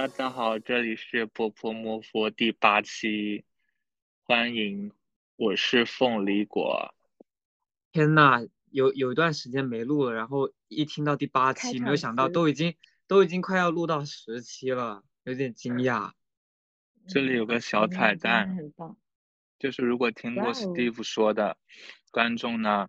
[0.00, 3.44] 大家好，这里是波波摸佛第八期，
[4.22, 4.92] 欢迎，
[5.36, 6.94] 我是凤梨果。
[7.92, 8.40] 天呐，
[8.70, 12.74] 有有一段时间没录了，然后一听到第八期，没有想到都已经
[13.06, 16.12] 都已经快要录到十期了，有点惊讶。
[17.06, 18.96] 这里有个小彩蛋，很棒。
[19.58, 21.58] 就是如果听过 Steve 说的
[22.10, 22.88] 观众呢，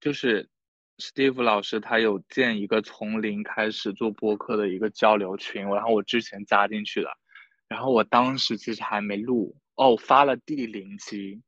[0.00, 0.50] 就是
[0.98, 7.10] Steve 老师他有建一个从零开始做播客的一个交流群，然后我之前加进去的，
[7.68, 11.42] 然后我当时其实还没录哦，发了第零期，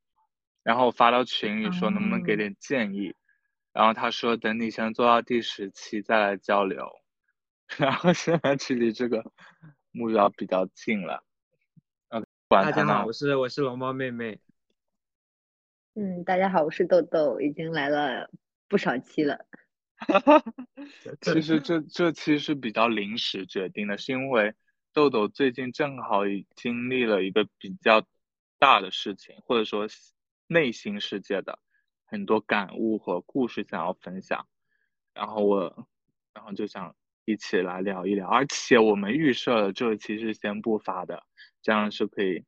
[0.65, 3.15] 然后发到群里说能不能给点建议，
[3.73, 6.91] 然后他说等你先做到第十期再来交流，
[7.79, 9.25] 然后现在距离这个
[9.93, 11.23] 目标比较近了。
[12.49, 14.41] 大家好，我是我是龙猫妹妹。
[15.95, 18.29] 嗯，大家好，我是豆豆，已经来了
[18.69, 19.47] 不少期了。
[21.23, 24.55] 其实这这期是比较临时决定的，是因为
[24.93, 26.23] 豆豆最近正好
[26.55, 28.07] 经历了一个比较
[28.59, 29.87] 大的事情，或者说
[30.47, 31.59] 内心世界的
[32.05, 34.47] 很多感悟和故事想要分享，
[35.15, 35.89] 然后我
[36.35, 41.23] 然后就想一起来聊一聊，而且我们预设了这期是先不发的。
[41.63, 42.45] 这样是可以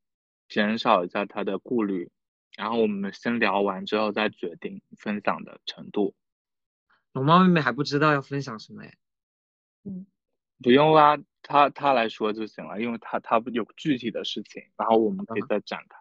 [0.48, 2.10] 减少一下他的顾虑，
[2.58, 6.16] 然后我们先聊完之后再决定分享的程度。
[7.12, 8.94] 龙猫妹妹还不知道要分享什么哎，
[9.84, 10.06] 嗯，
[10.60, 15.96] 不用啦，她她来说就行了，因为她她有具体的事情，然后我们可以再展开。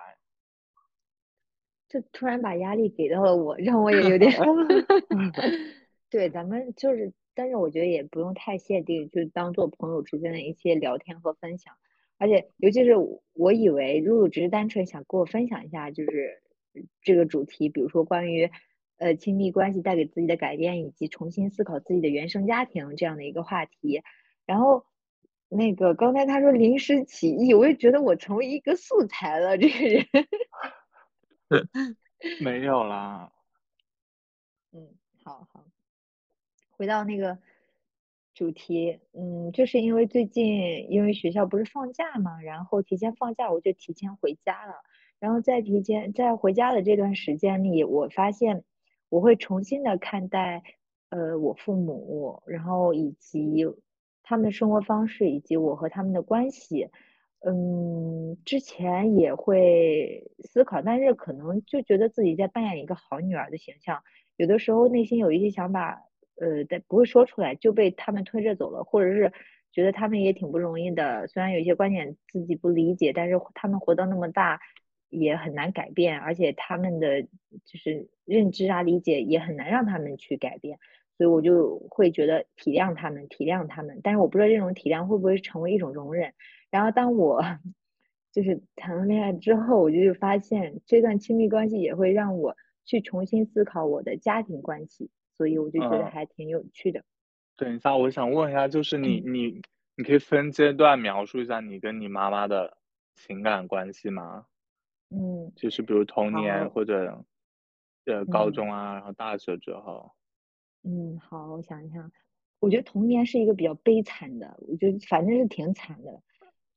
[1.88, 4.34] 就突然把压力给到了我，让我也有点。
[6.10, 11.76] 对，咱们就是，但是我觉得也不用太限定，就当做朋友之间的一些聊天和分享。
[12.18, 12.94] 而且，尤其是
[13.34, 16.42] 我以为露露只是单纯想跟我分享一下，就是
[17.02, 18.52] 这个主题，比如说关于
[18.98, 24.02] 呃亲密关系带给自己的改变，以及重新思考自己的原生家庭这样的一个话题。
[24.46, 24.86] 然后，
[25.50, 29.58] 那个刚才他说临时起意，我也觉得我成为一个素材了。
[29.58, 30.06] 这个人，
[32.42, 33.32] 没有啦。
[34.72, 35.66] 嗯，好好，
[36.72, 37.38] 回到那个。
[38.34, 44.76] 主题，嗯，就是因为最近因为学校不是放假嘛，然后提前放假，我就提前回家了。
[45.20, 48.64] 然后在提前在回家的这段时间里，我发现
[49.10, 50.64] 我会重新的看待，
[51.10, 53.66] 呃，我父母，然后以及
[54.24, 56.90] 他们的生活方式，以及我和他们的关系。
[57.46, 64.02] 嗯，之前也会思考，但是可能就觉得自己在扮演一个好女儿的形象，
[64.38, 66.04] 有的时候内心有一些想法。
[66.40, 69.34] 呃，但不会说出来就被他们推着走了，或者是
[69.72, 71.26] 觉得他们也挺不容易的。
[71.26, 74.60] 虽然有一些观点自己不理解，但是他们活到那么大
[75.10, 80.80] 也很难改变，而且他们的就是认知啊、理解也很难让他们去改变。
[81.18, 84.02] 所以我就会觉得体谅他们，体谅他们。
[84.04, 86.34] 但是我不知道这种体谅会不会成为一种容忍。
[86.70, 87.42] 然后当我
[88.32, 95.10] 就是谈了恋爱之后，我就发现这段亲密关系也会让我去重新思考我的家庭关系。
[95.38, 97.04] 所以我就觉得还挺有趣的。
[97.56, 99.62] 等一下，我想问一下，就是 你你
[99.96, 102.78] 你可以分阶段描述一下你跟你妈妈的
[103.16, 104.46] 情感关系吗？
[105.10, 107.26] 嗯，就是比如童年或者
[108.06, 110.12] 呃高中啊，然后大学之后。
[110.84, 112.12] 嗯，好，我想一想，
[112.60, 116.22] 我觉得童年是一个比较悲惨的，我觉得反正是挺惨的，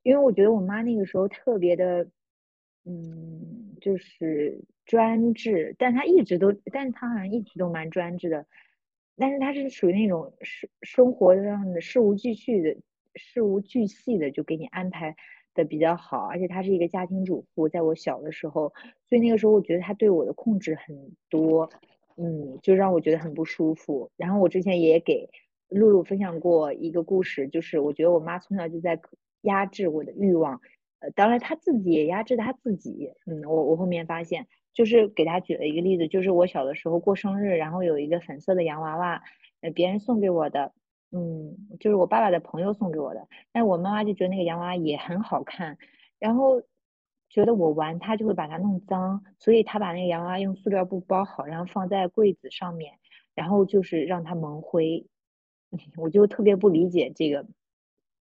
[0.03, 2.09] 因为我觉得我妈那个时候特别的，
[2.85, 4.65] 嗯，就是。
[4.87, 8.45] 专制，但她一直都，但是她好像一直都蛮专制的，
[9.15, 12.77] 但是她是属于那种生生活上的事无巨细的，
[13.15, 15.15] 事无巨细的就给你安排
[15.65, 18.73] 比较好，而且她是一个家庭主妇，在我小的时候，
[19.09, 21.71] 所以那个时候我觉得她对我的控制很多，
[22.17, 24.11] 嗯，就让我觉得很不舒服。
[24.17, 25.29] 然后我之前也给
[25.69, 29.01] 露露分享过一个故事，就是我觉得我妈从小就在
[29.43, 30.61] 压制我的欲望，
[31.01, 34.47] 呃，当然她自己也压制她自己，嗯，我我后面发现。
[34.73, 39.21] 就是给他举了一个例子，就是我小的时候过生日，然后有一个粉色的洋娃娃，
[39.63, 40.73] 呃，别人送给我的，
[41.13, 45.77] 嗯，就是我爸爸的朋友送给我的，但我妈妈就觉得那个洋娃娃也很好看，
[46.21, 46.63] 然后
[47.29, 52.95] 觉得我玩它就会把它弄脏，所以她把那个洋娃娃用塑料布包好，然后放在柜子上面，
[53.35, 55.07] 然后就是让它蒙灰，
[55.97, 57.45] 我就特别不理解这个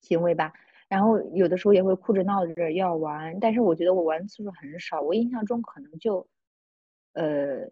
[0.00, 0.52] 行为吧。
[0.88, 6.26] 然后有的时候也会哭着闹着要玩，但是我觉得我玩次数很少，我印象中可能就，
[7.12, 7.68] 呃，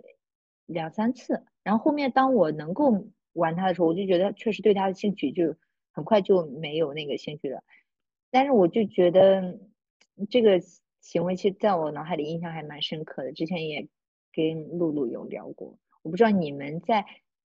[0.66, 1.44] 两三次。
[1.62, 5.54] 然后后面当我能够玩它的时候，我就觉得确实对它的兴趣就
[5.92, 7.62] 很快就没有那个兴趣了。
[8.30, 9.58] 但是我就觉得
[10.28, 10.60] 这个
[11.00, 13.32] 行为其实在我脑海里印象还蛮深刻的。
[13.32, 13.88] 之前也
[14.32, 17.04] 跟露露有聊过，我不知道你们在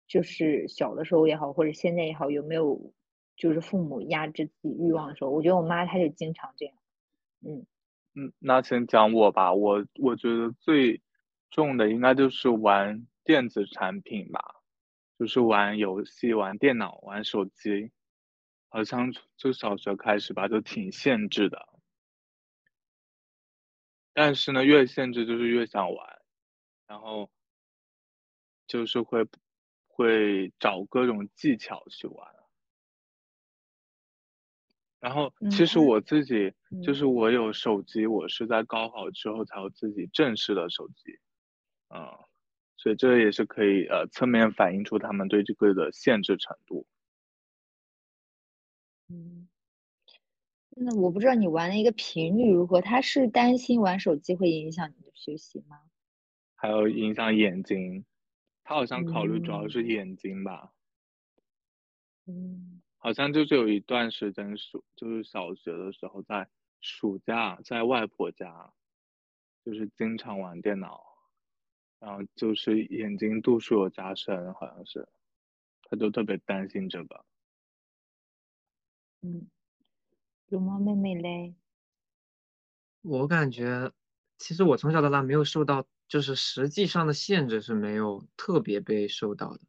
[0.06, 2.92] 就是小的时候也好，或者现在也好，有没有
[3.36, 6.74] 就是父母压制自己欲望的时候，我觉得我妈她就经常这样。
[7.44, 7.66] 嗯
[8.14, 11.00] 嗯，那先讲我吧，我我觉得最
[11.50, 14.55] 重的应该就是玩电子产品吧，
[15.18, 17.90] 就是玩游戏、玩电脑、玩手机，
[18.68, 21.68] 好像就小学开始吧，就挺限制的。
[24.12, 26.22] 但是呢，越限制就是越想玩，
[26.86, 27.30] 然后
[28.66, 29.26] 就是会
[29.88, 32.34] 会找各种技巧去玩。
[34.98, 36.52] 然后其实我自己
[36.82, 41.12] 就是我有手机，我是在高考之后才有自己正式的手机，
[41.94, 42.00] 嗯，
[42.76, 46.86] 所以这也是可以呃侧面反映出他们对这个的限制程度。
[49.08, 49.48] 嗯。
[50.78, 52.82] 那我不知道你玩的一个频率如何？
[52.82, 55.80] 他是担心玩手机会影响你的学习吗？
[56.54, 58.04] 还有影响眼睛，
[58.62, 60.72] 他好像考虑主要是眼睛吧。
[62.26, 62.82] 嗯。
[62.98, 66.48] 好像就是有一段时间暑，就是小学的时候，在
[66.80, 68.72] 暑假在外婆家，
[69.64, 71.00] 就是经常玩电脑，
[72.06, 75.08] 然后就是眼睛度数有加深，好像是，
[75.82, 77.24] 他就特别担心这个。
[79.22, 79.48] 嗯。
[80.46, 81.56] 龙猫妹妹嘞，
[83.02, 83.90] 我感觉
[84.38, 89.60] 其实我从小到大没有受到，就是实际上的限制是没有特别被受到的。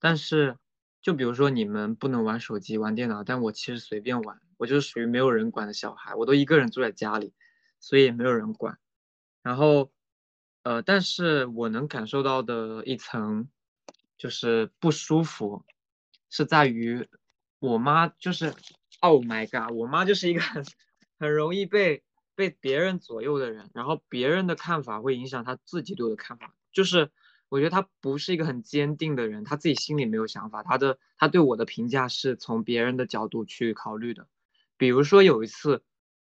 [0.00, 0.58] 但是，
[1.00, 7.32] 就比如说你们不能玩手机、玩电脑，但我其实随便玩，我就是属于没有人管的小孩，我都一个人住在家里，
[7.78, 8.80] 所以也没有人管。
[9.44, 9.92] 然后，
[10.62, 13.48] 呃，但是我能感受到的一层
[14.16, 15.64] 就是不舒服，
[16.30, 17.08] 是在于
[17.58, 18.54] 我妈就是。
[19.00, 19.72] Oh my god！
[19.76, 20.64] 我妈就是一个 很
[21.20, 22.02] 很容易被
[22.34, 26.52] 被别人左右的人，然后别人的看法会影响她自己对我的看法。
[26.72, 27.08] 就是
[27.48, 34.26] 我觉得她不是一个很坚定的人，她自己心里没有想法，她的她对我的评价是从别人的角度去考虑的。
[34.76, 35.84] 比如说有一次，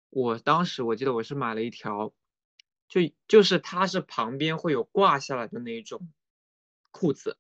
[0.09, 2.11] 我当时我记得我是买了一条，
[2.87, 6.11] 就就是它是旁边会有挂下来的那种
[6.91, 7.37] 裤子。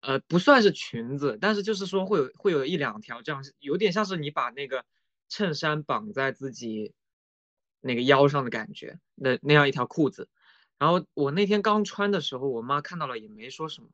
[0.00, 4.86] 呃，不算是裙子，但是就是说会有会有一两条这样，有点像是你把那个
[5.28, 6.94] 衬衫绑在自己
[7.80, 10.30] 那个腰上的感觉，那那样一条裤子。
[10.78, 13.90] 然后我那天刚穿的时候，我妈看到了也没说什么。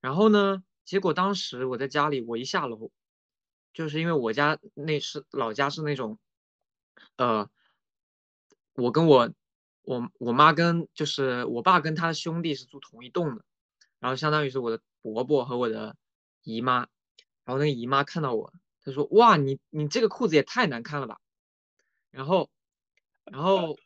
[0.00, 2.90] 然后呢，结果当时我在家里，我一下楼，
[3.72, 6.18] 就是因为我家那是老家是那种，
[7.14, 7.48] 呃，
[8.74, 9.32] 我跟我
[9.84, 13.44] 我我妈跟就是我爸跟他的兄弟是住同一栋的，
[14.00, 14.80] 然后相当于是我的。
[15.04, 15.96] 伯伯和我的
[16.44, 16.76] 姨妈，
[17.44, 21.18] 然后那个姨妈看到我，她说：“哇，你你这个裤子也太难看了吧。”
[22.10, 22.48] 然后，
[23.24, 23.76] 然后，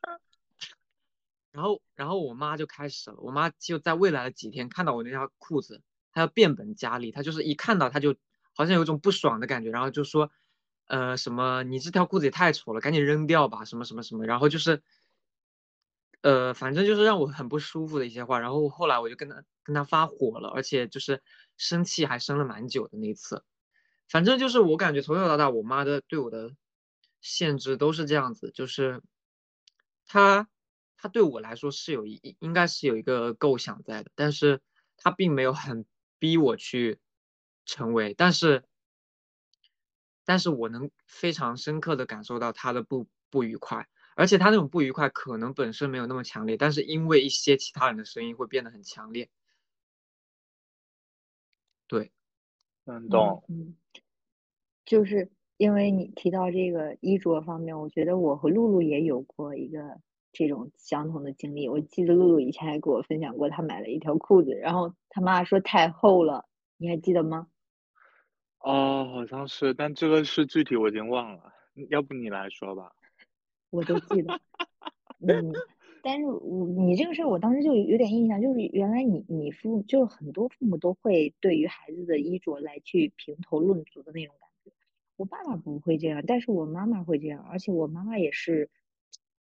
[1.50, 3.16] 然后，然后我妈就开始了。
[3.18, 7.10] 我妈就在未来的几天看到我那条裤子，她要变本加厉。
[7.10, 8.14] 她就是一看到，她就
[8.52, 10.30] 好像有一种不爽的感觉，然后就说
[10.86, 14.84] ：“呃，什么你这条裤子也太丑了，赶紧扔掉吧，什么什么什么。”然后就是。
[16.24, 21.22] 呃，反正就是让我很不舒服的一些话，然后后来我就跟他跟他发火了，而且就是
[21.56, 23.44] 生气还生了蛮久的那次。
[24.08, 26.52] 反正就是我感觉从小到大，我妈的对我的
[27.20, 29.02] 限制都是这样子，就是
[30.06, 30.48] 她
[30.96, 34.60] 她对我来说是有一应该是有一个构想在的，但是
[34.96, 35.84] 她并没有很
[36.18, 36.98] 逼我去
[37.64, 38.64] 成为，但是
[40.24, 43.86] 但是我能非常深刻的感受到她的不不愉快。
[44.18, 49.28] 而且他那种不愉快可能本身没有那么强烈，但是因为一些其他人的声音会变得很强烈。
[51.88, 52.10] 对，
[52.84, 53.44] 能懂。
[53.48, 53.76] 嗯，
[54.84, 60.00] 就是因为你提到这个衣着方面，我觉得我和露露也有过一个
[60.32, 61.68] 这种相同的经历。
[61.68, 66.44] 我记得露露以前还给我分享过，她买了一条裤子，然后她妈说太厚了，
[66.76, 67.46] 你还记得吗？
[68.58, 71.52] 哦，好像是，但这个是具体我已经忘了，
[71.90, 72.90] 要不你来说吧。
[73.70, 74.40] 我都记得，
[75.20, 75.52] 嗯，
[76.02, 84.72] 但是我你这个事儿，我当时就有点印象，就是原来你你父就是很多父母都会对于孩子的衣着来去评头论足的那种感觉。
[85.16, 88.70] 我爸爸不会这样，但是我妈妈会这样，而且我妈妈也是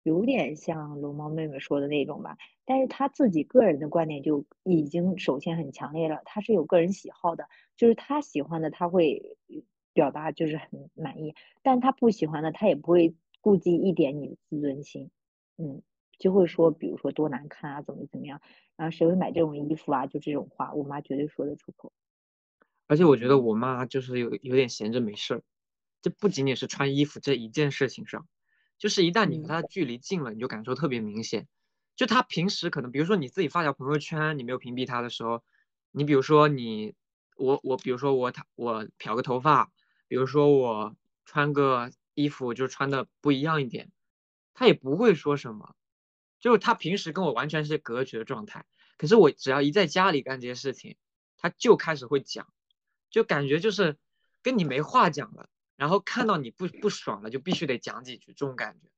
[0.03, 9.37] 有点像龙猫妹妹说的那种吧，但是她自己个人的观点就已经首先很强烈了，她是有个人喜好的，就是她喜欢的她会
[9.93, 13.15] 表达就是很满意，但她不喜欢的她也不会。
[13.41, 15.11] 顾及一点你的自尊心，
[15.57, 15.81] 嗯，
[16.19, 18.41] 就会说，比如说多难看啊，怎么怎么样，
[18.77, 20.05] 然后谁会买这种衣服啊？
[20.07, 21.91] 就这种话，我妈绝对说得出口。
[22.89, 25.43] 而且我觉得我妈就是有有点闲着没事儿，
[26.01, 28.27] 这不仅仅是穿衣服这一件事情上，
[28.77, 31.47] 就是一旦你和她距离近了，你就感受特别明显。
[31.95, 35.43] 就她平时可能，比如说你自己发条朋友圈，你没有屏蔽她的时候，
[35.91, 36.93] 你比如说你
[37.37, 39.71] 我我比如说我她我漂个头发。
[40.07, 40.93] 比如说我
[41.23, 43.91] 穿个衣服就穿的不一样一点，
[44.53, 45.75] 他也不会说什么，
[46.39, 48.65] 就是他平时跟我完全是隔绝的状态。
[48.97, 50.97] 可是我只要一在家里干这些事情，
[51.37, 52.47] 他就开始会讲，
[53.09, 53.97] 就感觉就是
[54.43, 58.89] 跟你没话讲了，然后看到你不不爽了，就必须得讲几句，这种感觉。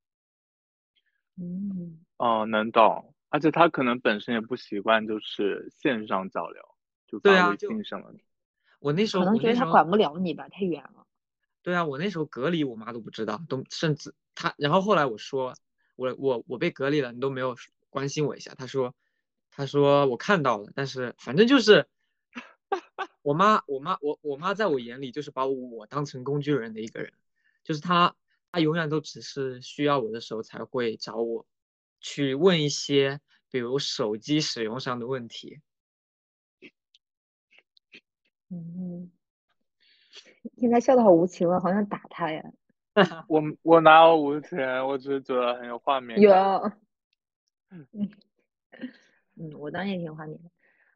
[1.35, 3.15] 嗯，哦，能懂。
[3.29, 6.61] 而且他可能本身也不习惯，就是线上交流，
[7.07, 8.19] 就发微对啊就信什么的。
[8.79, 11.02] 我那时候可能觉得他管不了你吧，太远了。
[11.63, 15.55] 对啊，我那时候隔离，我妈都不知道，都甚至她，然后后来我说
[15.95, 17.55] 我我我被隔离了，你都没有
[17.89, 18.93] 关心我一下，她说
[19.49, 21.87] 她说我看到了，但是反正就是
[23.21, 27.13] 我妈我妈我我妈在我眼里就是把我当成工具人的一个人，
[27.63, 28.13] 就是她
[28.51, 31.45] 她永远都只是需要我的时候才会找我
[32.01, 35.61] 去问一些比如手机使用上的问题。
[38.49, 39.09] 嗯，
[40.57, 42.43] 现在笑的好无情啊，好想打他呀。
[43.27, 46.31] 我我哪有无情，我只是觉得很有画面有。，
[47.71, 47.87] 嗯，
[49.35, 50.49] 嗯，我当然也挺有画面的。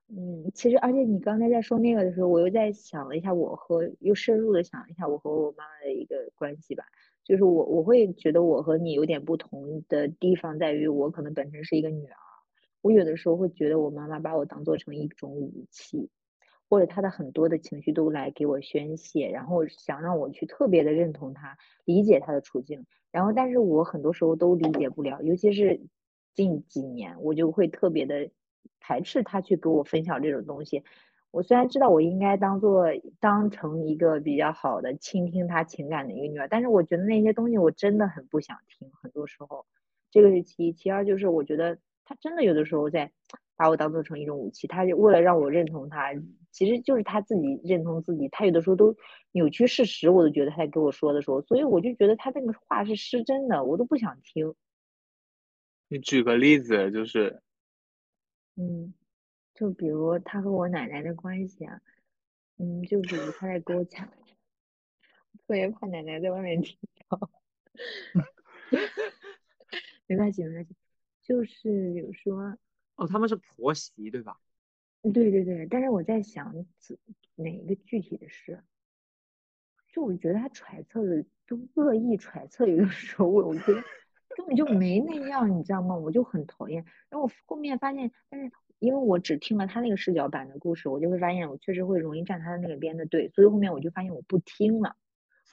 [0.10, 6.86] 嗯，其实而且你刚才在说那个的时候，我又在想了一下，我和又深入的想了一下我和我妈妈的一个关系吧。
[7.24, 12.16] 就是我我会觉得我和你有点不同的地方在于，我可能本身是一个女儿，
[12.82, 16.10] 我有的时候会觉得我妈妈把我当做成一种武器，
[16.70, 22.86] 或者他的很多的情绪都来给我宣泄，然后想让我去特别的认同他，理解他的处境。
[23.12, 25.80] 然后，但是我很多时候都理解不了，尤其是
[26.34, 28.30] 近几年，我就会特别的
[28.80, 30.84] 排斥他去给我分享这种东西。
[31.32, 32.86] 我虽然知道我应该当做
[33.20, 39.66] 当成一个比较好的倾听他情感的一个女儿，但是我觉得那些东西我真的很不想听，很多时候，
[40.10, 43.12] 这个是其一，其二就是我觉得他真的有的时候在
[43.56, 46.14] 把我当做成一种武器，他就为了让我认同他，
[46.58, 48.96] 其实就是他自己认同自己，他有的时候都
[49.32, 54.56] 扭曲事实，我都觉得他在跟我说的时候，所以我就觉得他那个话是失真的，我都不想听。
[55.88, 57.44] 你举个例子，就是
[58.56, 58.96] 嗯，
[59.54, 61.80] 就比如他和我奶奶的关系啊，
[62.58, 66.76] 嗯，就比如他在跟我讲，特别怕奶奶在外面听
[67.08, 67.30] 到
[70.08, 70.76] 没关系没关系，
[71.22, 72.58] 就是比如说，
[72.96, 74.40] 哦，他们是婆媳对吧？
[75.04, 76.54] 对对对，但是我在想
[77.36, 78.62] 哪一个具体的事，
[79.94, 83.82] 就我觉得他揣测的都恶意揣测，有的时候我我觉得
[84.36, 85.96] 根本就没那样，你知道吗？
[85.96, 86.84] 我就很讨厌。
[87.10, 94.96] 然后我后面发现，但是因为我只听了他那个视角版的故事，我就会发现我确实会容易站他的那个边的队，所以后面我就发现我不听了。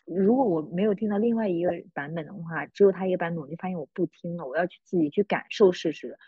[0.04, 6.18] 如果我没有听到另外一个版本的话，只有他一个版本，我就发现我不听了，我要去自己去感受事实。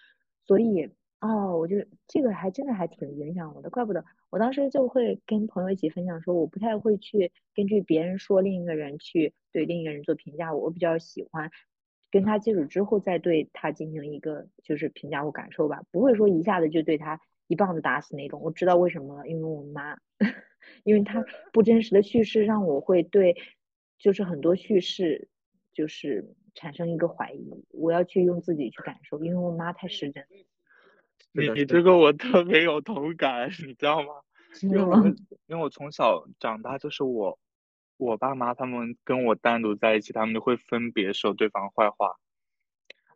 [0.47, 0.91] 所以，
[1.23, 11.51] 哦，我就这个还真的还挺影响我的，怪不得我当时就会跟朋友一起分享说，我不太会去根据别人说另一个人去对另一个人做评价，我比较喜欢
[12.11, 18.41] 跟他接触之后再对他进行一个就是评价或感受吧，不会说一下子就对他一棒子打死那种。
[18.43, 19.97] 我知道为什么了，因为我妈，
[20.85, 23.35] 因为他不真实的叙事让我会对
[23.99, 25.29] 就是很多叙事
[25.73, 30.23] 就是产生一个怀疑，我要去用自己去感受，因为我妈太失真。
[31.33, 34.09] 你你这个我特别有同感，你知道吗？
[34.63, 34.97] 因为我
[35.47, 37.39] 因为我从小长大就是我
[37.99, 42.17] 我爸妈他们跟我单独在一起，他们就会分别说对方坏话，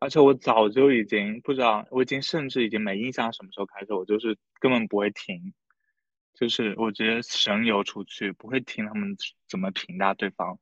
[0.01, 5.55] 而且我早就已经不知道，我已经甚至已经没印象什么时候开始，我就是根本不会听，
[6.35, 9.17] 就是我直接神游出去，不会听他们
[9.49, 10.59] 怎么评价对方。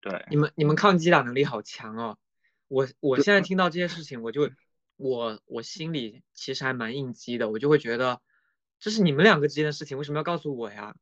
[0.00, 2.16] 对，你们你们抗击打能力好强哦！
[2.68, 4.50] 我我现在听到这些事情，我就
[4.98, 8.20] 我我心里其实还蛮应激的，我就会觉得
[8.78, 10.94] 这是你们两个之间的事情，为什么要告诉我呀？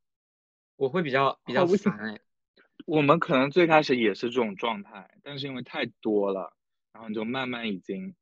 [0.76, 2.20] 我会比较比较烦哎。
[2.86, 6.54] 我们可能最开始也是这种状态，但是因为太多了，
[6.92, 8.14] 然后你就慢慢已经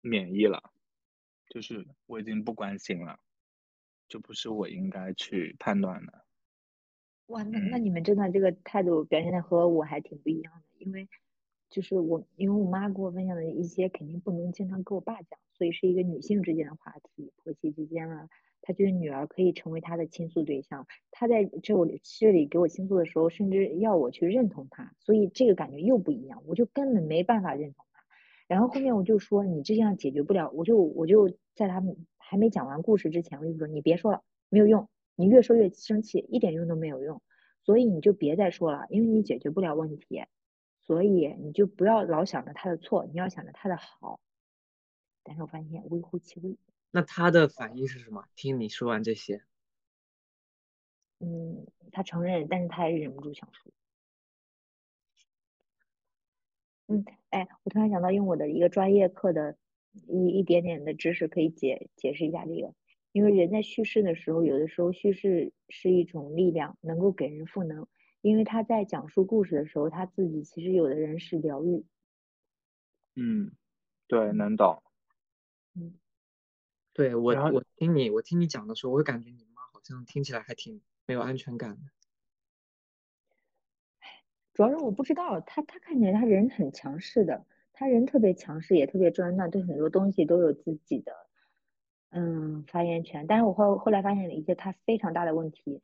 [0.00, 0.72] 免疫了，
[1.48, 3.20] 就是我已经不关心了，
[4.08, 6.24] 就不是我应该去判断的。
[7.26, 11.08] 哇，那那嗯你们真的这个态度表现的和我还挺不一样的，因为
[11.70, 18.28] 就是我，因为我妈给我分享的一些肯定不能经常跟我爸讲，所以是一个女性之间的话题，婆媳之间啊，
[18.60, 28.02] 她觉得女儿可以成为她的倾诉对象，她在这里这里给我倾诉的时候，甚至要我去认同她，所以这个感觉又不一样，我就根本没办法认同她。
[28.48, 37.22] 然后后面我就说你这样解决不了，我就我就在他们还没讲完故事之前，我就说你别说了，没有用，你越说越生气，一点用都没有用，
[37.62, 40.24] 所以你就别再说了，因为你解决不了问题，
[40.90, 44.18] 所以你就不要老想着他的错，你要想着他的好。
[45.22, 46.58] 但是我发现微乎其微，
[46.90, 48.24] 那他的反应是什么？
[48.34, 49.40] 听你说完这些，
[51.20, 53.70] 嗯，他承认，但是他还是忍不住想说。
[56.88, 59.56] 嗯，哎，我突然想到，用我的一个专业课的
[60.08, 62.74] 一一点点的知识，可以解解释一下这个。
[63.12, 67.86] 因为人在叙事的时候，有的时候叙事是一种力量，能够给人赋能。
[68.20, 71.84] 因为他在讲述故事的时候，他自己其实有的人是疗愈。
[73.16, 73.52] 嗯，
[74.06, 74.82] 对，能懂。
[75.74, 75.94] 嗯，
[76.92, 81.80] 对我，我听你，我听你讲的时候，我会感觉你妈好像听起来还挺没有安全感的。
[84.52, 91.12] 主要是我不知道他，他看起来他人很强势的，他人特别强势，也特别专断，对很多东西都有自己的
[92.10, 93.26] 嗯发言权。
[93.26, 95.80] 但是我后后来发现了一些他非常大的问题，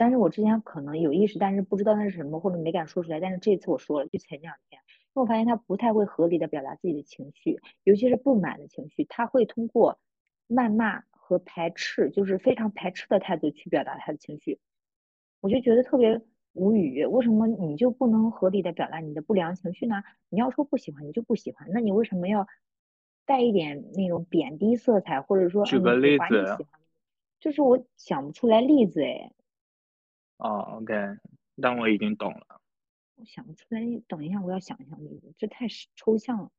[0.00, 3.20] 但是我之前可能有意识，但是不知道那是什么，或者没敢说出来。
[3.20, 9.98] 但是这次我说了，就前两天，因为我发现他不太会合理的表达自己的情绪，尤其是不满的情绪，他会通过
[10.48, 14.58] 谩骂和排斥，就是非常排斥的态度去表达他的情绪，
[15.42, 16.22] 我就觉得特别。
[16.52, 20.02] 无语，为什么你就不能合理的表达你的不良情绪呢？
[20.30, 22.44] 你要说不喜欢，你就不喜欢，那你为什么要
[23.24, 26.66] 带一点那种贬低色彩，或者说举个例子，
[27.38, 29.30] 就是我想不出来例子哎。
[30.40, 30.94] 哦，OK，
[31.60, 32.60] 但我已经懂了。
[33.16, 36.50] 我想不出来，等一下我要想一想这个，这太抽象了。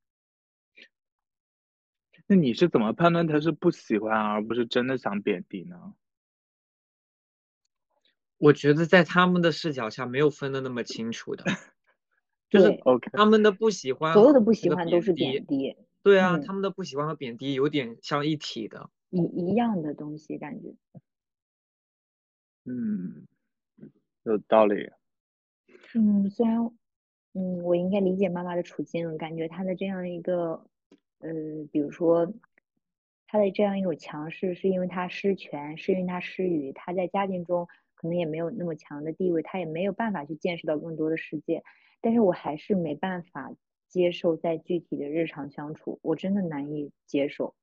[2.27, 5.95] 那你是怎么判断他是不喜欢，而不是真的想贬低呢？
[8.37, 11.43] 我觉得在他们的视角下没有分的那么清楚的，
[12.49, 12.77] 就是
[13.11, 15.75] 他们的不喜欢，所有的不喜欢都是贬低。
[16.03, 20.75] 对啊，他们的不喜欢和贬低有点像一体的，一一样的东西感觉。
[22.65, 23.27] 嗯，
[24.23, 24.89] 有道理。
[25.95, 26.57] 嗯，虽然，
[27.33, 30.65] 嗯，我应该理解妈妈的处境，感觉她的这样一个，
[31.19, 31.29] 呃，
[31.71, 32.31] 比如说，
[33.27, 37.67] 她的这样一种强势，是因为她失权，是因为她失语，她在家庭中。
[37.93, 41.61] 可能也没有那么强的地位，她也没有办法去见识到更多的世界，
[42.01, 43.53] 但是我还是没办法
[43.87, 47.53] 接受在具体的日常相处，我真的难以接受，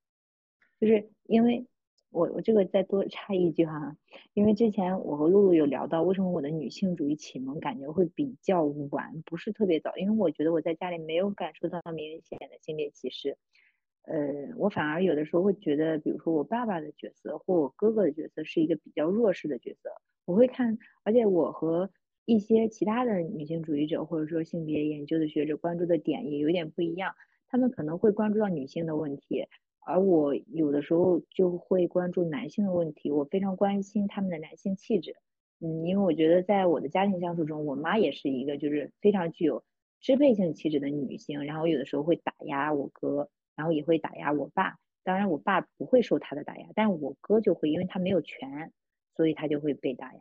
[0.81, 1.67] 就是因为
[2.11, 3.97] 我我这个再多插一句哈，
[4.35, 13.37] 因为之前我和露露有聊到，为什么我的女性主义启蒙感觉会比较晚，不是特别早，因为我觉得我在家里没有感受到明显的性别歧视。
[14.03, 19.91] 呃，我反而有的时候会觉得，比如说我爸爸的角色或我哥哥的角色是一个比较弱势的角色。
[20.25, 21.91] 我会看，而且我和
[22.25, 27.15] 一些其他的女性主义者或者说性别研究的学者关注的点也有点不一样。
[27.49, 29.47] 他们可能会关注到女性的问题，
[29.89, 33.11] 而我有的时候就会关注男性的问题。
[33.11, 35.17] 我非常关心他们的男性气质，
[35.61, 39.65] 嗯，因为我觉得在我的家庭相处中，我妈也是一个就是非常具有
[40.01, 43.31] 支配性气质的女性，然后有的时候会打压我哥。
[43.59, 48.73] 然后也会打压我爸，当然我爸不会受他的打压，但我哥就会，因为他没有权，
[49.17, 50.21] 所以他就会被打压。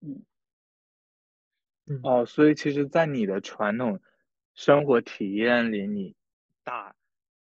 [0.00, 0.24] 嗯，
[2.02, 4.00] 哦，所以其实，在你的传统
[4.54, 6.16] 生活体验里，你
[6.64, 6.96] 打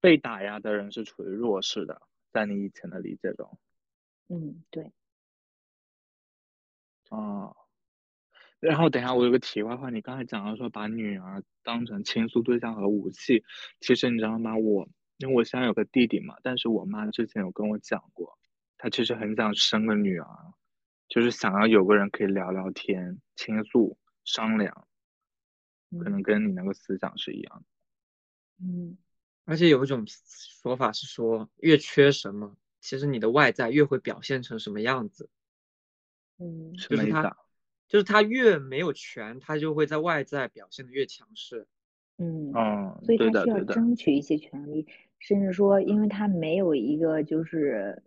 [0.02, 3.58] 被打压的人是处于弱势的，在你以前的理解中。
[4.28, 4.92] 嗯，对。
[7.10, 7.56] 哦。
[8.60, 13.44] 然后等一下，我有个题外话，你刚才讲到说把女儿当成倾诉对象和武器，
[13.80, 14.58] 其实你知道吗？
[14.58, 18.38] 我因为我现在有个弟弟嘛，但是我妈之前有跟我讲过，
[18.78, 20.28] 她其实很想生个女儿，
[21.08, 24.88] 就是想要有个人可以聊聊天、倾诉、商量，
[26.04, 28.66] 可能跟你那个思想是一样的。
[28.66, 28.98] 嗯，
[29.50, 35.30] 而且有一种说法是说，越缺什么，其实你的外在越会表现成什么样子。
[36.38, 37.36] 嗯，就是他。
[37.88, 41.66] 就是他越没有权，他就会在外在表现的越强势。
[42.20, 44.86] 嗯，哦，所以他需要争取一些权利，
[45.18, 48.04] 甚至说，因为他没有一个就是，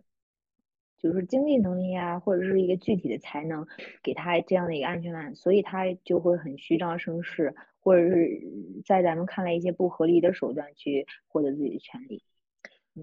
[0.97, 3.67] 就是经济能力啊，或者是一个具体的才能
[4.01, 8.41] 给他这样的一个安全感，所以他就会很虚张声势，或者是
[8.85, 12.23] 在咱们看来一些不合理的手段去获得自己的权利。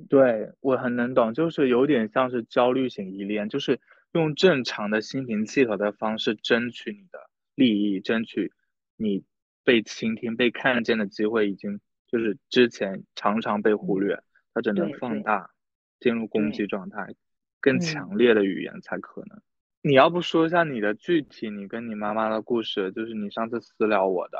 [0.08, 3.78] 对我很能懂，就是有点像是焦虑型依恋，就是。
[4.12, 8.52] 用正常的心平气和的方式争取你的利益，争取
[8.96, 9.22] 你
[9.62, 14.20] 被倾听、被看见的机会，已经就是之前常常被忽略，
[14.52, 15.52] 它只能放大，
[16.00, 17.14] 进入攻击状态，
[17.60, 19.40] 更强烈的语言才可能。
[19.80, 24.38] 你要不说一下你的具体，你跟你妈妈的故事，就是你上次私聊我的。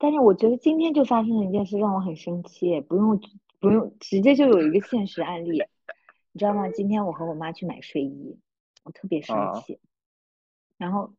[0.00, 3.20] 但是我觉得今天就发生了一件事，让我很生气，不用
[3.60, 5.62] 不用，直接就有一个现实案例，
[6.32, 6.68] 你知道吗？
[6.70, 8.36] 今天我和我妈去买睡衣。
[8.82, 9.78] 我特别生气，
[10.78, 11.12] 然后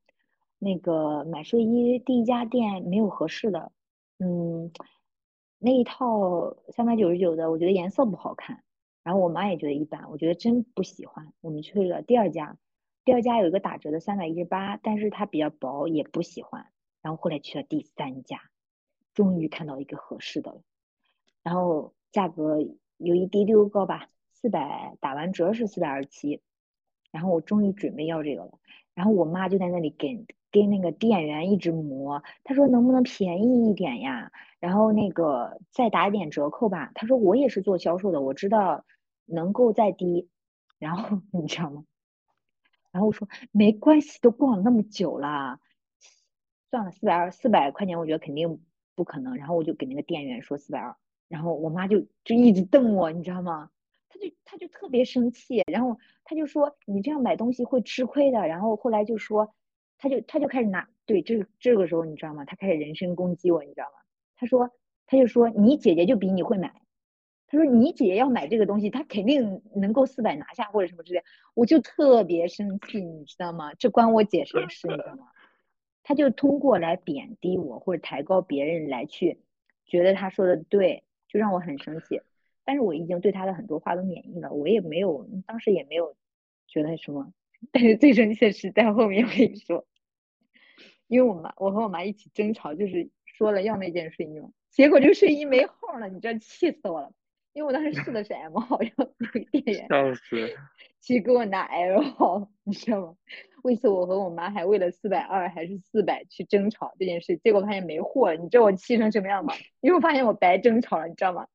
[0.58, 3.72] 那个买睡衣第一家店没有合适的，
[4.17, 4.72] 嗯，
[5.60, 8.63] 那一套三百九十九的，我觉得颜色不好看，
[9.04, 11.32] 然后我妈也觉得一般，我觉得真不喜欢。
[11.41, 12.58] 我们去了第二家，
[13.06, 16.65] 第二家有一个打折的三百一十八，但是它比较薄，也不喜欢。
[17.04, 18.41] 然后后来去了第三家，
[19.13, 20.62] 终于看到一个合适的了，
[21.43, 22.60] 然后价格
[22.97, 26.41] 有一丢丢高吧，四百打完折是四百二七，
[27.12, 28.60] 然后我终于准备要这个了，
[28.93, 34.32] 然后我妈就在那里跟跟那个店员一直磨，她说能不能便宜一点呀？
[34.60, 36.91] 然后那个再打点折扣吧。
[36.93, 38.86] 她说我也是做销售的，我知道
[39.26, 40.30] 能够再低。
[40.78, 41.86] 然后 你知道吗？
[42.91, 45.60] 然后我说没关系，都逛了那么久了，
[46.69, 48.62] 算了，四百二四百块钱，我觉得肯定
[49.02, 49.36] 不可能。
[49.36, 50.96] 然后我就给那个店员说四百二，
[51.28, 53.72] 然后我妈就就一直瞪我，你知道吗？
[54.10, 58.48] 她就她就特别生气，然后她就说你这样买东西会吃亏的。
[58.48, 59.56] 然后后来就说，
[59.98, 62.46] 她就她就开始拿对这这个时候你知道吗？
[62.46, 64.04] 她开始人身攻击我，你知道吗？
[64.38, 64.70] 她说
[65.08, 66.72] 她就说你姐姐就比你会买。
[67.48, 71.22] 他说：“你姐要买这个东西，她肯定能够四百拿下或者什么之类。”
[71.54, 73.74] 我就特别生气，你知道吗？
[73.74, 75.28] 这关我姐什么事，你知道吗？
[76.04, 79.40] 他就通过来贬低我或者抬高别人来去
[79.86, 82.22] 觉得他说的对，就让我很生气。
[82.64, 86.16] 但是我已经对他的很多话都免疫了，我也没有当时也没有
[86.68, 87.34] 觉得什么。
[87.72, 89.86] 但是最生气的是在后面，我跟你说，
[91.08, 97.12] 因为我妈我和我妈一起争吵，就是说了要那件睡衣嘛，结果这个睡衣没号了，你知道气死我了。
[97.54, 100.56] 因为我当时试的是 M 号，然后那个店员笑死，
[101.02, 103.18] 去给我拿 L 号，你知道吗？
[103.63, 108.38] 为此我和我妈还为了四百二还是四百去争吵这件事，结果发现没货了。
[108.38, 109.54] 你知道我气成什么样吗？
[109.82, 111.47] 因为我发现我白争吵了，你知道吗？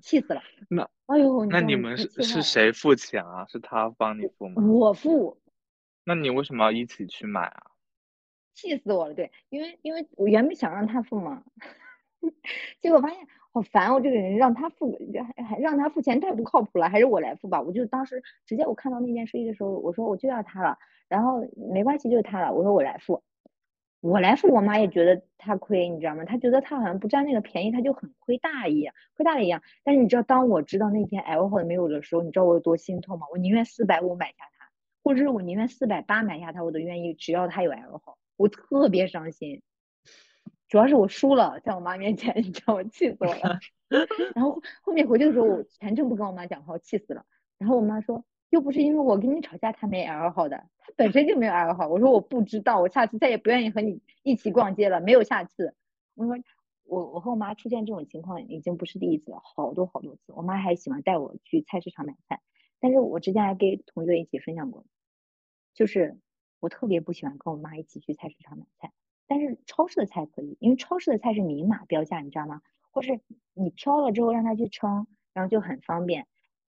[0.00, 0.42] 气死了。
[0.70, 3.46] 那哎呦，那你们是是谁付钱啊？
[3.48, 4.62] 是他帮你付吗？
[4.62, 5.40] 我付。
[6.04, 7.62] 那你为什么要一起去买啊？
[8.54, 11.42] 气死我了，对，因为因为我原本想让他付嘛，
[12.80, 13.18] 结果发现。
[13.52, 14.96] 好烦哦，这个人让他付，
[15.48, 17.60] 还让他付钱太不靠谱了，还是我来付吧。
[17.60, 20.78] 我就当时直接我看到那件睡衣的时候，我说我就要他了，
[21.08, 22.54] 然后没关系，就是他了。
[22.54, 23.24] 我说我来付，
[24.00, 26.24] 我来付，我妈也觉得他亏，你知道吗？
[26.24, 29.60] 她觉得他好像不占那个便宜，他就很亏大一样，亏大了一样。
[29.82, 33.26] 但是你知道，当我知道那天 L 号没有的时候，你知道我有多心痛吗？
[33.32, 34.70] 我宁愿四百五买下它，
[35.02, 39.60] 或者是我宁愿四百八买下它，我都愿意，只要它有 L 号，我特别伤心。
[40.70, 43.58] 主要是我输了，在我妈面前，你知道我气死我了。
[44.36, 47.26] 然后后面回去的时候，我全程不跟我妈讲话，我气死了。
[47.58, 51.88] 然后我妈说，又不是因为我跟你吵架，他没 L 号的，他本身就没有 L 号。
[51.88, 55.74] 我说我不知道，我下次再也不愿意和你一起逛街了，没有下次。
[56.14, 56.36] 我说
[56.84, 60.32] 我我和我妈出现这种情况已经不是第一次了，好多好多次。
[60.36, 62.40] 我妈还喜欢带我去菜市场买菜，
[62.78, 64.84] 但是我之前还跟同学一起分享过，
[65.74, 66.16] 就是
[66.60, 68.92] 我特别不喜欢跟我妈一起去菜市场买菜。
[69.32, 72.62] 但是超市的菜可以，因为超市的菜是明码标价，你知道吗？
[72.90, 73.20] 或是
[73.54, 76.26] 你挑了之后让他去称，然后就很方便。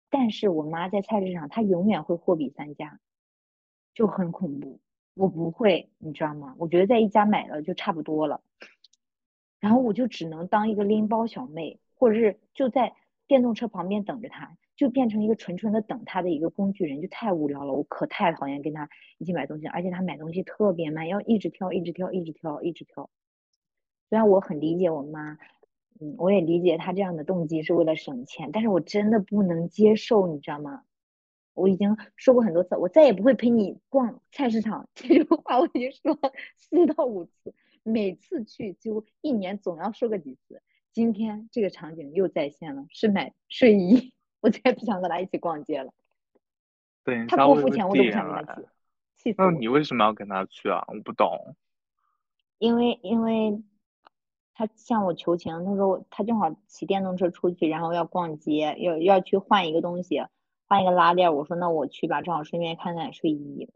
[0.09, 2.99] 但是我妈在菜市场，她永远会货比三家，
[3.95, 4.81] 就很恐怖。
[5.15, 6.57] 我不会，你知道吗？
[6.59, 8.43] 我觉得在一家买了就差不多了，
[9.61, 12.97] 然后我就只能当一个拎包小妹，或者是就在
[13.29, 14.57] 电动车旁边等着他。
[14.81, 17.75] 就变成一个纯纯的等他的一个工具人，就太无聊了。
[17.75, 18.89] 我可太讨厌跟他
[19.19, 23.11] 一起买东西，而且他买东西特别慢，要一直挑，一直挑，一直挑，一直挑。
[24.09, 25.37] 虽然我很理解我妈，
[26.01, 30.85] 嗯，我也理解他这样的动机是为了省钱，但是我真的不能接受，你知道吗？
[31.53, 34.89] 我已经说过很多次，我再也不会陪你逛菜市场。
[34.97, 36.19] 这句话我已经说
[36.57, 40.63] 四到五次，每次去几乎一年总要说个几次。
[40.91, 44.15] 今天这个场景又再现了，是买睡衣。
[44.41, 45.93] 我再也不想跟他一起逛街了。
[47.05, 48.69] 对，他不付钱，我都不想跟他去。
[49.17, 49.37] 气死！
[49.39, 50.85] 那你为什么要跟他去啊？
[50.89, 51.57] 我不懂。
[52.59, 53.63] 因为因为
[54.55, 60.23] 他向我求情，他说他正好骑电动车出去，然后要逛街，要要去换一个东西，
[60.67, 61.35] 换一个拉链。
[61.35, 63.71] 我说那我去吧，正好顺便看看睡衣。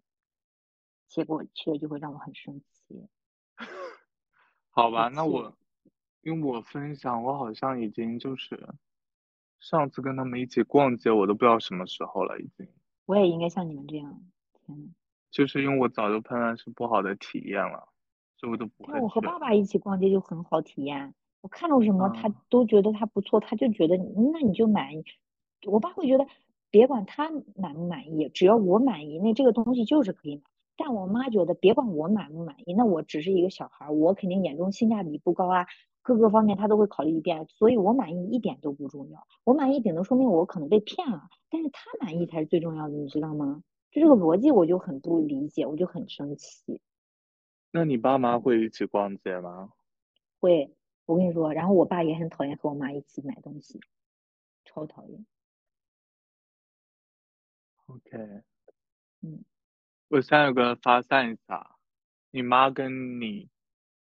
[1.09, 3.09] 结果去了就会让我很生气。
[4.71, 5.57] 好吧，那我
[6.23, 8.69] 因为我分享，我好像已经就是。
[9.65, 12.69] 上次跟他们一起逛街，我都不知道什么时候了，已经。
[13.07, 14.21] 我也应该像你们这样，
[14.67, 14.95] 天
[15.31, 17.89] 就是因为我早就判断是不好的体验了，
[18.37, 19.01] 所以我都不会。
[19.01, 24.93] 我和爸爸一起逛街就很好体验，我看到什么他都觉得他不错，他就觉得那你就买。
[25.67, 26.27] 我爸会觉得
[26.71, 30.43] 别管他满不满意，只要我满意，那这个东西就是可以买。
[30.77, 35.67] 但我妈觉得别管我满不满意，那我只是一个小孩，我肯定眼中性价比不高啊。
[36.05, 39.27] 各个方面他都会考虑一遍，所以我满意一点都不重要。
[39.43, 43.65] 我满意顶多说明我可能被骗了，但是他满意才是最重要的，你知道吗？
[43.91, 46.81] 就这个逻辑我就很不理解，我就很生气。
[47.71, 49.73] 那你爸妈会一起逛街吗？
[50.41, 53.81] 会，我跟你说，然后我爸也很讨厌和我妈一起买东西，
[54.65, 55.25] 超讨厌。
[57.87, 58.43] OK。
[59.23, 59.45] 嗯。
[60.09, 61.77] 我现在有个发散一下，
[62.31, 63.49] 你妈跟你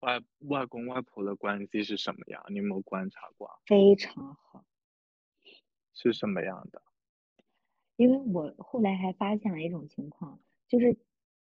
[0.01, 2.43] 外外公外婆的关系是什么样？
[2.49, 3.49] 你有没有观察过？
[3.67, 4.65] 非常好。
[5.95, 6.83] 是什么样的？
[7.97, 10.97] 因为我后来还发现了一种情况，就是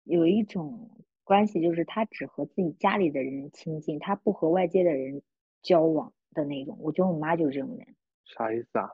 [0.03, 5.21] 有一种关系，就是他只和自己家里的人亲近，他不和外界的人
[5.61, 6.77] 交往的那种。
[6.81, 7.95] 我觉得我妈就是这种人。
[8.25, 8.89] 啥意思啊？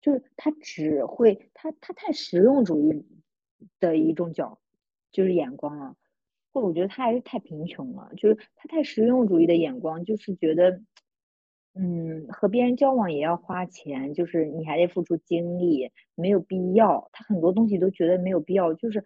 [0.00, 3.04] 就是他只会他他太实用主义
[3.80, 4.60] 的一种角，
[5.10, 5.96] 就是眼光了。
[6.62, 10.80] 我觉得他还是太贫穷了，就是他太实用主义的眼光，就是觉得。
[11.78, 17.10] 嗯，和别人交往也要花钱，就是你还得付出精力，没有必要。
[17.12, 19.04] 他很多东西都觉得没有必要，就是，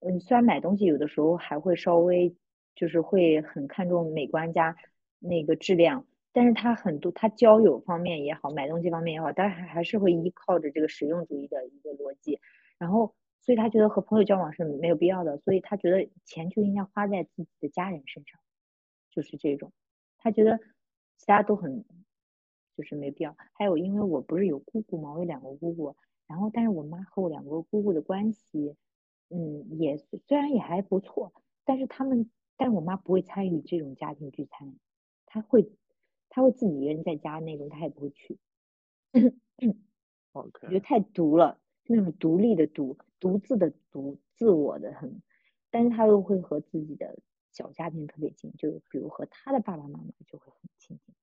[0.00, 2.34] 嗯，虽然买东西有的时候还会稍微，
[2.74, 4.74] 就是会很看重美观加
[5.18, 12.40] 那个质量，但是他很多他交友方面也好，买东西方面也好，但还还是会依靠着这个实用主义的一个逻辑，
[12.78, 18.40] 然后，所以他觉得和朋友交往是没有必要的，所以他觉得钱就应该花在自己的家人身上，
[19.10, 19.72] 就是这种，
[20.18, 20.58] 他觉得。
[21.22, 21.84] 其他都很，
[22.74, 23.36] 就是没必要。
[23.52, 25.12] 还有，因为我不是有姑姑嘛？
[25.12, 25.94] 我有两个姑姑，
[26.26, 28.74] 然后，但是我妈和我两个姑姑的关系，
[29.28, 31.34] 嗯，也虽然也还不错，
[31.66, 34.74] 但是他们，但是我妈不会参与这种家庭聚餐，
[35.26, 35.70] 她会，
[36.30, 38.38] 她会自己一个人在家那种，她也不会去。
[40.32, 45.22] OK，我觉得太独了，那种独立的独，独自的独，自我的很，
[45.70, 47.16] 但是他又会和自己的。
[47.52, 51.14] 小家庭特别近，就比如和他的爸爸妈妈就会很亲近。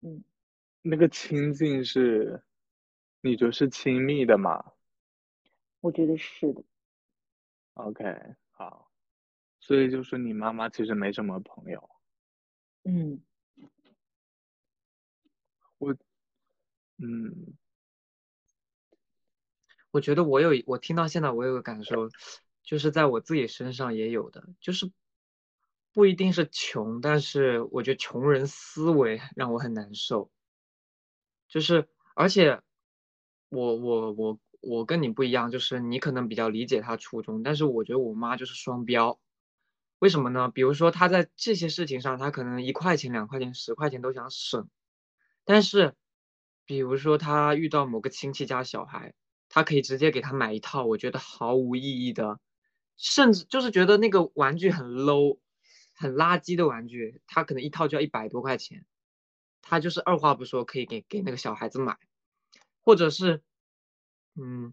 [0.00, 0.24] 嗯，
[0.82, 2.42] 那个亲近是，
[3.20, 4.72] 你觉得是亲密的吗？
[5.80, 6.64] 我觉得是的。
[7.74, 8.04] OK，
[8.50, 8.90] 好，
[9.60, 11.88] 所以就是你妈妈其实没什么朋友。
[12.82, 13.22] 嗯，
[15.78, 15.96] 我，
[16.98, 17.56] 嗯，
[19.92, 22.08] 我觉得我有我听到现在我有个感受。
[22.64, 24.92] 就是在我自己身上也有的，就是
[25.92, 30.30] 不一定是穷，但是我觉得穷人思维让我很难受。
[31.48, 32.62] 就是而且
[33.48, 39.18] 我我我我跟你不一样，就是你可能比较理解他初衷，但是我觉得我妈就是双标。
[39.98, 40.48] 为什么呢？
[40.48, 44.68] 比如说她在这些事情上，她可能一块钱、两块钱、十块钱都想省，
[45.44, 45.96] 但是
[46.64, 49.14] 比如说她遇到某个亲戚家小孩，
[49.54, 52.40] 他可以直接给他买一套，我觉得毫无意义的。
[52.96, 55.38] 甚至就是觉得那个玩具很 low、
[55.92, 58.86] 很垃圾的玩具，他可能一套就要一百多块钱，
[59.60, 61.98] 他就是二话不说可以给给那个小孩子买，
[62.80, 63.42] 或者是，
[64.36, 64.72] 嗯，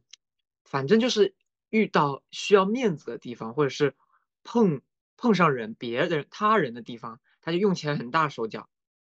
[0.63, 1.35] 反正就是
[1.69, 3.95] 遇到需要面子的地方，或者是
[4.43, 4.81] 碰
[5.17, 8.69] 碰上人、别人、他人的地方，他就用起来很大手脚，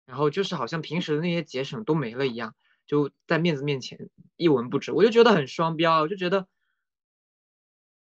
[0.07, 6.49] 然后就是好像平时的那些节省都没了一样，就在面子面前一文不值，我就觉得很双标，我就觉得。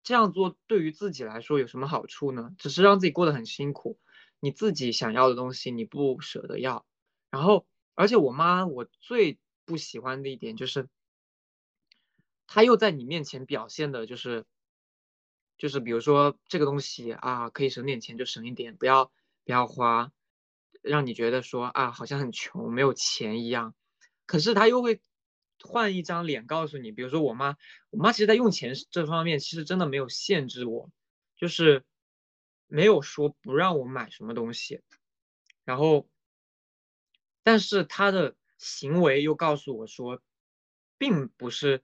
[0.05, 2.55] 这样做对于自己来说有什么好处呢？
[2.57, 3.99] 只是让自己过得很辛苦。
[4.41, 6.87] 你自己想要的东西你不舍得要，
[7.29, 10.88] 然后而且我妈我最不喜欢的一点就是，
[12.47, 14.47] 她又在你面前表现的就是，
[15.59, 19.12] 就是比如说这个东西啊可以省点钱就省一点，不要
[19.45, 20.11] 不要花，
[20.81, 23.75] 让你觉得说啊好像很穷没有钱一样，
[24.29, 25.01] 可是他又会。
[25.61, 27.57] 换一张脸告诉你，比如说我妈，
[27.91, 30.88] 我妈其实，在用钱这方面，其实真的没有限制我，
[31.35, 31.85] 就是
[32.69, 34.83] 没有说不让我买什么东西，
[35.64, 36.09] 然后，
[37.43, 40.23] 但是她的行为又告诉我说，
[40.97, 41.83] 并不是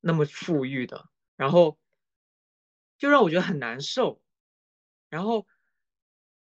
[0.00, 1.78] 那么富裕的，然后
[2.98, 4.20] 就让我觉得很难受，
[5.08, 5.46] 然后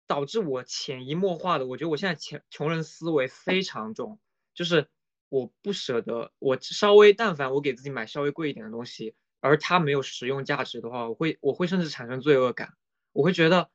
[0.07, 4.19] 导致我潜移默化的，我觉得我现在穷穷人思维非常重，
[4.55, 4.89] 就是。
[5.29, 12.73] 我不舍得，我稍微但凡我给自己买稍微贵一点的东西，而它没有实用价值的话，我会我会甚至产生罪恶感，
[13.11, 13.69] 我会觉得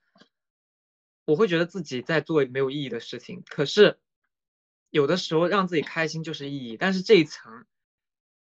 [1.25, 3.43] 我会觉得自己在做没有意义的事情。
[3.47, 3.99] 可是
[4.91, 7.67] 有的时候让自己开心就是意义，但是这一层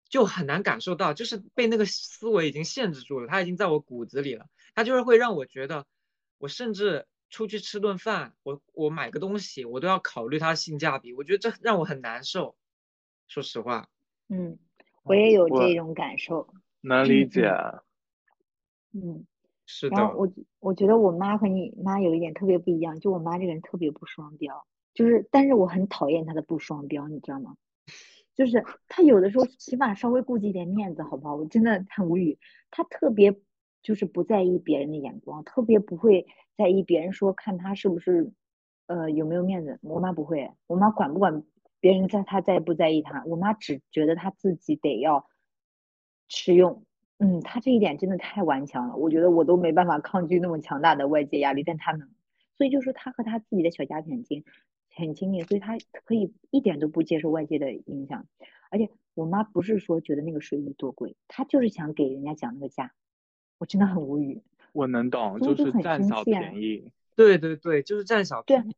[0.10, 5.86] 就很难感受到，就是被那个思维已经限制住了，它已经在我骨子里了，它就是会让我觉得，
[6.38, 12.56] 我甚至出去吃顿饭，我我买个东西，我都要考虑它性价比，我觉得这让我很难受。
[13.30, 13.88] 说实话，
[14.28, 14.58] 嗯，
[15.04, 16.48] 我也有这种感受，
[16.82, 17.48] 能理解。
[18.92, 19.24] 嗯，
[19.68, 19.96] 是的。
[19.96, 20.28] 然后我
[20.60, 24.66] 我觉得我妈和你妈有一点特别不一样，就我妈这个人特别不双标，
[24.96, 27.56] 就是但是我很讨厌她的不双标，你知道吗？
[28.34, 31.36] 就是她有的时候起码稍微顾及一点面子，好不好？
[31.36, 32.40] 我真的很无语。
[32.72, 33.40] 她特别
[33.84, 36.26] 就是不在意别人的眼光，特别不会
[36.58, 38.32] 在意别人说看她是不是
[38.88, 39.78] 呃有没有面子。
[39.84, 41.44] 我妈不会，我妈管不管。
[41.80, 45.28] 别人在他在不在意他，我妈只觉得他自己得要
[46.28, 46.84] 吃用，
[47.18, 52.10] 嗯，他这一点真的太顽强了，我觉得我都没办法抗拒那么强大的外界压力，但他能。
[52.58, 54.44] 所以就说他和他自己的小家庭很近，
[54.94, 58.26] 很亲密，所以他可以一点都不接受外界的影响。
[58.70, 62.92] 而且我妈不是说觉得那个睡衣多贵，她就是想给人家讲那个价，
[63.58, 64.44] 我真的很无语。
[64.74, 66.92] 我能懂，就是占小便宜。
[67.16, 68.76] 对对对，就是占小对便宜。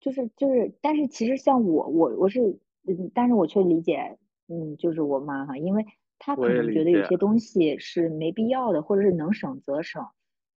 [0.00, 4.16] 就是就是，但是其实像我我我是，嗯，但是我却理解，
[4.48, 5.84] 嗯，就是我妈哈，因为
[6.18, 10.06] 她可能觉得有些东西是没必要的，或者是能省则省，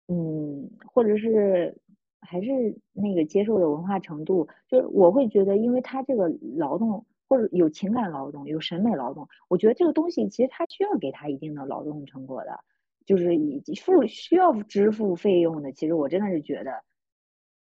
[0.07, 1.77] 嗯，或者是
[2.21, 12.61] 还是那个接受的文化程度，就是我会觉得，因为她这个劳动或者有情感劳动，有审美劳动，我觉得这个东西其实他需要给他一定的劳动成果的，
[13.05, 16.81] 就是以及付需要支付费用的，其实我真的是觉得。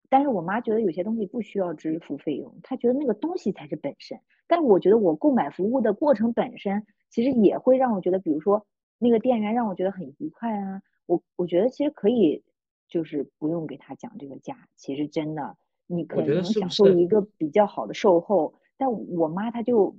[0.09, 4.21] 但是我妈觉得有些东西不需要支付费用，她觉得那个东西才是本身。
[4.47, 8.67] 但是我觉得我购买服务的过程本身，其实也会让我觉得，比如说
[8.99, 12.45] 那个店员让我觉得很愉快啊，我我觉得其实可以，
[12.89, 14.69] 就是不用给他讲这个价。
[14.77, 19.97] 其实真的，你可我觉得能是不是享受一个比较好的售后，但我妈她就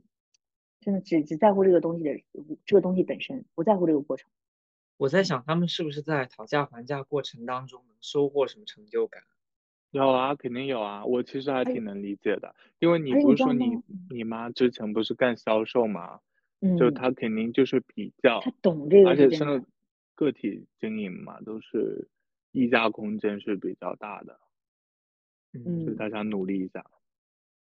[0.80, 2.12] 真的只只在乎这个东西的
[2.66, 4.30] 这个东西本身，不在乎这个过程。
[4.98, 9.24] 我在想，他们是不是在讨价还价过程当中能收获什么成就感？
[9.96, 16.20] 有啊，肯定有啊，我其实还挺能理解的，因为你不是说你吗你妈之前不是干销售嘛，
[16.78, 19.16] 就嗯，她肯定就是比较，她懂这个而。
[19.16, 19.64] 且现在
[20.16, 22.10] 个体经营嘛，都是
[22.52, 24.38] 溢价空间是比较大的，
[25.54, 26.84] 嗯，嗯所以，她想努力一下。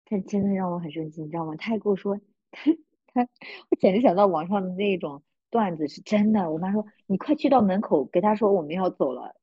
[0.09, 1.55] 他真的让我很生气，你知道吗？
[1.57, 2.19] 他还跟我说，
[2.53, 2.73] 他
[3.13, 3.29] 他，
[3.71, 6.51] 我简直想到网上的那种段子是真的。
[6.51, 9.35] 我妈说，你快去到门口给他说我们要走了。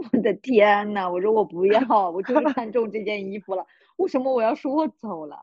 [0.12, 5.36] 我的天呐，我说我不要，我就是看中这件衣服了，为什么我要说我走了？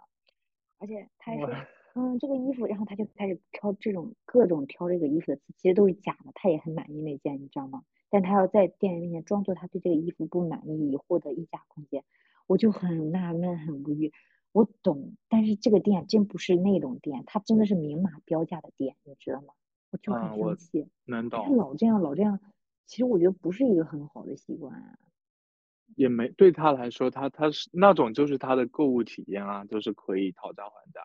[0.80, 1.50] 而且他还说，
[1.96, 7.84] 嗯，这个衣服，然后他就开始挑这种各种挑这个衣服的词，其实都是假的，他也很满意那件，你知道吗？
[8.10, 12.04] 但他要在店员面前装作他对这个衣服不满意，以获得溢价空间，
[12.48, 14.12] 我就很纳闷，很无语。
[14.54, 19.54] 我懂，但是这个店真不是那种店，它真的是明码标价的店，你知道吗？
[19.91, 20.88] 我就很生气。
[21.06, 22.39] 能他，老这样，老这样，
[22.88, 24.97] 其实我觉得不是一个很好的习惯啊。
[25.95, 31.02] 也没对他来说，他他是那种就是他的购物体验啊，就是可以讨价还价。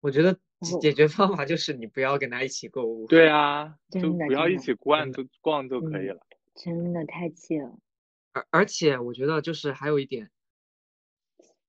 [0.00, 3.06] 我觉得解解决方法就是你不要跟他一起购物。
[3.06, 6.26] 对啊，就不要一起逛就逛就可以嗯了。
[6.54, 7.78] 真的太气了。
[8.32, 10.30] 而而且我觉得就是还有一点，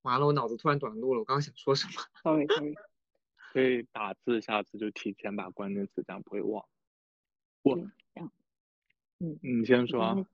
[0.02, 2.74] 完了，我脑子突然短路了，我刚刚想说什么？Sorry Sorry，
[3.52, 6.66] 可以打字，下次就提前把关键词讲，不会忘。
[7.62, 7.90] 对，然后
[9.18, 10.26] 嗯，你先说啊。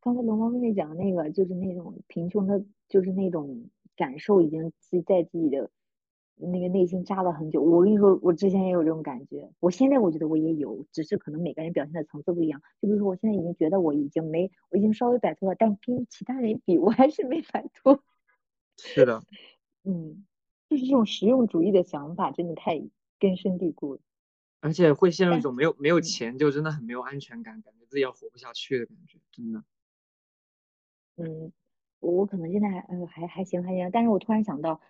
[0.00, 5.70] 刚才龙猫妹妹讲的那个，就是那种贫穷的，就是那种感受已经自在自己的
[6.36, 7.62] 那个内心扎了很久。
[7.62, 12.60] 我跟你说，我之前也有这种感觉，我现在我觉得我也有，只是可能每个人表现的层次不一样。
[12.80, 18.02] 就比如说，我现在已经觉得我已经没，我已经稍微摆脱了，但跟其他人比，我还是没摆脱。
[18.76, 19.22] 是的，
[19.84, 20.24] 嗯，
[20.68, 22.82] 就是这种实用主义的想法真的太
[23.20, 24.00] 根深蒂固了。
[24.62, 29.64] 而且会陷入一种没有没有嗯钱就真的很没有安全感，感觉自己要活不下去的感觉，真的。
[31.16, 31.52] 嗯，
[31.98, 34.80] 我我可能现在还呃还还行还行，但是我突然想到，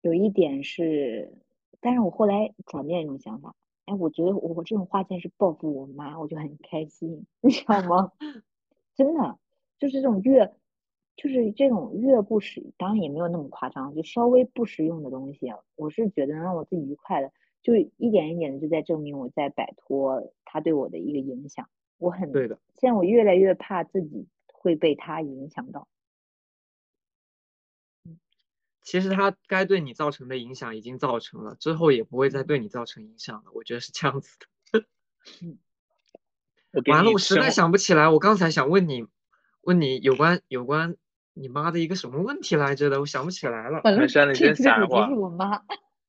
[0.00, 1.32] 有一点是，
[1.80, 8.12] 但是我后来转变一种想法，哎，我觉得我我这种花钱是报复我妈，我就很开心，你知道吗？
[8.94, 9.38] 真的，
[9.80, 10.54] 就是这种越，
[11.16, 17.32] 就是这种越不实，当然也没有那么夸张，就稍微不实用的东西啊，我是觉得能让我自己愉快的，
[17.66, 25.88] 就一点一点的就在证明我在摆脱他对我的一个影响，我很，对的，现在我越来越怕自己会被他影响到。
[28.82, 33.50] 其实他该对你造成的影响已经造成了，之后也不会再嗯对你造成影响了。
[33.52, 34.38] 我觉得是这样子
[34.70, 34.84] 的。
[36.86, 39.04] 完了，我实在想不起来，我刚才想问你，
[39.62, 40.94] 问你有关有关
[41.34, 43.80] 你妈的一个什么问题来着的，我想不起来了。
[43.82, 45.64] 完了，没事你先这这个主题想一会儿是我妈。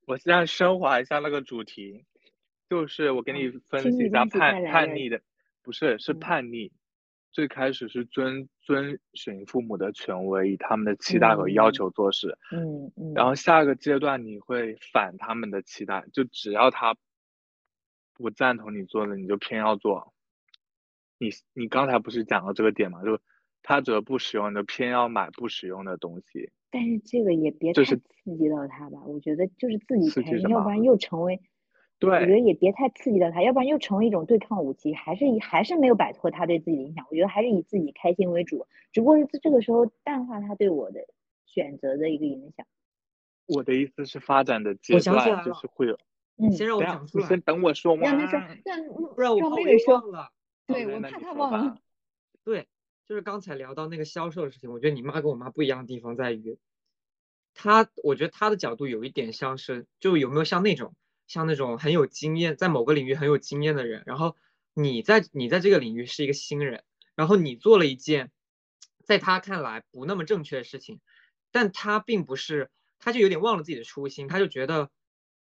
[0.08, 2.06] 我现在升华一下那个主题，
[2.70, 5.20] 就是我给你嗯分析一下叛叛逆的，
[5.62, 6.72] 不是是嗯叛逆。
[7.34, 16.96] 最开始是遵遵循父母的权威，以他们的期待和要嗯求做事，嗯嗯，然后下一个阶段你会反他们的期待，就只要他
[18.14, 20.14] 不赞同你做的，你就偏要做。
[21.20, 23.04] 你你刚才不是讲到这个点嘛？
[23.04, 23.20] 就
[23.68, 26.50] 他只要不实用，你就偏要买不实用的东西。
[26.72, 28.00] 但是这个也别太刺
[28.38, 31.42] 激到他吧，我觉得就是自己开心，要不然又成为，
[32.00, 37.06] 对我觉得，也别太刺激到他，要不然又成为一种对抗武器，还是以还是没有摆脱他对自己的影响。
[37.10, 41.02] 我觉得还是以自己开心为主，只不过是这个时候淡化他对我的
[41.46, 42.66] 选择的一个影响。
[43.48, 45.98] 我的意思是发展的阶段就是会有，
[46.38, 48.02] 嗯，先让我讲出来，先等我说完。
[48.02, 50.10] 让他说，让不然我让怕我又妹妹说忘。
[50.10, 50.30] 了。
[50.66, 51.78] 对，我怕他忘了。
[52.46, 52.66] 对，
[53.08, 56.58] 就是刚才聊到那个销售的事情，我觉得你妈跟我妈不一样的地方在于，
[57.54, 60.94] 她，我觉得她的角度有一点像是，就有没有像那种，
[61.26, 64.36] 像那种很有经验，在某个领域很有经验的人，然后
[64.74, 66.84] 你在你在这个领域是一个新人，
[67.16, 68.30] 然后你做了一件，
[69.06, 71.00] 在他看来不那么正确的事情，
[71.52, 74.92] 但他并不是，他就有点忘了自己的初心，他就觉得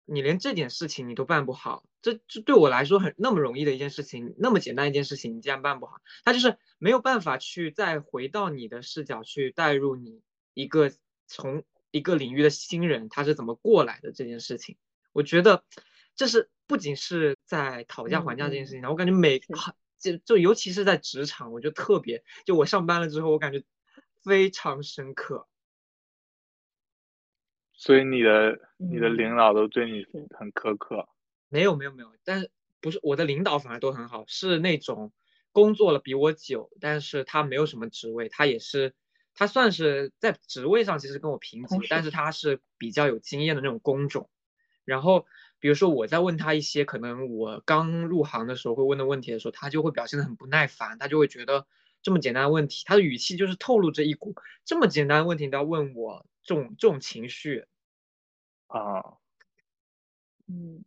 [0.04, 10.20] 你连这点事情你都办不好，这这对我来说很那么容易的一件事情，那么简单一件事情，你竟然办不好，他就是没有办法去再回到你的视角去带入你
[10.54, 10.92] 一个
[11.26, 14.76] 从一个领域的新人他是怎么过来的这件事情，
[15.12, 15.64] 我觉得
[16.16, 19.48] 这是不仅是在讨价还价这件事情上，我感觉每是
[19.98, 23.62] 就就尤其是在职场，我就特别就我上班了之后，我感觉
[24.24, 25.46] 非常深刻。
[27.82, 31.08] 所以你的你的嗯领导都对你是很苛刻。
[31.48, 32.48] 没有没有没有，但是
[32.80, 35.12] 不是我的领导反而都很好，是那种
[35.50, 38.94] 工作了比我久，但是他没有什么职位，他也是
[39.34, 44.30] 他算是在职位上其实跟我平级但是他是比较有经验的那种工种。
[44.84, 45.26] 然后
[45.58, 51.66] 比如说我在问他一些可能我刚入行的时候会问的问题的时候，他就会表现的很不耐烦，他就会觉得
[52.00, 57.66] 这么简单的问题，他的语气就是透露着一股这么简单的问题你都要问我这种这种情绪。
[58.78, 59.18] 啊，
[60.48, 60.84] 嗯，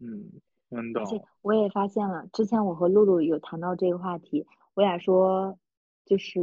[0.00, 1.28] 嗯，真而且懂。
[1.42, 5.58] 我也发现了，之前我和露露有谈到这个话题，我俩说，
[6.04, 6.40] 就是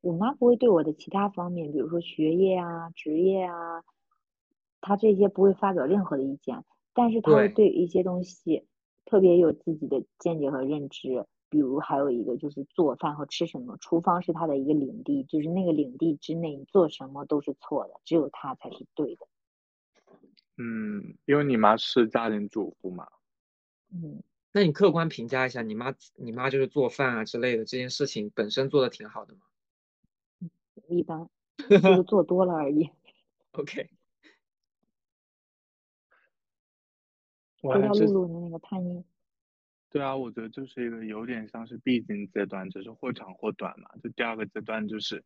[0.00, 3.84] 我妈不会对我的其他方面，比如说学业啊、职业啊，
[4.80, 6.64] 她这些不会发表任何的意见，
[6.94, 8.66] 但是她会对对一些东西
[9.04, 11.26] 特别有自己的见解和认知。
[11.48, 19.26] 比如还有一个就是做饭和吃什么，厨房是她的一个领地，就是那个领地之内，你做什么都是错的，只有她才是对的。
[20.56, 23.08] 嗯，因为你妈是家庭主妇嘛。
[23.90, 29.40] 嗯，那你客观评价一下，你妈你妈就是做饭啊之类的这件事情本身做的挺好的吗
[30.88, 31.28] 一般，
[31.68, 32.90] 就是做多了而已。
[33.52, 33.90] ？OK，
[37.62, 39.04] 回到我还是露露的那个叛逆，
[39.90, 43.88] 对啊，我觉得就是一个有点像是必经阶段，只是或长或短嘛。
[44.02, 45.24] 就第二个阶段就是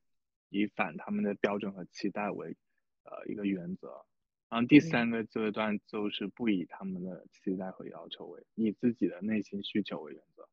[0.49, 2.57] 以反他们的标准和期待为
[3.05, 4.05] 呃一个原则，
[4.51, 10.49] 然后第嗯三个阶段就是不以他们的期待和要求为，以自己的内心需求为原则。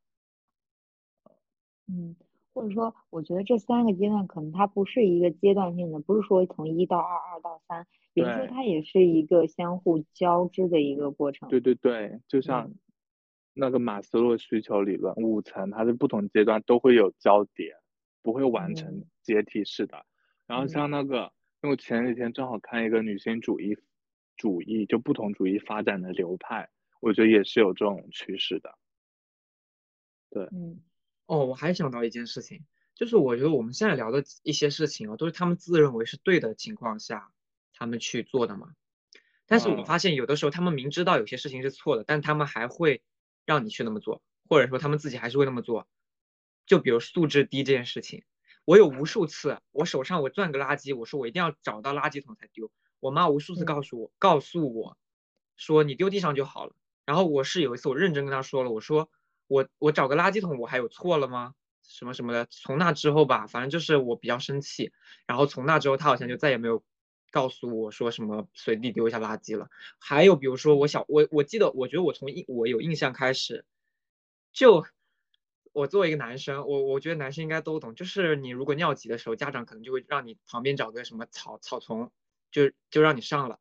[1.88, 2.16] 嗯，
[2.54, 11.50] 或者说，我觉得这三个阶段可能它不是一个阶段性的，不是说从一到二，二到三，有的时候它也是一个相互交织的一个过程。
[11.50, 12.76] 对对对，就像嗯
[13.54, 17.76] 那个马斯洛需求理论五层，它的不同阶段都会有交叠，
[18.22, 20.06] 不会完成嗯阶梯式的。
[20.46, 21.32] 然后嗯像那个，
[21.62, 23.78] 因为我前几天正好看一个女性主义
[24.38, 26.70] 主义，就不同主义发展的流派，
[27.02, 28.78] 我觉得也是有这种趋势的。
[30.30, 30.82] 对嗯
[31.26, 32.66] 哦，我还想到一件事情，
[32.96, 37.32] 就是我觉得我们现在聊的一些事情啊，都是他们自认为是对的情况下，
[37.74, 38.74] 他们去做的嘛。
[39.46, 43.02] 但是我嗯发现有的时候他们明知道有些事情是错的，但他们还会
[43.46, 45.88] 让你去那么做，或者说他们自己还是会那么做。
[46.66, 48.24] 就比如素质低这件事情，
[48.66, 52.70] 我有无数次，我手上我攥个垃圾，我说我一定要找到垃圾桶才丢，
[53.00, 54.98] 我妈无数次嗯告诉我，告诉我
[55.56, 56.74] 说你丢地上就好了。
[57.06, 59.10] 然后我是有一次我认真跟她说了，我说
[59.48, 61.54] 我我找个垃圾桶我还有错了吗？
[61.84, 62.48] 什么什么的。
[62.50, 64.92] 从那之后吧，反正就是我比较生气，
[65.26, 66.84] 然后从那之后她好像就再也没有
[67.32, 69.70] 告诉我说什么随地丢一下垃圾了。
[70.00, 73.64] 还有比如说我小我我记得我觉得我从印我有印象开始，
[74.52, 74.86] 就
[75.72, 82.12] 我作为一个男生，我我觉得男生应该都懂，就是你如果尿急的时候，家长可能就会让你旁边找个什么草草丛，
[82.52, 83.60] 就就让你上了。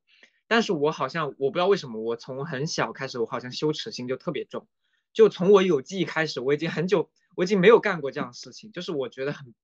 [0.48, 4.68] 但是我好像我不知道为什么，我从很小开始，我好像羞耻心就特别重，
[5.12, 9.54] 就从我有记忆开始，我已经很久，我已经没有干过这样的事情，就是我觉得很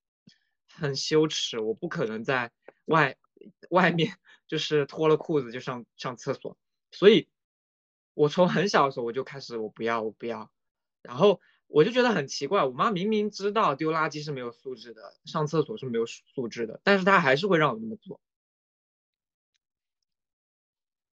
[0.75, 2.51] 很羞耻，我不可能在
[2.87, 3.17] 外
[3.71, 4.17] 外面
[4.49, 6.57] 就是脱了裤子就上上厕所，
[6.91, 7.29] 所以
[8.15, 10.51] 我从很小的时候我就开始我不要我不要，
[11.01, 18.21] 然后我就觉得很奇怪，我妈明明知道丢垃圾是没有素质的，上厕所是没有素质的，但是她还是会让我那么做。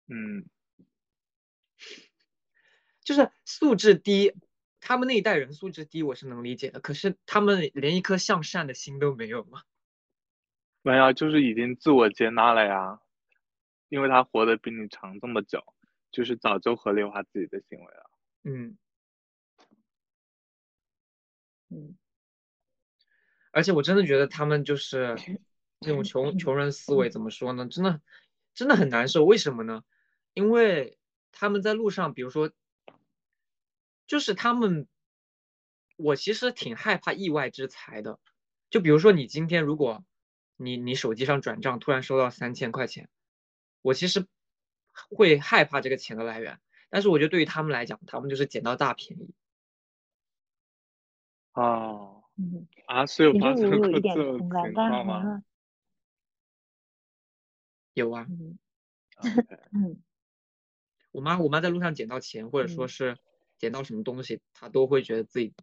[0.06, 0.44] 嗯，
[3.02, 4.34] 就是素质低，
[4.80, 6.80] 他们那一代人素质低，我是能理解的。
[6.80, 9.62] 可是他们连一颗向善的心都没有吗？
[10.82, 13.00] 没有，就是已经自我接纳了呀，
[13.88, 15.64] 因为他活得比你长这么久，
[16.10, 18.10] 就是早就合理化自己的行为了。
[18.42, 18.76] 嗯，
[21.70, 21.96] 嗯
[23.52, 25.16] 而且我真的觉得他们就是
[25.80, 27.66] 这种穷穷人思维，怎么说呢？
[27.66, 28.02] 真的
[28.52, 29.24] 真的很难受。
[29.24, 29.82] 为什么呢？
[30.34, 30.98] 因为
[31.32, 32.50] 他们在路上，比如说，
[34.06, 34.86] 就是他们，
[35.96, 38.18] 我其实挺害怕意外之财的。
[38.68, 40.04] 就比如说，你今天如果
[40.56, 43.08] 你你手机上转账突然收到三千块钱，
[43.80, 44.26] 我其实
[44.92, 46.60] 会害怕这个钱的来源。
[46.90, 49.32] 但是我觉得对于他们来讲，他们就是捡到大便宜。
[51.52, 55.42] 哦，嗯，啊，是有其实发生我有一点过这种同感，情但是况吗？
[57.94, 58.58] 有啊，嗯
[61.14, 63.16] 我妈我妈在路上捡到钱，或者说嗯，是
[63.56, 65.54] 捡到什么东西，她都会觉得自己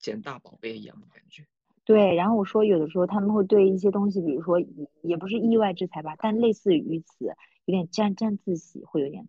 [0.00, 1.46] 捡大宝贝一样的感觉。
[1.84, 2.16] 对。
[2.16, 4.66] 然后我说，有的时候他们会对一些东西，比如说也
[5.02, 7.26] 也不是意外之财吧，但类似于此，
[7.64, 9.28] 有点沾沾自喜，会有点。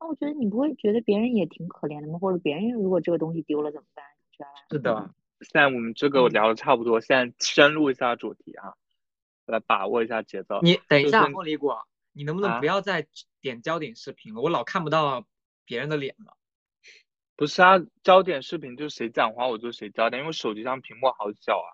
[0.00, 2.18] 那我觉得你不会觉得别人也挺可怜的吗？
[2.18, 4.02] 或者别人如果这个东西丢了怎么办？
[4.16, 4.54] 你知道吧？
[4.70, 8.72] 是的，现在我们这个嗯聊的差不多，现在深入一下主题啊，
[9.44, 10.60] 来把握一下节奏。
[10.62, 13.06] 你等一下，就是凤梨果，你能不能啊不要再
[13.40, 14.40] 点焦点视频了？
[14.40, 15.26] 我老看不到
[15.64, 16.36] 别人的脸了。
[17.36, 21.70] 不是啊，焦点视频就是谁讲话我就谁焦点，因为手机上屏幕好小啊。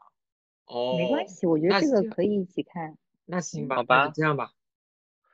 [0.66, 2.90] 哦，没关系，我觉得这个可以一起看。
[2.92, 4.52] 嗯，那行吧，好吧，这样吧。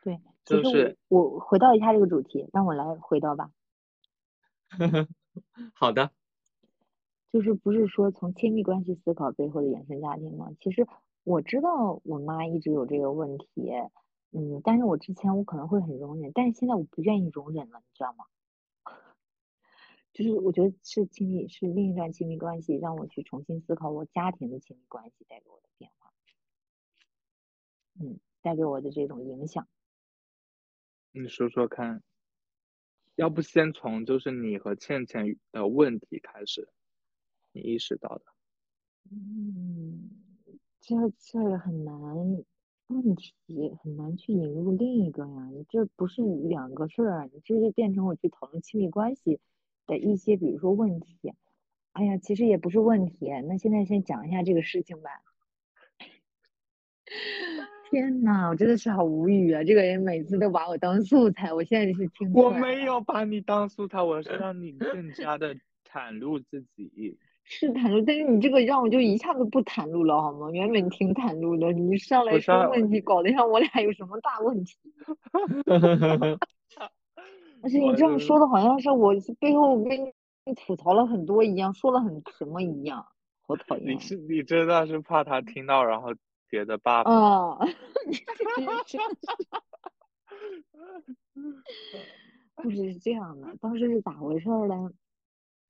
[0.02, 3.50] 对，就是我我回到一下这个主题，让我来回到吧。
[5.74, 6.10] 好的，
[7.30, 10.48] 就是不是说从亲密关系思考背后的原生家庭吗？
[10.60, 10.86] 其实
[11.24, 13.70] 我知道我妈一直有这个问题，
[14.32, 18.24] 嗯，但是我之前我可能会很容忍，但是现在我不愿意容忍了，你知道吗？
[20.12, 26.12] 就是我觉得是亲密，是另一段亲密关系让我去重新思考我家庭的亲密关系带给我的变化，
[27.98, 29.66] 嗯，带给我的这种影响。
[31.12, 32.02] 你说说看，
[33.14, 36.68] 要不先从就是你和倩倩的问题开始，
[37.52, 38.24] 你意识到的。
[39.10, 40.10] 嗯，
[40.80, 42.44] 这这很难，
[42.92, 43.34] 问题
[43.82, 49.40] 很难去引入另一个呀，你这不是两个事儿，你这就变成我去讨论亲密关系
[49.86, 51.32] 的一些，比如说问题。
[51.92, 55.10] 哎呀，其实也不是问题，那现在先讲一下这个事情吧。
[57.90, 59.62] 天呐，我真的是好无语啊！
[59.62, 62.50] 这个人每次都把我当素材，我现在是听我。
[62.50, 65.54] 没有把你当素材，我是让你更加的
[65.86, 67.18] 袒露自己。
[67.44, 70.50] 是袒露，但是你这个让我就一下子不袒露了好吗？
[70.50, 74.76] 原本挺袒露的，你上来说问题， 搞得像我俩有什么大问题。
[77.62, 80.12] 而且你这样说的好像是我背后跟
[80.44, 83.06] 你吐槽了很多一样，说了很什么一样，
[83.46, 83.94] 好讨厌。
[83.96, 86.14] 你是你真的是怕他听到，然后
[86.48, 87.04] 觉得 buff。
[87.04, 87.58] 啊，
[88.06, 89.08] 你这个真是
[92.54, 94.90] 故事是这样的，当时是咋回事儿呢？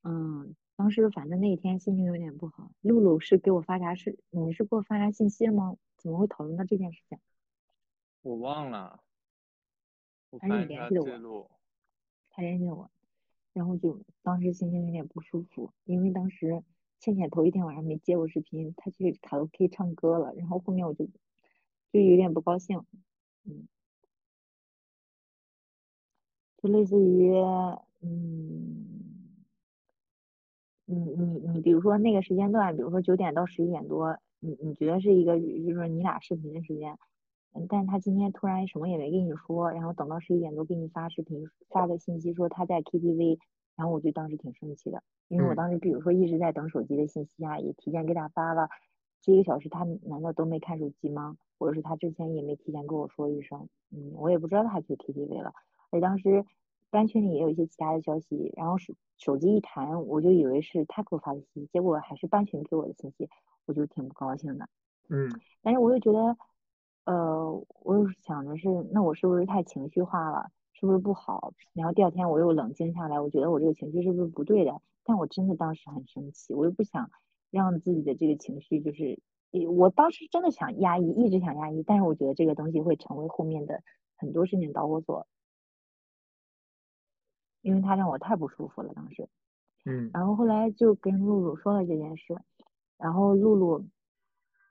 [0.05, 4.19] 嗯，当时反正那一天心情有点不好，露露是给我发啥事？
[4.31, 5.77] 你是给我发啥信息了吗？
[5.97, 7.21] 怎么会讨论到这件事情？
[8.23, 9.01] 我忘了，
[10.31, 11.49] 我还是翻一下你联系的我。
[12.31, 12.91] 他联系了我，
[13.53, 16.65] 然后就当时心情有点不舒服，因为当时
[16.99, 21.07] 倩倩头一天晚上没接我视频，她去卡拉 OK 唱歌了，然后后面我就
[21.93, 22.85] 就有点不高兴，
[23.45, 23.69] 嗯，
[26.61, 27.33] 就类似于
[28.01, 28.89] 嗯。
[30.85, 36.97] 你你你，比如说那个时间段，比如说九点到十一点多，你你觉得是一个就是说你俩视频的时间，
[37.55, 43.39] 嗯，但是他今天突然什么也没跟你说，然后等到十一点多给你发视频发的信息说他在 KTV，
[43.77, 48.69] 然后我就当时挺生气的，因为我嗯当时比如说一直在等手机的信息啊，也提前给他发了
[49.21, 51.37] 这一个小时，他难道都没看手机吗？
[51.59, 55.53] 或者是他之前也没提前跟我说一声，嗯，我也不知道他去 KTV 了，
[55.91, 56.45] 而当时
[56.93, 63.29] 班群里也有一些其他的消息，然后手手机一弹，我就以为是他给我发的信息，结果还是班群给我的信息，
[63.67, 64.69] 我就挺不高兴的。
[65.09, 65.29] 嗯
[65.63, 66.37] 但是我又觉得，
[67.07, 70.51] 呃，我又想着是，那我是不是太情绪化了？
[70.75, 71.53] 是不是不好？
[71.73, 74.81] 然后第二天我又冷静下来，我觉得我这个情绪是不是不对的？
[75.05, 77.11] 但我真的当时很生气，我又不想
[77.51, 79.19] 让自己的这个情绪就是，
[79.53, 83.81] 呃我当时真的想压抑，一直想压抑，但是我觉得这个东西会成为后面的
[84.17, 85.27] 很多事情导火索，
[87.63, 89.29] 因为他让我太不舒服了，当时。
[89.85, 92.37] 嗯然后后来就跟露露说了这件事，
[92.99, 93.85] 然后露露，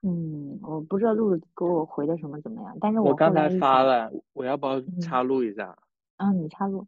[0.04, 5.78] 嗯，我不知道露露给我回的什么怎么样，但是后我刚才发了，我要不要嗯插入一下？
[6.16, 6.88] 啊，你插入，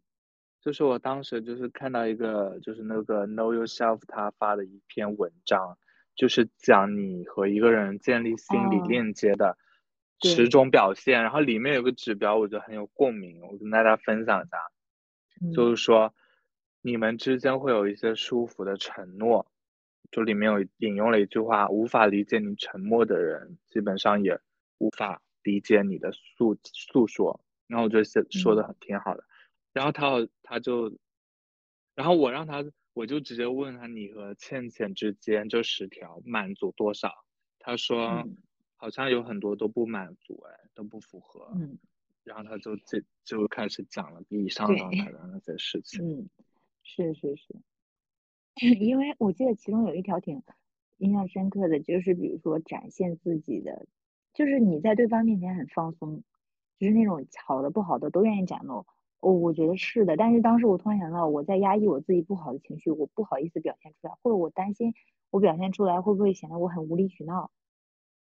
[0.62, 5.76] 就是我当时就是看到一个就是那个 Know Yourself 他发的一篇文章，
[6.14, 9.58] 就是讲你和一个人建立心理哦链接的
[10.18, 14.56] 对十种表现，然后里面有个指标，我觉得很有共鸣，我跟大家分享一下，
[15.54, 16.14] 就嗯是说
[16.82, 19.46] 你们之间会有一些舒服的承诺，
[20.10, 24.38] 就里面有引用了一句话：无法理解你沉默的人，基本上也
[24.78, 27.40] 无法理解你的诉诉说。
[27.66, 29.24] 然后我觉得写说的嗯很挺好的。
[29.72, 30.96] 然后他好他就，
[31.94, 37.10] 然后我让他，我就直接问他你和倩倩之间这十条满足多少？
[37.58, 38.28] 他说
[38.76, 41.50] 好像有很多都不满足，哎，都不符合。
[41.56, 41.78] 嗯，
[42.24, 46.02] 然后他就这就开始讲了以上状态的那些事情。
[46.04, 46.28] 嗯，
[46.82, 47.54] 是是是，
[48.80, 50.42] 因为我记得其中有一条挺
[50.98, 53.86] 印象深刻的，就是比如说展现自己的，
[54.32, 56.22] 就是你在对方面前很放松，
[56.78, 58.86] 就是那种好的不好的都愿意展露。
[59.20, 64.94] 哦，我觉得是的，但是当时我突然想到，我在压抑我自己不好的情绪，我不好意思表现出来，或者我担心
[65.30, 67.50] 我表现出来会不会显得我很无理取闹。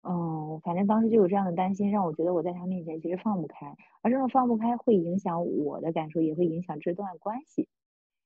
[0.02, 7.68] 嗯，反正当时就有这样的担心，让我觉得我在他面前其实放不开，而这种放不开会影响我的感受，也会影响这段关系。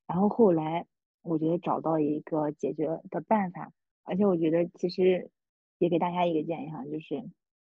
[0.07, 0.87] 然后后来
[1.23, 3.73] 我觉得找到一个解决的办法，
[4.05, 5.31] 而且我觉得其实
[5.79, 7.23] 也给大家一个建议哈，就是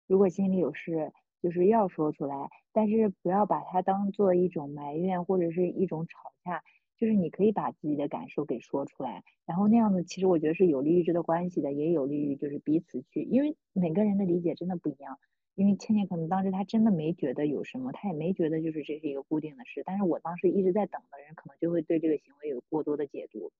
[0.08, 1.12] 如果心里有事。
[1.44, 6.62] 就是要说出来，但是不要把它当做一种埋怨或者是一种吵架。
[7.02, 15.18] 就是你可以把自己的感受给说出来，然后那样子，其实我觉得是有利于这段关系的，也有利于就是彼此去，因为每个人的理解真的不一样。
[15.56, 23.52] 因为倩倩可能当时她真的没觉得有什么，她也没觉得就是这是一个固定的事，但是我当时一直在等的人，可能就会对这个行为有过多的解读。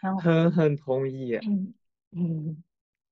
[0.00, 1.34] 然后很很同意。
[1.34, 1.74] 嗯
[2.12, 2.62] 嗯。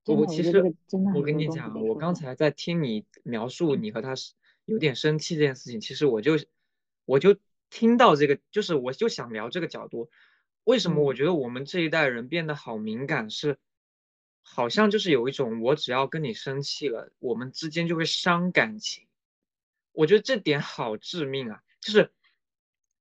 [0.07, 0.75] 我其实
[1.15, 4.15] 我跟你讲，我刚才在听你描述你和他
[4.65, 6.33] 有点生气这件事情，其实我就
[7.05, 7.37] 我就
[7.71, 10.11] 听到这个，就是我就想聊这个角度，
[10.65, 13.59] 为什么我觉得我们这一代人变得好敏感，是
[14.43, 19.07] 好像就是有一种我只要跟你生气了，我们之间就会伤感情，
[19.93, 22.13] 我觉得这点好致命啊，就是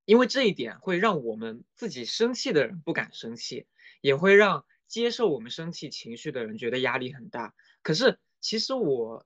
[0.06, 3.68] 因为这一点会让我们自己生气的人不敢生气，
[4.00, 4.66] 也会让。
[4.90, 7.54] 接受我们生气情绪的人觉得压力很大，
[7.84, 9.24] 可是其实我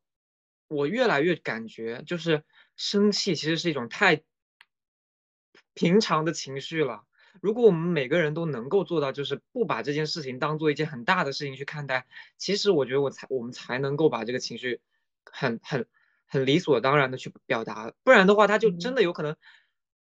[0.67, 2.43] 我越来越感觉，就是
[2.75, 4.23] 生气其实是一种太
[5.73, 7.03] 平常的情绪了。
[7.41, 12.05] 如果我们每个人都能够做到，就是不把这件事情当做一件很大的事情去看待，
[12.37, 14.81] 其实我觉得我才我们才能够把这个情绪
[15.25, 15.87] 很很
[16.25, 19.35] 很理所当然的去表达，不然的话，他就真的有可能，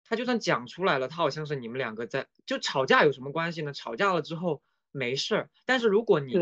[0.03, 3.73] 他就算讲出来了，他好像是你们两个在就吵架有什么关系呢？
[3.73, 4.61] 吵架了之后。
[4.91, 6.33] 没事儿，但是如果你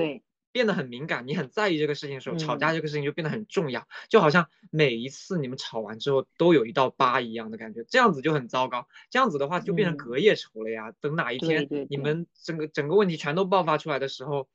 [0.57, 8.87] 变得很敏感，你很在意这个事情的时候，吵架这个事情就变得很重要，就好像每一次你们吵完之后都有一道疤一样的感觉，这样子就很糟糕。
[9.11, 10.91] 这样子的话就变成隔夜仇了呀。
[10.99, 14.47] 等哪一天你们整个整个问题全都爆发出来的时候，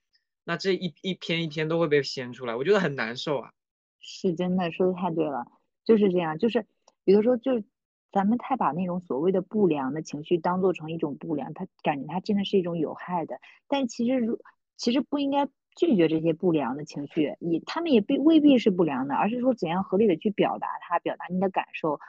[0.42, 3.52] 那这一一篇一篇都会被掀出来，我觉得很难受啊。
[4.00, 5.46] 是真的，说的太对了，
[5.84, 6.66] 就是这样，就是
[7.04, 7.62] 有的时候就。
[8.14, 13.40] 咱们太把那种所谓的不良的情绪当做成一种不良，他感觉他真的是一种有害的。
[13.68, 14.38] 但其实如
[14.76, 22.00] 其实不应该拒绝这些不良的情绪，你他们也必未必是不良的，而是说怎样合理的去表达它，表达你的感受，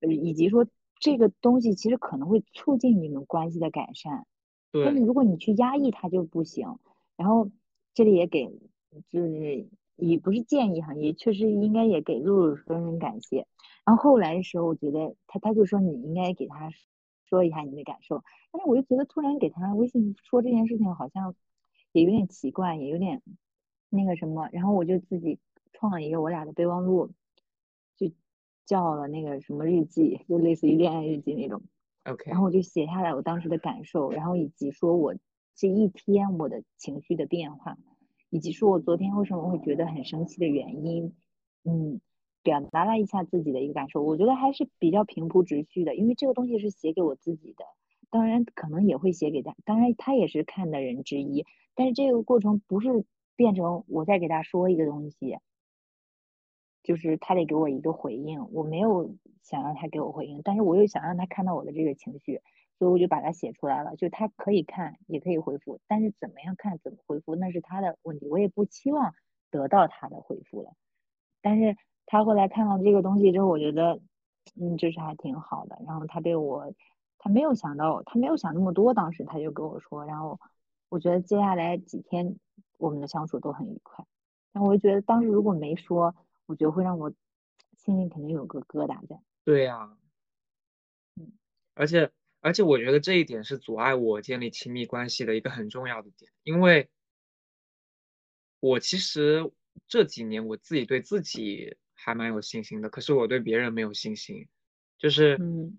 [0.00, 0.66] 呃，以及说
[1.00, 4.26] 这个东西其实可能会促进你们关系的改善。
[4.70, 6.78] 但是如果你去压抑它就不行。
[7.16, 7.50] 然后
[7.94, 8.48] 这里也给
[9.10, 9.66] 就是
[9.96, 13.44] 也不是建议哈，也确实应该也给露露说声感谢。
[13.84, 16.70] 然后后来的时候，我觉得他他就说你应该给他
[17.28, 21.34] 说一下你的感受，但是我就觉得突然给他微信说这件事情好像
[21.92, 23.22] 也有点奇怪，也有点
[23.90, 25.38] 那个什么，然后我就自己
[25.72, 27.10] 创了一个我俩的备忘录，
[27.96, 28.10] 就
[28.66, 31.62] 叫了那个什么日记，就类似于恋爱日记那种。
[32.04, 32.30] OK。
[32.30, 35.14] 然后我就写下来我当时的感受，然后以及说我
[35.54, 37.76] 这一天我的情绪的变化，
[38.30, 41.14] 以及说我昨天为什么会觉得很生气的原因，
[41.64, 42.00] 嗯。
[42.44, 47.64] 表达了一下自己的一个感受，我觉得还是比较平铺直叙的，因为这个东西是写给我自己的，
[48.10, 51.44] 当然可能也会写给他，当然他也是看的人之一，
[51.78, 53.04] 但是这个过程不是
[53.36, 55.38] 变成我在给他说一个东西，
[56.82, 59.14] 就是他得给我一个回应，我没有
[59.44, 62.40] 想让他给我回应，但是我又想让他看到我的这个情绪，
[62.80, 69.14] 所以我就把它写出来了，就他可以看，也可以回复，但是怎么样看，怎么回复那是他的问题，我也不期望
[69.52, 70.72] 得到他的回复了，
[71.40, 71.76] 但是。
[72.10, 74.00] 他后来看到这个东西之后，我觉得，
[74.58, 75.78] 嗯，就是还挺好的。
[75.86, 76.72] 然后他对我，
[77.18, 80.06] 他没有想到，他没有想那么多，当时他就跟我说。
[80.06, 80.40] 然后
[80.88, 82.36] 我觉得接下来几天
[82.78, 84.04] 我们的相处都很愉快。
[84.52, 86.14] 但我就觉得当时如果没说，
[86.46, 87.12] 我觉得会让我
[87.76, 89.20] 心里肯定有个疙瘩在。
[89.44, 89.96] 对呀，
[91.16, 91.32] 嗯，
[91.74, 92.10] 而且
[92.40, 96.88] 而且我觉得这一点是阻碍我建立亲密关系的一个很重要的点，因为
[98.60, 99.52] 我其实
[99.86, 101.76] 这几年我自己对自己。
[102.00, 104.46] 还蛮有信心的，可是我对别人没有信心，
[104.98, 105.76] 就是，嗯，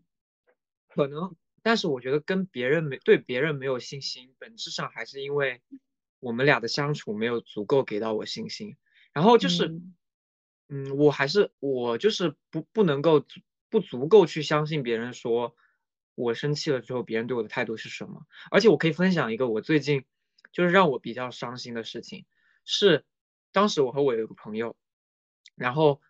[0.89, 1.33] 可能，
[1.63, 5.61] 但是我觉得跟别人没对别人没有信心，本质上还是因为
[6.19, 8.77] 我们俩的相处没有足够给到我信心，
[9.13, 9.81] 然后就是，
[10.67, 13.25] 嗯，我还是我就是不不能够
[13.69, 15.55] 不足够去相信别人说
[16.15, 18.25] 我生气了之后，别人对我的态度是什么。
[18.51, 20.05] 而且我可以分享一个我最近
[20.51, 22.25] 就是让我比较伤心的事情，
[22.65, 23.05] 是
[23.51, 24.75] 当时我和我有一个朋友，
[25.55, 26.01] 然后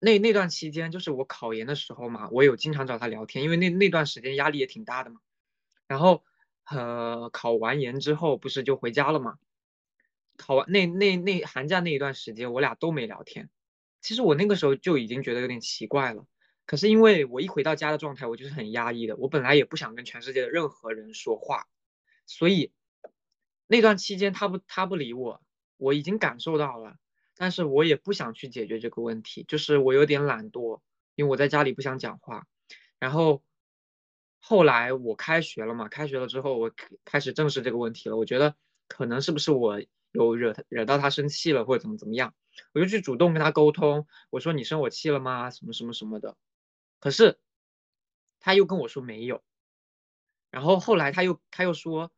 [0.00, 5.20] 那那段期间就是我考研的时候嘛，我有经常找他聊天，因为那那段时间压力也挺大的嘛。
[5.86, 6.24] 然后
[6.68, 9.38] 呃考完研之后不是就回家了嘛？
[10.36, 13.50] 考完那那那寒假那一段时间，我俩都没聊天。
[14.00, 16.26] 其实我那个时候就已经觉得有点奇怪了。
[16.64, 19.16] 可是因为我一回到家的状态，我就是很压抑的。
[19.16, 21.66] 我本来也不想跟全世界的任何人说话，
[22.24, 22.72] 所以
[23.66, 25.42] 那段期间他不他不理我，
[25.76, 26.96] 我已经感受到了。
[27.40, 30.82] 但是我也不想去解决这个问题，就是我有点懒惰，
[31.14, 32.46] 因为我在家里不想讲话。
[32.98, 33.42] 然后
[34.40, 36.70] 后来我开学了嘛，开学了之后我
[37.06, 38.16] 开始正视这个问题了。
[38.18, 38.56] 我觉得
[38.88, 39.80] 可能是不是我
[40.12, 42.34] 有惹他惹到他生气了，或者怎么怎么样，
[42.74, 44.06] 我就去主动跟他沟通。
[44.28, 45.48] 我说你生我气了吗？
[45.50, 46.36] 什么什么什么的。
[46.98, 47.38] 可是，
[48.38, 49.42] 他又跟我说没有，
[50.50, 52.12] 然后后来他又他又说，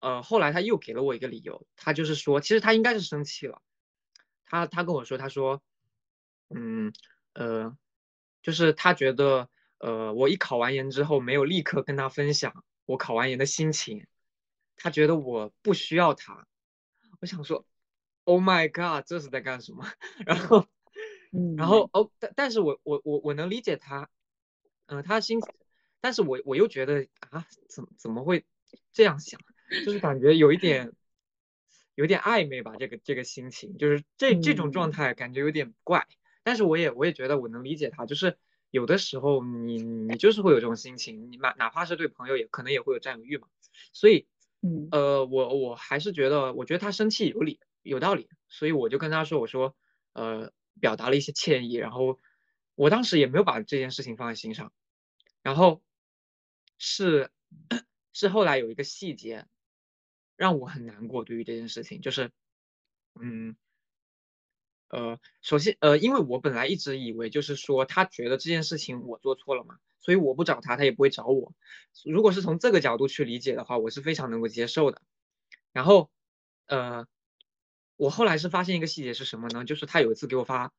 [0.00, 3.60] 呃，后来他又给了我一个理由，他就是说，其实他应该是生气了，
[4.52, 5.62] 他他跟我说，他说，
[6.50, 6.92] 嗯
[7.32, 7.74] 呃，
[8.42, 9.48] 就是他觉得，
[9.78, 14.06] 呃，我一考完研之后没有立刻跟他分享我考完研的心情，
[14.76, 16.46] 他觉得我不需要他，
[17.20, 17.64] 我想说
[18.24, 19.86] ，Oh my God，这是在干什么？
[20.26, 20.66] 然后。
[21.56, 24.10] 然后哦，但但是我我我我能理解他，
[24.84, 25.40] 嗯，他心，
[25.98, 28.44] 但是我我又觉得啊，怎怎么会
[28.92, 29.40] 这样想？
[29.86, 30.92] 就是感觉有一点，
[31.94, 36.06] 有点暧昧吧，这个这个心情，就是这这种状态感觉有点怪。
[36.42, 38.38] 但是我也我也觉得我能理解他，就是
[38.70, 43.48] 有的时候你你就是会有这种心情，你哪哪怕是对朋友也可能也会有占有欲嘛。
[43.92, 44.26] 所以，
[44.60, 49.74] 嗯，呃，我我还是觉得，我觉得他生气有理有道理，所以我就跟他说，我说，
[50.12, 50.52] 呃。
[50.80, 52.18] 表达了一些歉意，然后
[52.74, 54.72] 我当时也没有把这件事情放在心上，
[55.42, 55.82] 然后
[56.78, 57.30] 是
[58.14, 59.46] 是后来有一个细节
[60.42, 62.32] 让我很难过，对于这件事情，就是
[63.20, 63.54] 嗯
[64.88, 71.52] 呃，首先呃，因为我本来一直以为就是说他觉得这件事情我做错了嘛，所以我不找他，他也不会找我。
[72.04, 75.00] 如果是从这个角度去理解的话，我是非常能够接受的。
[75.72, 76.10] 然后
[76.66, 77.06] 呃。
[77.96, 79.64] 我后来是发现一个细节是什么呢？
[79.64, 80.72] 就是他有一次给我发，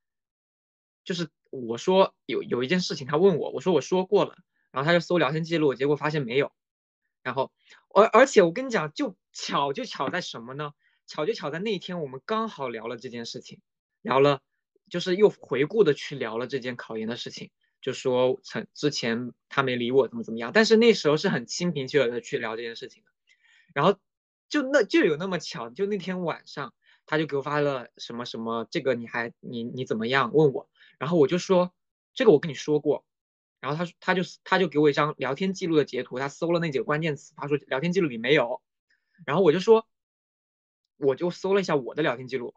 [1.05, 4.35] 就是我说有有一件事情，他问我，我说我说过了，
[4.71, 6.51] 然后他就搜聊天记录，结果发现没有。
[7.21, 7.53] 然后
[7.95, 10.71] 而而且我跟你讲，就巧就巧在什么呢？
[11.05, 13.59] 巧就巧在那天我们刚好聊了这件事情，
[14.01, 14.41] 聊了
[14.89, 23.09] 就是又回顾的去聊了这件考研的事情，就说曾之前他没理我怎么怎么样，但是那时候是很心平气和的去聊这件事情的。
[23.73, 23.99] 然后
[24.47, 26.73] 就那就有那么巧，就那天晚上。
[27.05, 30.31] 他就给我发了什么什么，这个你还你你怎么样？
[30.33, 31.73] 问我，然后我就说
[32.13, 33.03] 这个我跟你说过，
[33.59, 38.61] 然后他说他就他就给我一张聊天记录的截图，他搜了那几个关键词，他说聊天记录里没有，
[39.25, 39.87] 然后我就说
[40.97, 42.55] 我就搜了一下我的聊天记录，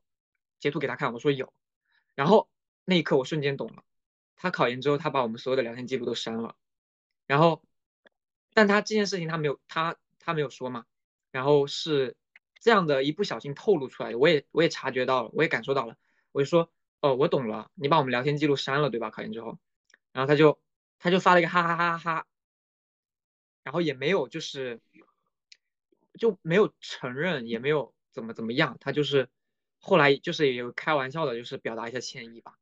[0.58, 1.52] 截图给他看，我说有，
[2.14, 2.48] 然后
[2.84, 3.84] 那一刻我瞬间懂了，
[4.36, 6.56] 他考研之后他把我们所有的聊天记录都删了，
[7.26, 7.62] 然后
[8.54, 10.86] 但他这件事情他没有他他没有说嘛，
[11.30, 12.16] 然后是。
[12.58, 15.96] 这样的一不小心透露出来的，我也我也察觉到了，我也感受到了，
[16.32, 19.10] 我就说，哦，我懂了，你把我们聊天记录删了，对吧？
[19.10, 19.58] 考研之后，
[20.10, 20.58] 然后他就
[20.98, 22.26] 他就发了一个哈哈哈哈，
[23.62, 24.80] 然后也没有就是
[26.16, 29.28] 就没有承认，也没有怎么怎么样，他就是
[29.78, 32.54] 后来就是也有开玩笑的，就是表达一下歉意吧。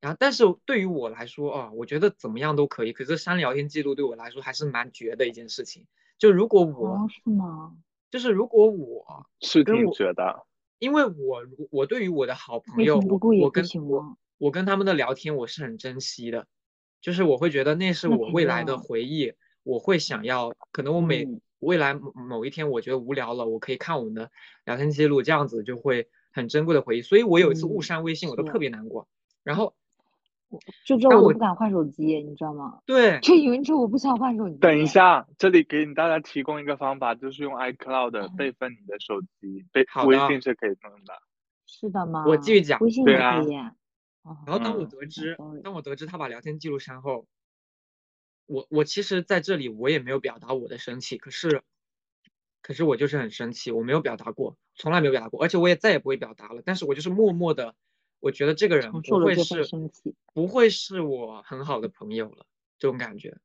[0.00, 5.86] 然后但是对于我来说，哦，我觉得怎么样都可以，可是删聊天记录对我来说还是蛮绝的一件事情。
[6.18, 7.76] 就如果我是吗？
[8.10, 10.46] 就是如果我是挺觉得，
[10.78, 16.46] 因为我我对于我的好朋友，我跟我我跟他们的聊天，我是很珍惜的，
[17.00, 21.28] 就是我会觉得那是我未来的回忆，我会想要，可能我每
[21.60, 24.30] 未来某一天我觉得无聊了，我可以看我们的
[24.64, 27.02] 聊天记录，这样子就会很珍贵的回忆。
[27.02, 29.08] 所以我有一次误删微信，我都特别难过，
[29.44, 29.74] 然后。
[30.84, 32.80] 就这我不敢换手机，你知道吗？
[32.84, 34.56] 对，就因为这我不想换手机。
[34.56, 41.14] 等一下，这里给你大家提供一个方法，就是用 iCloud 备份你的手机，备微信是可以弄的。
[41.66, 42.24] 是的吗？
[42.26, 42.80] 我继续讲。
[42.80, 43.52] 微信也可以。
[44.44, 47.26] 然后当我得知，当我得知他把聊天记录删后，
[48.50, 51.62] 我我其实在这里我也没有表达我的生气，可是，
[52.62, 56.60] 可是我就是很生气，我没有表达过，从来没有表达过，而且我也再也不会表达了。
[56.64, 57.76] 但是我就是默默的。
[58.18, 59.62] 我觉得这个人不会是
[60.34, 62.44] 不会是我很好的朋友了，
[62.78, 63.38] 这种感觉。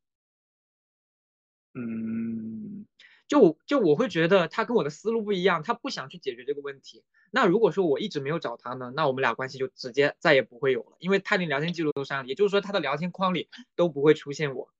[1.74, 2.86] 嗯，
[3.28, 7.06] 就就我会觉得他跟我的思路不一样，他不想去解决这个问题。
[7.32, 13.48] 那如果说我一直没有找他呢，那我们俩关系就直接再也不会有了，因为他连聊天记录都删了，也就是说他的聊天框里
[13.78, 14.74] 都不会出现我。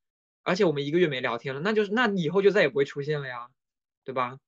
[0.46, 3.50] 而且我们一个月没聊天了，那就是那以后就再也不会出现了呀，
[4.06, 4.40] 对吧？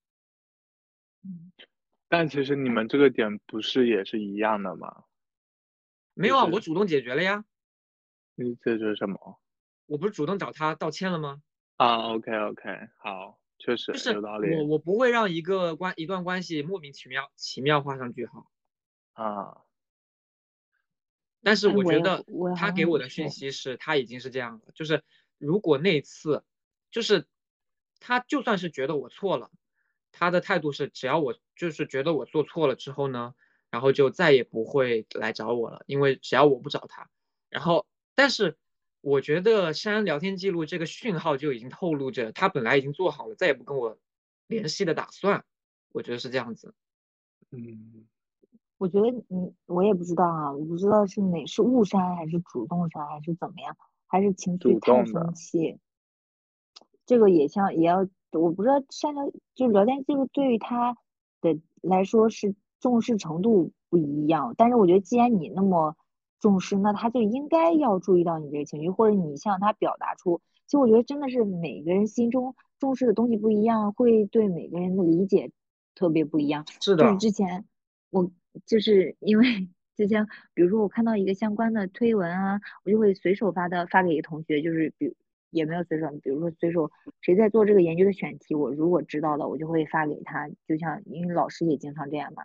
[1.23, 1.51] 嗯，
[2.07, 5.03] 但其实你们这个点不是也是一样的吗？
[6.13, 7.43] 没有啊，我主动解决了呀，
[8.35, 9.41] 你解决什么？
[9.87, 11.41] 我不是主动找他道歉了吗？
[11.77, 18.51] 啊，OK OK，好，确实就是有道理我我不会让一个关一段关系莫名其妙奇妙画上句号。
[19.13, 19.63] 啊。
[21.43, 22.25] 但是哎我觉得
[22.55, 25.03] 他给我的讯息是他已经是这样了，就是
[25.37, 26.43] 如果那次，
[26.91, 27.27] 就是
[27.99, 29.51] 他就算是觉得我错了，
[30.11, 33.35] 他的态度是只要我就是觉得我做错了之后呢，
[33.69, 37.09] 然后就再也不会来找我了，因为只要我不找他，
[37.49, 37.85] 然后
[38.15, 38.57] 但是
[39.01, 43.97] 我觉得删聊天记录这个讯号就已经透露着他本来已经做好了再也不跟我
[44.47, 45.45] 联系的打算，
[45.91, 46.73] 我觉得是这样子。
[47.51, 48.05] 嗯，
[48.77, 53.77] 我觉得你我也不知道啊，我不知道是哪是误删还是主动删还是怎么样，
[54.07, 55.79] 还是情绪主太生气。
[57.05, 60.97] 这个也像也要，我不知道删聊就聊天记录对于他
[61.41, 65.95] 的来说是重视程度不一样，但是我觉得既然你那么
[66.39, 70.41] 重视，那他就应该要注意到你这个情绪，或者你向他表达出。
[70.65, 75.51] 其实我觉得真的是每个人心中重视的东西不一样，会对每个人的理解
[75.95, 76.65] 特别不一样。
[76.81, 77.65] 是的就是，之前
[78.09, 78.29] 我
[78.65, 85.15] 就是因为就像，比如说我看到一个相关的推文啊，我就会随手发的发给一个同学，就是比
[85.49, 86.91] 也没有随手，比如说随手
[87.21, 92.43] 谁在做这个研究的选题，我如果知道的，我就会发给他，就像因为老师也经常这样嘛。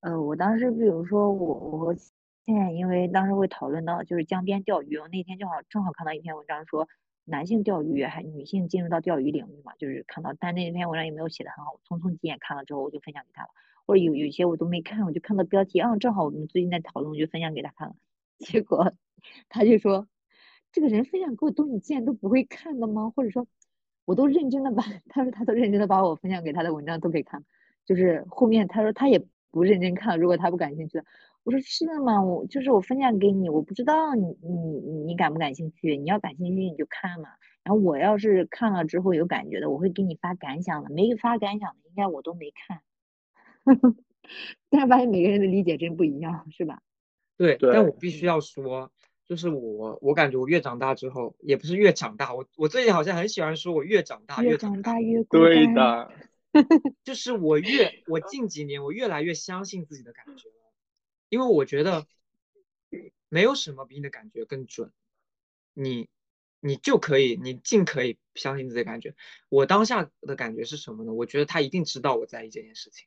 [0.00, 6.88] 呃，我当时比如说我我和现在因为当时会讨论到就是江边钓鱼，我那天正好正好看到一篇文章说
[7.24, 13.50] 男性钓鱼还女性进入到钓鱼领域嘛，就是看到，但那篇文章也没有写的很好，匆匆几眼看了之后我就分享给他了，
[13.88, 17.94] 或者有有些我都没看，我就看到标题，啊，正好我们最近在讨论，我就分享给他看了，
[18.38, 18.92] 结果
[19.48, 20.06] 他就说
[20.70, 23.10] 这个人分享给我东西竟然都不会看的吗？
[23.16, 23.46] 或者说
[24.04, 27.46] 我都认真的把 他说他都认真的把我分享给他的文章都给看了，
[27.86, 31.04] 就是后面他说他也不认真看，如果他不感兴趣的。
[31.44, 37.30] 我说是的嘛，我就是我分享给你，我不知道你你你感不感兴趣，你要感兴趣你就看嘛。
[37.64, 40.90] 然后我要是看了之后有感觉的，我会给你发感想的。
[40.90, 42.82] 没发感想的，应该我都没看。
[44.70, 46.82] 但是发现每个人的理解真不一样，是吧？
[47.36, 48.92] 对，但我必须要说，
[49.26, 55.74] 就是我我感觉我越长大之后，也不是越长大，我我最近好像很喜欢说我越长大越长长大越孤对单。
[55.74, 56.12] 的，
[57.04, 60.72] 就是我越我近几年我越来越相信自己的感觉了，
[61.28, 62.06] 因为我觉得
[63.28, 64.90] 没有什么比你的感觉更准，
[65.74, 66.08] 你
[66.60, 69.14] 你就可以你尽可以相信自己的感觉。
[69.48, 71.12] 我当下的感觉是什么呢？
[71.12, 73.06] 我觉得他一定知道我在意这件事情，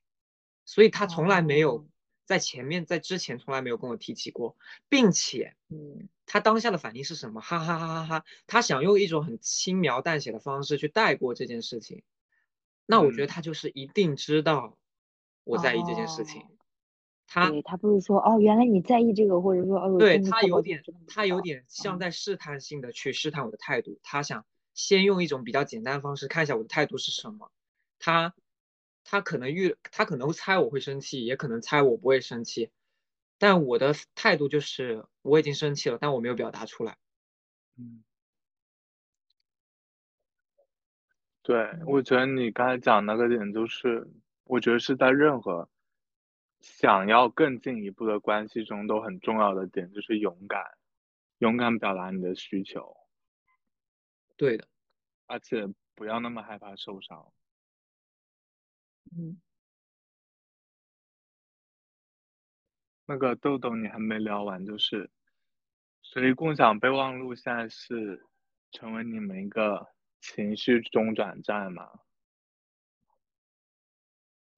[0.71, 1.85] 所以他从来没有哦
[2.25, 4.55] 在前面在之前从来没有跟我提起过，
[4.87, 7.41] 并且嗯他当下的反应是什么？
[7.41, 8.25] 哈哈哈哈哈！
[8.47, 12.03] 他想用一种很轻描淡写的方式去带过这件事情，
[12.85, 14.77] 那我觉得嗯他就是一定知道
[15.43, 16.41] 我在意这件事情。
[16.41, 16.47] 哦
[17.33, 27.49] 他对他不是说哦，原来你在意这个，或者说哦，对他有点他有点像嗯在试探性的去试探我的态度，他想先用一种比较简单的方式看一下我的态度是什么。
[27.99, 28.33] 他
[29.03, 32.71] 他可能预他可能会猜我会生气，也可能猜我不会生气，
[33.37, 36.97] 但我的态度就是我已经生气了，但我没有表达出来。
[37.77, 38.03] 嗯，
[41.43, 44.07] 对，嗯我觉得你刚才讲那个点，就是
[44.43, 45.67] 我觉得是在任何
[46.59, 50.63] 想要更进一步的关系中都很重要的点，就是勇敢，
[51.39, 52.95] 勇敢表达你的需求，
[54.37, 54.67] 对的，
[55.27, 57.31] 而且不要那么害怕受伤。
[59.17, 59.41] 嗯，
[63.07, 65.09] 那个豆豆你还没聊完，就是
[66.01, 68.25] 所以共享备忘录现在是
[68.71, 69.87] 成为你们一个
[70.21, 71.89] 情绪中转站嘛？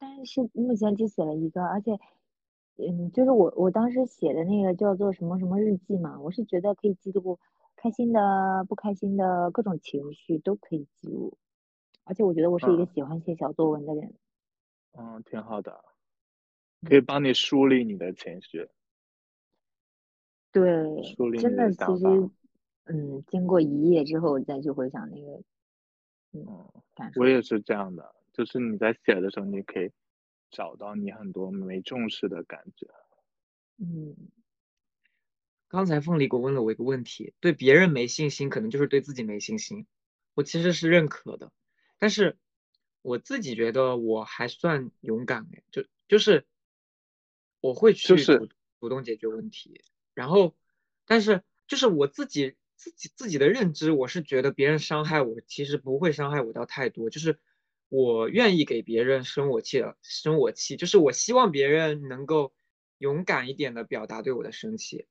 [0.01, 1.91] 但是目前只写了一个，而且，
[2.77, 7.39] 嗯，就是我我当时写的那个叫做什么什么日记嘛，我是觉得可以记录
[7.75, 11.37] 开心的、不开心的各种情绪都可以记录，
[12.05, 12.93] 而且我觉得我是一个嗯。
[12.93, 14.13] 喜欢写小作文的人，
[14.93, 15.83] 嗯，挺好的，
[16.87, 18.69] 可以帮你梳理你的情绪，
[20.51, 22.33] 对，梳理你真的其实的想法。，
[22.85, 25.43] 嗯，经过一夜之后再去回想那个，
[26.33, 29.91] 嗯，嗯，感受我，也是这样的，就是你在写的时候，你可以
[30.51, 32.87] 找到你很多没重视的感觉。
[33.77, 34.15] 嗯，
[35.67, 39.87] 刚才凤梨果问了我一个问题，对别人没信心，可能就是对自己没信心。
[40.35, 41.51] 我其实是认可的，
[41.97, 42.37] 但是
[43.03, 46.47] 我自己觉得我还算勇敢哎，就就是
[47.59, 48.15] 我会去
[48.79, 49.83] 主动解决问题，
[50.15, 50.55] 然后
[51.05, 57.39] 但是就是我自己自己自己的认知，我是觉得别人伤害我，其实不会伤害我到太多，就是
[57.89, 62.53] 我愿意给别人生我气了，生我气，就是我希望别人能够
[62.97, 65.07] 勇敢一点的表达对我的生气。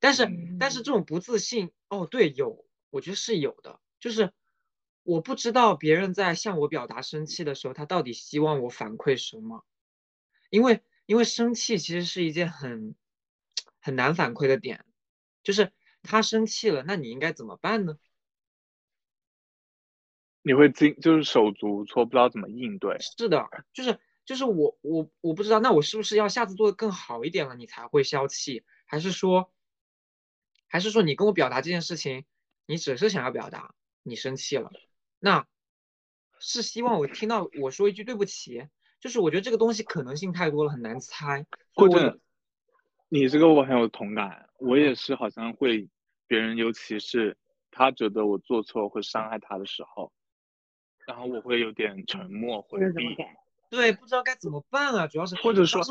[0.00, 0.28] 但是
[0.60, 4.32] 但是这种不自信，哦，对，有，我觉得是有的，就是
[5.08, 9.64] 我不知道别人在向我表达生气的时候，他到底希望我反馈什么，
[10.50, 12.94] 因为因为生气其实是一件很
[13.80, 14.84] 很难反馈的点，
[15.42, 17.98] 就是他生气了，那你应该怎么办呢？
[20.42, 22.98] 你会惊，就是手足无措，不知道怎么应对。
[23.00, 29.50] 是的，就是就是我我我不知道，那我是不是要下次做的更好一点了，你才会消气，还是说？
[30.66, 32.26] 还是说你跟我表达这件事情，
[32.66, 34.70] 你只是想要表达你生气了，
[35.18, 35.46] 那
[36.38, 38.68] 是希望我听到我说一句对不起，
[39.00, 41.46] 就是我觉得这个东西可能性太多了，很难猜。
[41.74, 42.20] 或者
[43.08, 45.88] 你这个我很有同感，我也是好像会
[46.26, 47.36] 别人，尤其是
[47.70, 50.12] 他觉得我做错会伤害他的时候，
[51.06, 53.16] 然后我会有点沉默回避。
[53.70, 55.82] 对，不知道该怎么办啊，主要是或者说。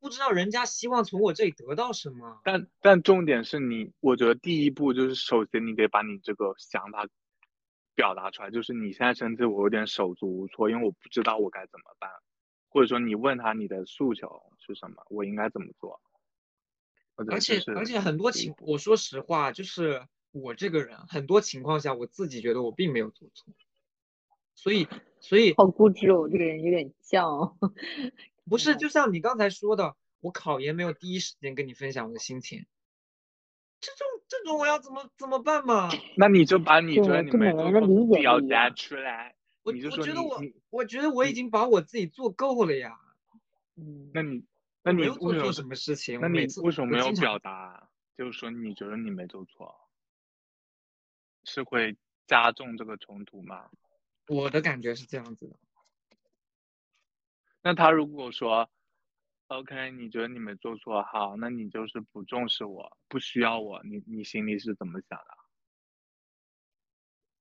[0.00, 7.06] 不知道人家希望从我这里得到什么，但但重点是你，我觉得第一步就是首先你得把你这个想法
[7.94, 12.10] 表达出来，就是你现在甚至我有点手足无措，因为我不知道我该怎么办，
[12.68, 16.00] 或者说你问他你的诉求是什么，我应该怎么做？
[17.28, 23.54] 而且而且很多情，我说实话，就是我这个人很多情况下我自己觉得我并没有做错，
[24.56, 24.88] 所以
[25.20, 27.54] 所以好固执哦，我这个人有点犟。
[28.50, 32.66] 不是， 就像你刚才说的，我考研没有第一时间跟你分享我的心情，
[33.84, 35.90] 这种这种我要怎么怎么办嘛？
[36.16, 42.98] 那你就把你觉得你没做错表达出来，我我觉得我我觉得我已经把我自己做够了呀。
[43.76, 44.44] 嗯，那你
[44.82, 46.20] 那你做错什么事情？
[46.20, 47.88] 那你为什么没有表达？
[48.16, 49.74] 就是说你觉得你没做错，
[51.44, 53.68] 是会加重这个冲突吗？
[54.28, 55.56] 我的感觉是这样子的。
[57.62, 58.70] 那他如果说
[59.48, 65.26] ，OK，你觉得你没做错，好，那你就是不重视我，不需要我，你你心里是怎么想的？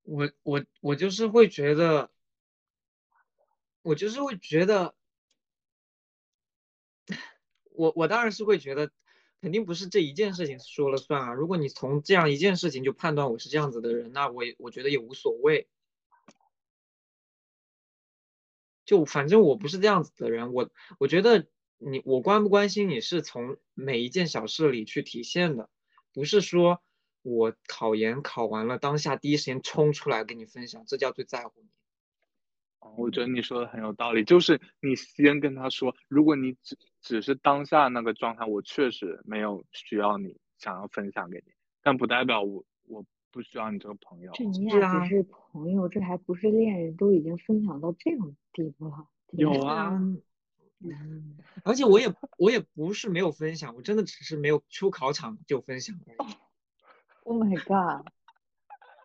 [0.04, 2.12] 我我我就是会觉得，
[3.82, 4.96] 我就是会觉得，
[7.72, 8.92] 我我当然是会觉得，
[9.40, 11.34] 肯定不是这一件事情说了算啊。
[11.34, 15.70] 如果你从这样一件事情就判断我是这样子的人，那我我觉得也无所谓。
[18.86, 21.48] 就反正我不是这样子的人，我我觉得
[21.86, 25.70] 你我关不关心你是从每一件小事里去体现的，
[26.14, 26.82] 不是说
[27.22, 31.68] 我考研考完了当下第一时间冲出来跟你分享，这叫最在乎你。
[32.80, 44.32] 哦，我觉得你说的很有道理，就是你先跟他说，如果你只只是当下那个状态，我确实没有需要你想要分享给你，但不代表我我不需要你这个朋友。
[44.34, 48.36] 这你俩只是朋友，这还不是恋人，都已经分享到这种。
[48.56, 50.22] 地步了，有啊，嗯，
[51.64, 56.18] 而且我也我也不是没有分享，我真的只是没有出考场就分享而已。
[57.24, 58.06] Oh my god！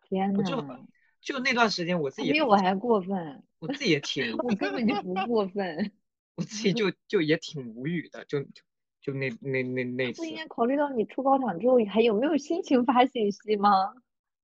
[0.08, 5.92] 天呐，就就那段时间我自己比我还过分，我自己也挺，我根本就不过分，
[6.34, 8.42] 我自己就就也挺无语的，就
[9.00, 10.22] 就那那那那次。
[10.22, 13.94] 不应该考虑到你出考场之后还有没有心情发信息吗？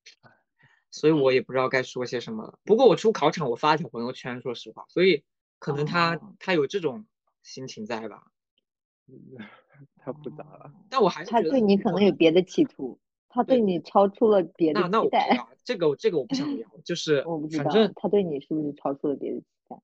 [0.91, 2.59] 所以我也不知道该说些什么了。
[2.63, 5.25] 不过我出考场，我发了条朋友圈，说实话，所以
[5.59, 7.07] 可能他他有这种
[7.45, 8.27] 心情在吧？
[9.99, 10.73] 太复杂了。
[10.91, 15.47] 但我还是他对你可能有别的企图，他对你超出了别的期待。
[15.63, 19.77] 这个这个我不想聊，就是我不知道，反正他对你是不是超出了别的期待？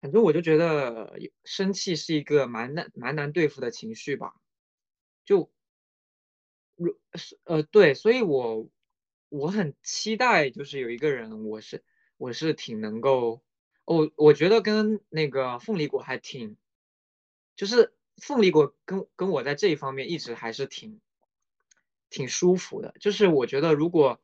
[0.00, 4.34] 反正我就觉得生气是一个蛮难蛮难对付的情绪吧。
[5.24, 5.52] 就，
[6.74, 8.68] 如是呃对，所以我。
[9.34, 11.82] 我很期待，就是有一个人，我是
[12.18, 13.40] 我是挺能够，
[13.86, 16.58] 我我觉得跟那个凤梨果还挺，
[17.62, 21.00] 就是凤梨果跟跟我在这一方面一直还是挺
[22.10, 22.92] 挺舒服的。
[22.98, 24.20] 就是我觉得如果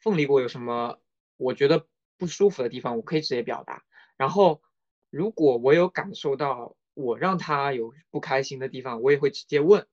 [0.00, 0.98] 凤梨果有什么
[1.36, 1.86] 我觉得
[2.18, 3.84] 不舒服的地方，我可以直接表达。
[4.16, 4.60] 然后
[5.08, 9.86] 如果我有感受到我让他有不开心的地方，我也会直接问。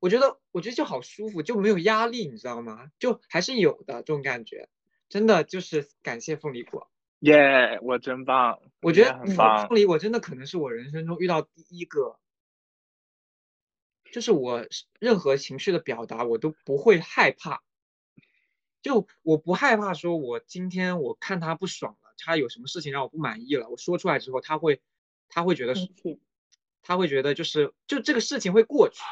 [0.00, 2.90] 我觉得，我觉得就好舒服，就没有压力，你知道吗？
[2.98, 4.68] 就还是有的这种感觉，
[5.08, 9.24] 真的就是感谢凤梨果，耶，我真棒，我觉得。
[9.68, 12.18] 凤梨果真的可能是我人生中遇到第一个，
[14.14, 14.64] 就是我
[15.00, 17.64] 任何情绪的表达我都不会害怕，
[18.80, 24.80] 就我不害怕说，我今天我看他不爽了，他有什么事情让我不满意了，我说出来之后，他会，
[25.28, 25.74] 他会觉得，
[26.80, 29.02] 他会觉得就是就这个事情会过去。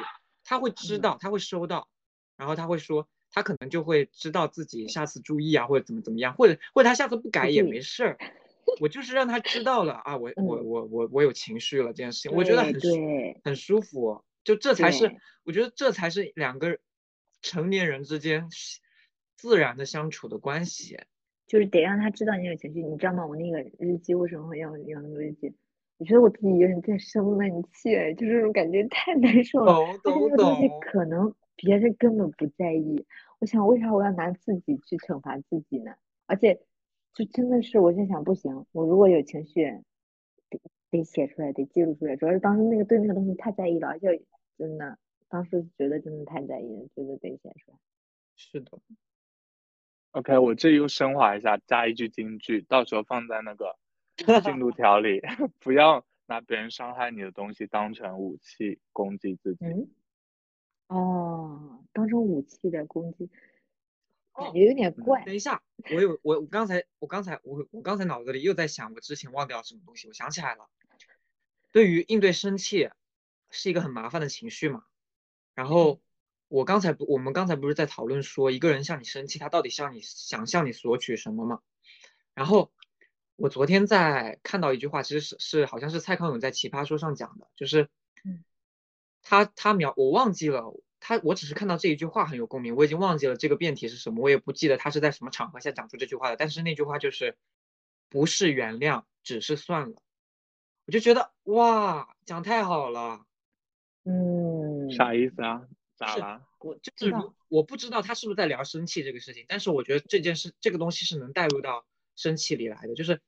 [0.44, 1.88] 他会知道，他会收到，
[2.36, 8.18] 然后他会说他可能就会知道自己下次注意啊，或者怎么怎么样，或者或者他下次不改也没事儿。
[8.80, 12.88] 我就是让他知道了啊，我我嗯我我我有情绪了这件事情，我觉得很舒
[13.42, 16.78] 很舒服，就这才是我觉得这才是两个
[17.40, 18.49] 成年人之间
[19.36, 20.99] 自然的相处的关系。
[21.47, 23.26] 就是得让他知道你有情绪，你知道吗？
[23.26, 25.55] 我那个日记为什么会要要那个日记？
[25.99, 29.72] 我觉得我自己有点在生闷气，就是感觉太难受了。
[29.74, 33.07] 懂懂懂那个东西，可能别人根本不在意，
[33.38, 35.93] 我想为啥我要拿自己去惩罚自己呢？
[36.26, 36.61] 而且
[37.14, 39.70] 就真的是，我在想不行，我如果有情绪，
[40.93, 42.16] 得得写出来，得记录出来。
[42.16, 44.22] 主要是当时那个对那个东西太在意了，而且
[44.59, 47.78] 真的当时觉得真的太在意了，觉得得写出来。
[48.36, 48.78] 是的
[50.12, 53.78] ，OK，我这又升华一下，加一句金句，到时候放在那个
[54.43, 55.20] 进度条里，
[55.61, 59.64] 不要拿别人伤害你的东西当成武器攻击自己。
[59.64, 59.88] 嗯，
[60.88, 63.30] 哦，当成武器的攻击，
[64.34, 65.24] 感哦觉有点怪。
[65.24, 65.62] 等一下，
[65.95, 70.68] 我有我我刚才我刚才我我刚才脑子里又在想我之前忘掉什么东西，我想起来了。
[71.72, 72.90] 对于应对生气
[73.50, 74.84] 是一个很麻烦的情绪嘛，
[75.54, 76.00] 然后
[76.48, 81.60] 我刚才不我们刚才不是在讨论说一个人向你生气，他到底向你想向你索取什么嘛？
[82.34, 82.72] 然后
[83.36, 87.88] 我昨天在看到一句话，其实是是好像是蔡康永在《奇葩说》上讲的，就是
[88.24, 88.44] 嗯
[89.22, 90.72] 他他描我忘记了。
[91.04, 96.36] 他我只是看到这一句话很有共鸣，我已经忘记了这个辩题是什么，我也不记得他是在什么场合下讲出这句话的。
[96.36, 97.36] 但是那句话就是，
[98.08, 100.00] 不是原谅，只是算了。
[100.87, 103.24] 我就觉得哇，讲太好了。
[104.05, 105.62] 嗯，啥意思啊？
[105.97, 106.43] 咋是啦？
[106.59, 107.14] 我就是
[107.49, 111.85] 我不知道他是不是在聊生气这个事情，但是我觉得这件事这个东西是能带入到
[112.16, 112.95] 生气里来的。
[112.95, 113.20] 就是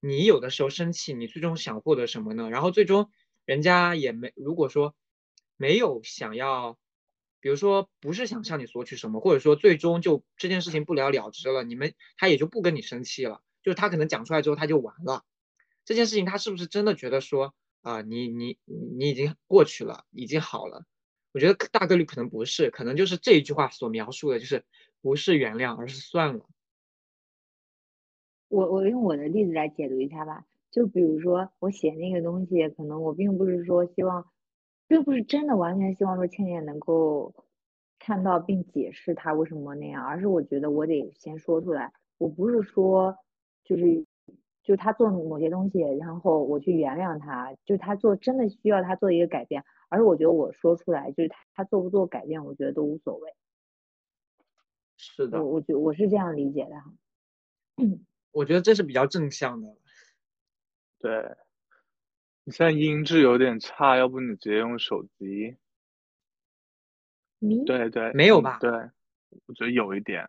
[0.00, 2.48] 你有的时候生气，你最终想获得什么呢？
[2.48, 3.10] 然后最终
[3.44, 4.94] 人家也没，如果说
[5.56, 6.78] 没有想要，
[7.40, 15.22] 比如说不是想向你索取什么，或者说最终就这件事情不了了之了，你们他也就不跟你生气了，就是他可能讲出来之后他就完了。
[15.84, 18.56] 这件事情他是不是真的觉得说啊、你你
[18.96, 20.86] 你已经过去了，已经好了？
[21.32, 24.64] 我觉得大概率可能不是，可能就是这一句话所描述的，就是
[25.02, 26.46] 不是原谅，而是算了。
[28.48, 30.46] 我我用我的例子来解读一下吧。
[30.70, 34.30] 就比如说我写那个东西，可能我并不是说希望，
[34.86, 37.34] 并不是真的完全希望说倩倩能够
[37.98, 41.92] 看到并解释他为什么那样，而是我觉得我得先说出来。
[42.16, 43.16] 我不是说
[43.62, 44.06] 就是
[44.64, 53.34] 就他做某些东西，然后我去原谅他，就他做真的需要他做一个改变，而是我觉得我说出来，就是他他做不做改变，我觉得都无所谓。
[54.96, 56.92] 是的我，我觉我是这样理解的哈。
[58.32, 59.68] 我觉得这是比较正向的。
[60.98, 61.36] 对，
[62.44, 65.56] 你现在音质有点差，要不你直接用手机？
[67.38, 68.70] 你对对，嗯没有吧对，
[69.46, 70.26] 我觉得有一点，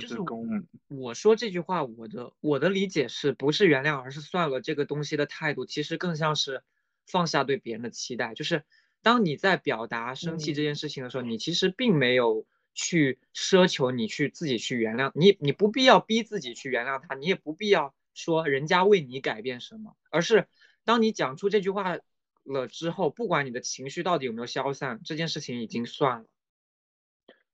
[0.00, 4.60] 就是我们我说这句话，我的我的理解是不是原谅，而是算了。
[4.60, 6.64] 这个东西的态度，其实更像是
[7.06, 8.34] 放下对别人的期待。
[8.34, 8.64] 就是
[9.02, 20.48] 当你在表达生气这件事情的时候，你其实并没有去奢求你去自己去原谅你，你不必要逼自己去原谅他，你也不必要说人家为你改变什么，而是
[20.84, 21.98] 当你讲出这句话
[22.42, 26.26] 了之后，不管你的情绪到底有没有消散，这件事情已经算了。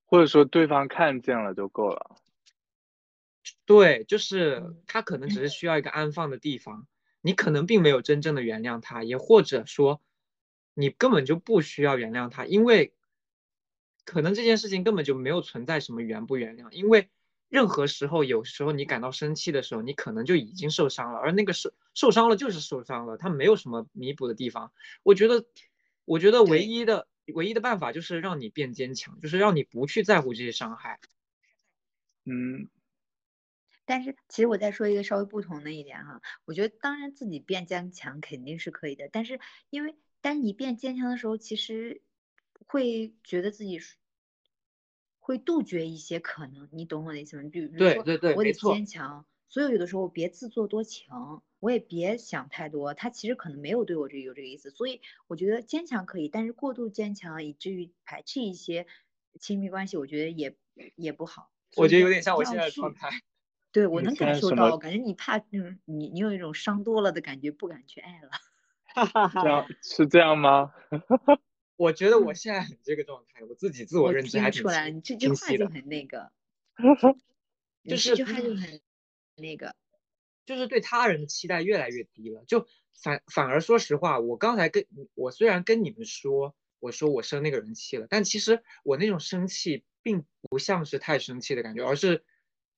[0.06, 2.16] 或者说对方看见了就够了。
[3.70, 6.88] 对，就是嗯他可能只是需要一个安放的地方，
[7.20, 10.02] 你可能并没有真正的原谅他，也或者说
[10.74, 12.92] 你根本就不需要原谅他，因为
[14.04, 17.10] 可能这件事情根本就没有存在什么原不原谅，因为
[17.48, 24.72] 任何时候，有时候你感到生气的时候，你可能就已经受伤了，而那个受受伤了就是受伤了，他没有什么弥补的地方。
[25.04, 25.44] 我觉得，
[26.04, 30.98] 我觉得唯一的唯一的办法就是让你变坚强，就是让你不去在乎这些伤害。
[32.24, 32.68] 嗯，
[33.84, 39.40] 但是其实我再说一个稍微不同的一点哈，我觉得当然自己变坚强肯定是可以的，但是
[39.70, 42.02] 因为当你变坚强的时候，其实
[42.66, 43.96] 会觉得自己是
[45.18, 47.48] 会杜绝一些可能，你懂我的意思吗？
[47.50, 51.08] 比如说对对对我得坚强，所以有的时候别自作多情，
[51.58, 58.86] 我也别想太多，他其实可能没有对我这有这个意思，所以我觉得坚强可以，但是过度坚强以至于排斥一些
[59.40, 60.56] 亲密关系，我觉得也
[60.96, 61.50] 也不好。
[61.76, 63.10] 我觉得有点像我现在的状态。
[63.72, 68.30] 对，我能感受到，感觉你怕，嗯，你你有一种伤多了的感觉，不敢去爱了。
[69.42, 70.72] 这样是这样吗？
[71.76, 75.68] 我觉得我现在很这个状态，我自己自我我认知还挺清出来了，你这句话就。
[75.68, 76.32] 很那个，
[77.82, 78.80] 你就是这句话就很
[79.36, 79.74] 那个。
[80.46, 82.66] 就是对他人的期待越来越低了，就
[83.00, 84.84] 反反而说实话，我刚才跟
[85.14, 92.24] 我虽然跟你们说，我说我生那个人气了，但其实我那种生气并不像是太生气的感觉，而是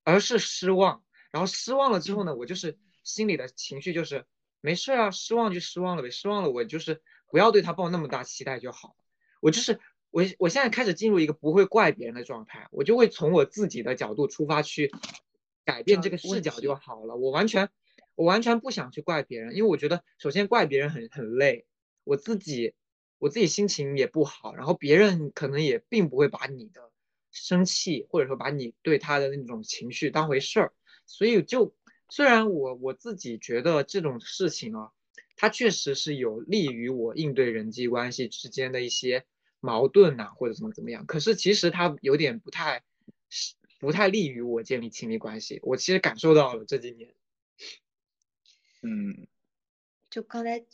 [0.05, 1.03] 而是失望。
[1.31, 4.27] 然后失望了之后呢，我就是心里的情绪就是
[4.61, 8.95] 没事啊，失望就失望了呗，失望了我就是不要对他抱那么大期待就好。
[9.41, 9.81] 我就是
[10.11, 14.93] 我我现在开始进入一个不会怪别人的状态，我就会从我自己的角度出发去
[15.65, 17.17] 改变这个视角就好了。
[17.17, 17.71] 我完全
[18.15, 21.67] 我完全不想去怪别人，因为我觉得首先怪别人很很累，
[22.05, 22.75] 我自己
[23.19, 26.92] 我自己心情也不好，然后别人可能也并不会把你的
[27.33, 30.73] 生气或者说把你对他的那种情绪当回事儿。
[31.07, 31.75] 所以，就
[32.09, 34.91] 虽然我我自己觉得这种事情啊，
[35.37, 39.25] 它确实是有利于我应对人际关系之间的一些
[39.61, 41.07] 矛盾呐，或者怎么怎么样。
[41.07, 42.83] 可是其实它有点不太，
[43.81, 45.59] 不太利于我建立亲密关系。
[45.63, 47.15] 我其实感受到了这几年。
[48.83, 49.27] 嗯，
[50.11, 50.65] 就刚才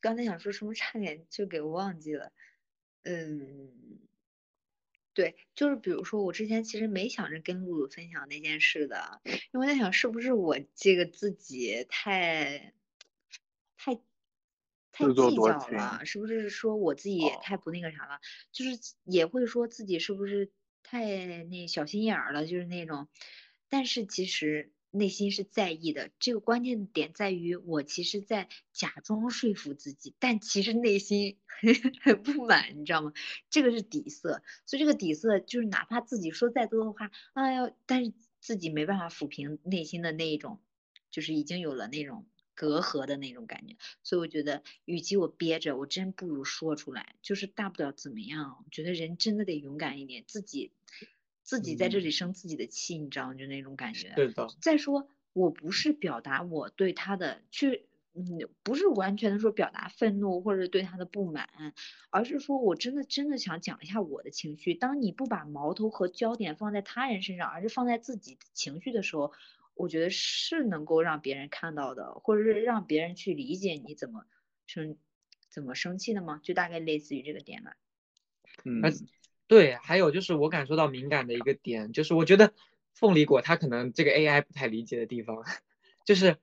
[0.00, 2.32] 刚才想说什么，差点就给忘记了。
[3.04, 3.72] 嗯。
[5.14, 12.74] 对，就是比如说，我之前其实没想着跟露露分享那件事的，因为我在想是不是我这个自己太
[13.76, 13.96] 太
[14.90, 18.20] 太计较了，是不是说我自己也太不那个啥了？
[18.52, 18.70] 就是
[19.04, 20.52] 也会说自己是不是
[20.82, 23.08] 太那小心眼儿了，就是那种，
[23.68, 24.72] 但是其实。
[24.92, 33.12] 内心是在意的，这个关键点在于我其实，在假装说服自己，但其实内心很 很不满，你知道吗？
[33.50, 40.60] 这个是底色，所以这个底色就是哪怕自己说再多的话，哎呀，但是自己没办法抚平内心的那一种，
[41.10, 43.76] 就是已经有了那种隔阂的那种感觉。
[44.02, 48.58] 所以我觉得，与其我憋着，我真不如说出来，就是大不了怎么样？
[48.64, 50.72] 我觉得人真的得勇敢一点，自己。
[51.42, 53.34] 自己在这里生自己的气，你知道吗？
[53.34, 54.16] 就那种感觉。
[54.16, 54.54] 对的。
[54.60, 58.24] 再说，我不是表达我对他的去，嗯，
[58.62, 61.48] 不是完全的说表达愤怒或者对他的不满，
[62.10, 64.74] 而是说我真的真的想讲一下我的情绪。
[64.74, 69.32] 当你不把矛头和焦点放在他人身上，而是放在自己的情绪的时候，
[69.74, 74.26] 我觉得是能够让别人看到的，或者是让别人去理解你怎么
[74.66, 74.96] 生
[75.50, 76.40] 怎么生气的吗？
[76.44, 77.76] 就大概类似于这个点吧。
[78.64, 79.08] 嗯。
[79.52, 82.54] 对，还有就是我感受到敏感的一个点，就是我觉得
[82.94, 85.44] 凤梨果它可能这个 AI 不太理解的地方，
[86.06, 86.38] 就是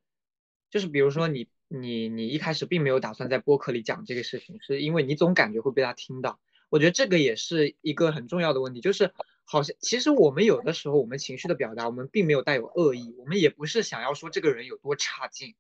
[0.70, 6.40] 就是比如说你你你一开始并没有打算在播客里讲这个事情，是因为你总感觉会被他听到。
[6.70, 9.12] 我觉得这个也是一个很重要的问题，就是
[9.44, 15.56] 好像其实我们有的时候我们情绪的表达，我们并没有带有恶意，我们也不是想要说这个人有多差劲，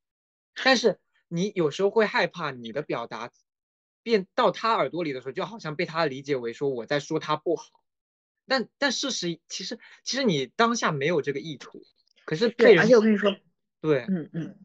[0.63, 3.31] 但是你有时候会害怕你的表达。
[4.03, 7.65] 变到他耳朵里的时候，就好像被他理解为说我在说他不好，
[8.47, 11.83] 但但事实其实其实你当下没有这个意图，
[12.25, 13.35] 可是对，而且我跟你说，
[13.81, 14.55] 对，嗯嗯，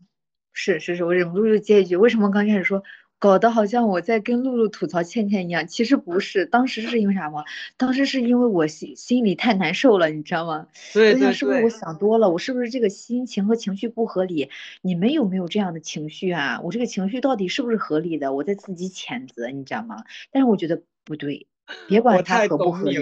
[0.52, 2.82] 是是是，我忍不住就接一句，为什么刚开始说？
[3.24, 6.44] 搞得好像我在跟露露吐槽倩倩一样，其实不是。
[6.44, 7.42] 当时是因为啥吗？
[7.78, 10.66] 当时是因为我心心里太难受了，你知道吗？
[10.92, 12.28] 对对是不是我想多了？
[12.28, 14.50] 我是不是这个心情和情绪不合理？
[14.82, 16.60] 你们有没有这样的情绪啊？
[16.62, 18.34] 我这个情绪到底是不是合理的？
[18.34, 20.04] 我在自己谴责，你知道吗？
[20.30, 21.46] 但是我觉得不对，
[21.88, 22.98] 别管它合不合理。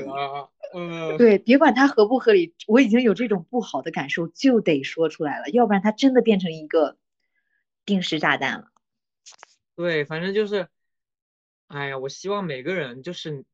[0.73, 1.19] 嗯。
[1.19, 6.97] 对，别管它合不合理，我已经有这种不好的感受，就得说出来了，要不然它真的变成一个
[7.85, 8.69] 定时炸弹了。
[9.83, 10.69] 对，反正就是，
[11.67, 13.45] 哎呀，我希望每个人就是，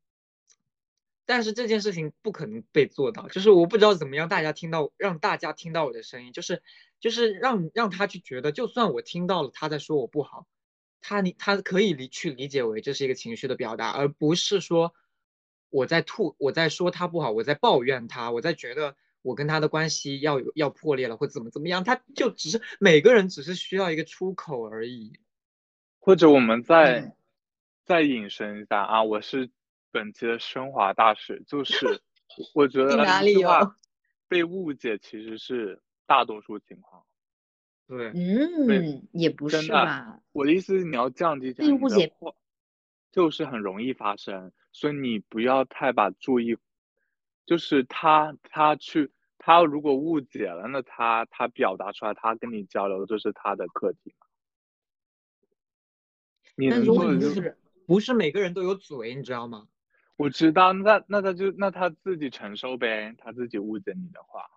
[1.25, 6.63] 但是这件事情不可能被做到，就是我不知道怎么样大家听到，让大家听到我的声音，就是
[7.01, 10.47] 就是让让他去觉得，就算我听到了他在说我不好，
[11.01, 14.93] 他你他可以理去理解为这是一个情绪的表达，而不是说
[15.71, 25.19] 我在吐，我在说他不好，我在抱怨他，我在觉得我跟他的关系要要破裂了或怎么怎么样，他就只是每个人只是需要一个出口而已。
[26.09, 27.15] 或者我们再
[27.85, 29.51] 再引申一下啊，我是
[29.91, 32.01] 本期的升华大使，就 是
[32.55, 32.97] 我觉得
[34.27, 37.03] 被误解其实是大多数情况。
[37.87, 40.19] 对，嗯，也不是吧？
[40.33, 42.11] 我的意思是你要降低被误解，
[43.13, 46.57] 就是很容易发生，所以你不要太把注意，
[47.45, 54.15] 就是他他去他如果误解了，那他他表达出来，他跟你交流，就是他的课题。
[56.71, 57.57] 但是问题是，
[57.87, 59.69] 不是每个人都有嘴，你知道吗？
[60.17, 64.51] 我知道，那那他就那他自己承受呗，他自己误解你的话，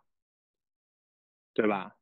[1.54, 1.96] 对吧？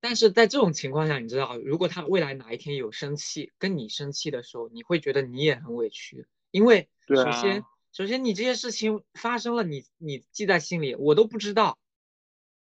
[0.00, 11.78] 但是在这种情况下，你知道，如果他未来哪一天有生气，跟你生气的时候，你会觉得你也很委屈，因为首先，首先你这些事情发生了，你你记在心里，我都不知道，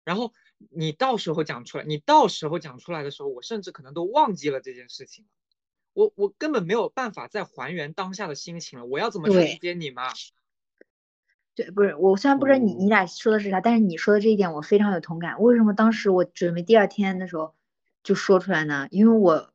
[0.05, 0.31] 然后。
[0.71, 5.25] 你到时候讲出来，你到时候讲出来的时候，我甚至可能都忘记了这件事情，
[5.93, 8.85] 我我根本没有办法再还原当下的心情了。
[8.85, 10.07] 我要怎么去理解你嘛？
[11.55, 15.41] 对，不是我虽然不知道你你俩说的是啥，但是你说的这一点我非常有同感。
[15.41, 17.55] 为什么当时我准备第二天的时候
[18.03, 18.87] 就说出来呢？
[18.91, 19.51] 因为我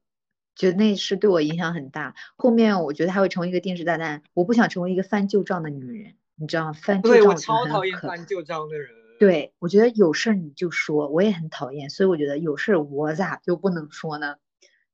[0.57, 2.15] 觉得那是对我影响很大。
[2.37, 6.73] 后面我觉得他会成为一个定时炸弹，我不想成为一个翻旧账的女人，你知道吗？
[6.73, 9.02] 翻旧账对我超讨厌翻旧账的人。
[9.23, 14.35] 对，我觉得有事儿你就说，我也很讨厌，所以我觉得有事儿我咋就不能说呢？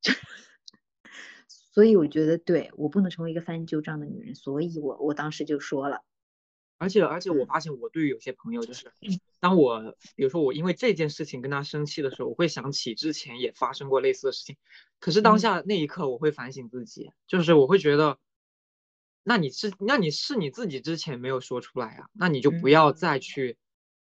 [1.48, 6.02] 所以我觉得对我不能成为一个翻旧账的女人，所以我我当时就说了，
[6.76, 7.46] 而且而且我嗯。
[7.46, 8.92] 发现我对于有些朋友就是，
[9.40, 14.58] 当我比如说我因为这件事情跟他生气的时候，我会想起之前也发生过类似的事情，
[15.00, 15.40] 可是当嗯。
[15.40, 18.18] 下那一刻我会反省自己，就是我会觉得，
[19.24, 23.56] 那你是那你是你自己之前没有说出来啊，那你就不要再去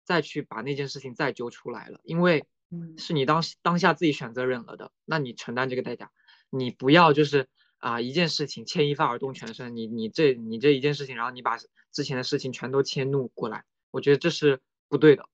[0.05, 6.11] 再去把那件事情再揪出来了，因为嗯是你当当下自己选择忍了的，那你承担这个代价，
[6.49, 11.57] 你不要就是啊、一件事情牵一发而动全身，你你这你这一件事情，然后你把
[11.91, 15.27] 之前的事情全都迁怒过来，我觉得这是不对的。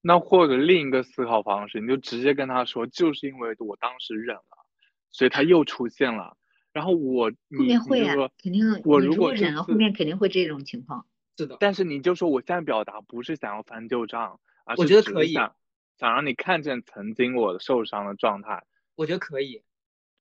[0.00, 4.66] 那或者另一个思考方式，你就直接跟他说，就是因为我当时忍了，
[5.10, 6.36] 所以他又出现了。
[6.72, 11.06] 然后我后你面会啊肯定我如你如果忍了，后面肯定会这种情况。
[11.36, 15.56] 是的，但是你就说我现在表达不是想要翻旧账，而我是觉得可以想
[15.98, 18.64] 想让你看见曾经我受伤的状态。
[18.94, 19.64] 我觉得可以，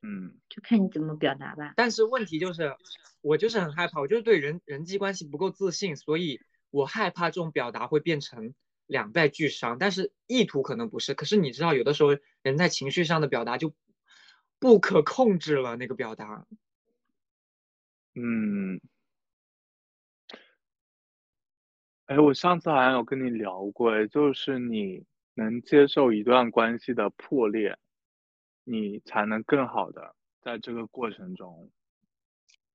[0.01, 1.73] 嗯，就看你怎么表达吧。
[1.75, 2.75] 但是问题就是，
[3.21, 6.41] 我就是很害怕，我就是对人人际关系不够自信，所以
[6.71, 8.55] 我害怕这种表达会变成
[8.87, 9.77] 两败俱伤。
[9.77, 13.73] 但是意图可能不是，可是你知道，有的时候人在情绪上的表达就
[14.57, 16.47] 不可控制了，那个表达。
[18.15, 18.81] 嗯，
[22.07, 25.05] 哎，我上次好像有跟你聊过，哎，就是你
[25.35, 27.77] 能接受一段关系的破裂，
[28.65, 31.69] 你才能更好的在这个过程中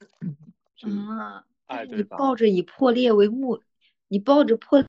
[0.76, 2.18] 去啊，但是爱对方。
[2.18, 3.62] 你抱着以破裂为目，
[4.08, 4.82] 你抱着破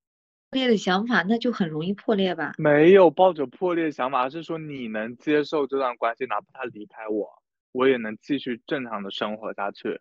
[0.52, 2.54] 裂的想法，那就很容易破裂吧？
[2.58, 7.44] 没有抱着破裂想法，而是说你能接受这段关系，哪怕他离开我，
[7.74, 10.00] 我也能继续正常的生活下去。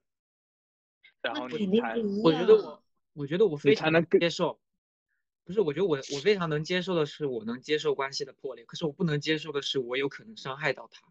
[1.20, 2.82] 然那后你才肯定不一我觉得样。
[3.12, 4.60] 我，觉得我非常才能接受，
[5.44, 11.02] 不是，我觉得我我非常能接受的是，我能接受关系的破裂，可是我不能接受的是，我有可能伤害到他，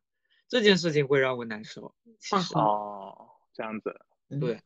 [0.47, 1.95] 这件事情会让我难受。
[2.19, 3.99] 其实哦，这样子，
[4.29, 4.61] 嗯对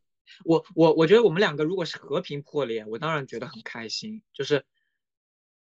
[0.45, 4.65] 我我我觉得我们两个如果是和平破裂，我当然觉得很开心，就是，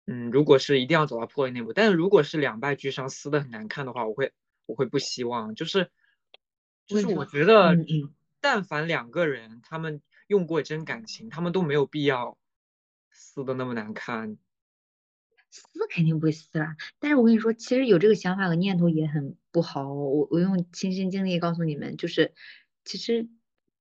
[0.06, 4.32] 嗯，如果是一定要走到破裂那步，但是如果是两败俱伤，撕的很难看的话，我会
[4.66, 5.90] 我会不希望，就是，
[6.86, 7.74] 就是我觉得
[8.40, 12.38] 但凡两个人他们用过真感情，他们都没有必要
[13.10, 14.36] 撕的那么难看。
[15.51, 16.76] 撕肯定不会撕啦。
[16.98, 19.92] 但是我跟你说，其实有这个想法和念头也很不好。
[19.92, 22.34] 我我用亲身经历告诉你们，就是
[22.84, 23.28] 其实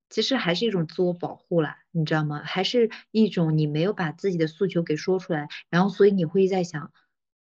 [0.09, 2.43] 其实还是一种自我保护啦，你知道吗？
[2.43, 6.91] 还是一种你没有把自己的诉求给说出来，然后所以你会在想，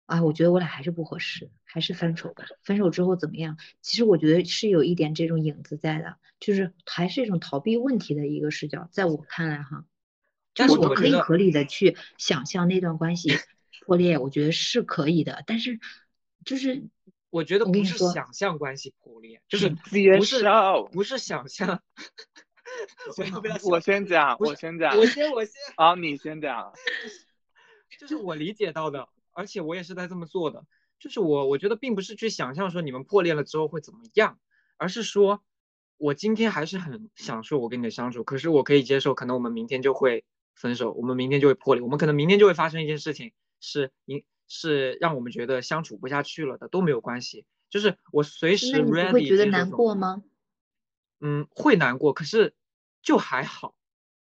[0.06, 2.44] 啊，我觉得我俩还是不合适，还是分手吧。
[2.62, 3.56] 分手之后怎么样？
[3.80, 9.84] 其实我觉得是有一点这种影子在的，就是还是一种逃避问题的一个视角，在我看来哈。
[10.54, 13.30] 就但是我可以合理的去想象那段关系
[13.86, 15.42] 破裂，我觉得是可以的。
[15.46, 15.80] 但是
[16.44, 16.84] 就是
[17.30, 20.90] 我觉得不是想象关系破裂， 就是接不是受。
[20.92, 21.82] 不是想象。
[23.64, 26.72] 我先讲，我先讲，我先我先，好，你先讲。
[27.98, 30.64] 就是我理解到的，而且我也是在这么做的。
[30.98, 34.38] 就是我我觉得并不是去想象说你们破裂了之后会怎么样，
[34.76, 35.42] 而是说
[35.96, 47.46] 我今天还是很享受我跟你的相处，可是我可以接受，可能我们明天就会分手，我们明天就会破裂，我们可能明天就会发生一件事情，是影是让我们觉得相处不下去了的，都没有关系。
[47.68, 50.22] 就是我随时 ready 会觉得难过吗？
[51.20, 52.54] 嗯，会难过，可是
[53.02, 53.74] 就还好。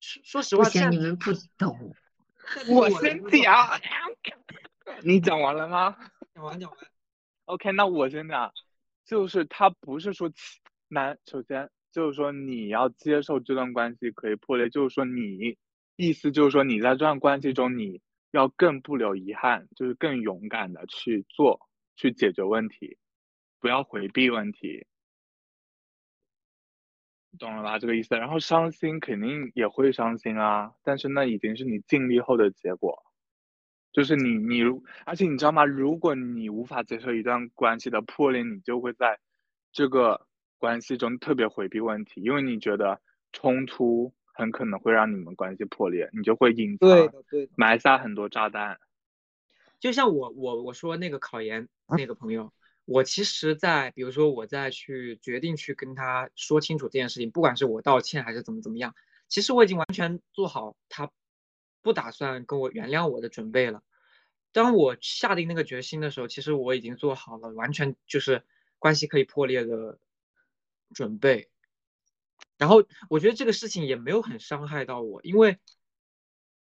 [0.02, 1.96] 说说实话，不行，你们不懂。
[2.68, 3.80] 我先讲。
[5.04, 5.96] 你讲完了吗
[6.34, 6.80] 讲完讲完。
[7.46, 8.52] ？OK，那我先讲。
[9.06, 10.36] 就是他不是说其
[10.90, 15.58] 难，首先就是说你要接受这段关系可以破裂，就是说你
[15.96, 18.02] 意思就是说你在这段关系中你
[18.32, 22.98] 要更不留遗憾，就是更勇敢的去做，去解决问题，
[23.62, 24.86] 不要回避问题。
[27.40, 27.80] 懂了吧？
[27.80, 28.16] 这个意思。
[28.16, 33.06] 然后伤心肯定也会伤心啊，但是那已经是你尽力后的结果。
[33.98, 35.66] 就是你你如，而且你知道吗？
[35.66, 39.18] 如果你无法接受一段关系的破裂，你就会在
[39.72, 40.28] 这个
[40.60, 43.02] 关系中特别回避问题，因为你觉得
[43.34, 47.50] 冲突很可能会让你们关系破裂，你就会隐藏、对，对。
[47.56, 48.78] 埋下很多炸弹。
[49.80, 52.54] 就像我我我说那个考研那个朋友，
[52.86, 58.94] 我其实在比如说我在去决定去跟他说清楚这件事情，不管是我道歉还是怎么怎么样，
[59.28, 61.10] 其实我已经完全做好他
[61.82, 63.82] 不打算跟我原谅我的准备了。
[64.58, 68.44] 当我下定那个决心的时候，其实我已经做好了完全就是
[68.80, 70.00] 关系可以破裂的
[70.96, 71.52] 准备。
[72.58, 75.60] 然后我觉得这个事情也没有很伤害到我，因为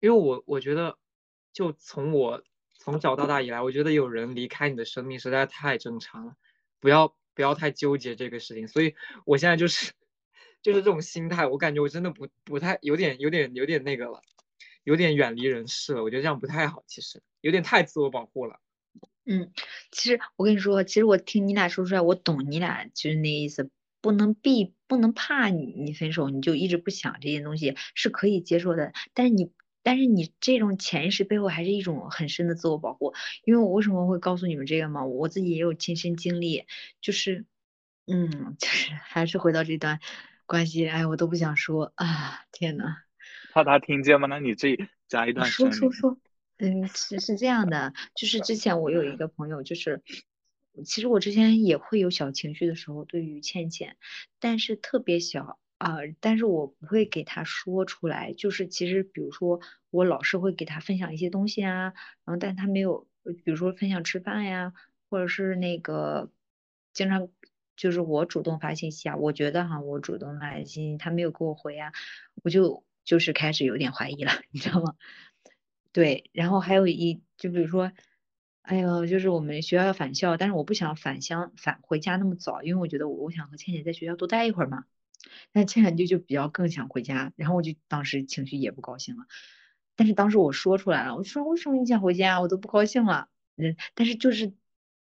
[0.02, 0.98] 因为我我觉得
[1.54, 2.44] 就从我
[2.74, 6.36] 从小到大以来，我觉得有人离开你的生命实在太正常了，
[6.82, 8.68] 不要不要太纠结这个事情。
[8.68, 8.94] 所以
[9.26, 9.94] 我现在就是
[10.62, 14.22] 就是这种心态，我感觉我真的不不太有点有点有点那个了，
[14.86, 16.03] 有点远离人世了。
[16.03, 18.62] 我觉得这样不太好，其实有点太自我保护了。
[19.26, 19.52] 嗯，
[19.91, 23.70] 其实我跟你说，其实我听你俩说出来，我懂你俩就是那意思。
[24.02, 28.94] 不能避，不能怕你，你分手你就一直不想这些东西是可以接受的。
[29.16, 29.52] 但是你，
[29.82, 33.16] 但是你这种潜意识背后还是一种很深的自我保护。
[33.45, 35.03] 因为我为什么会告诉你们这个嘛？
[35.03, 36.66] 我自己也有亲身经历，
[37.02, 37.45] 就是，
[38.06, 39.99] 嗯， 就是还是回到这段
[40.45, 42.41] 关系，哎，我都不想说啊！
[42.52, 42.84] 天呐，
[43.56, 44.27] 怕他听见吗？
[44.27, 44.77] 那你这
[45.07, 46.19] 加一段说说说，
[46.57, 50.03] 嗯，是是这样的，就是之前我有一个朋友，就是。
[50.84, 53.95] 其实我之前也会有小情绪的时候，对于倩倩，
[54.41, 58.34] 但是特别小啊，但是我不会给他说出来。
[58.34, 61.94] 就是其实，比如说我老是会给他分享一些东西啊，
[62.26, 64.73] 然后但他没有，比如说分享吃饭呀，
[65.10, 66.30] 或者是那个
[66.91, 67.30] 经常
[67.77, 71.94] 就是我主动发信息啊，我觉得哈，我主动发信息，他没有给我回啊，
[72.44, 74.95] 我就就是开始有点怀疑了， 你知道吗？
[75.94, 77.91] 对，然后还有一就比如说。
[78.68, 84.86] 哎呦，就是我们学校要返校，但是我不想返乡返回家那么早，因为我觉得我我想和倩倩在学校多待一会儿嘛。
[85.53, 89.26] 那倩倩就就比较更想回家，然后我就当时情绪也不高兴了。
[89.95, 93.30] 但是当时我说出来了，我说为什么你想回家，我都不高兴了。
[93.56, 94.52] 嗯，但是就是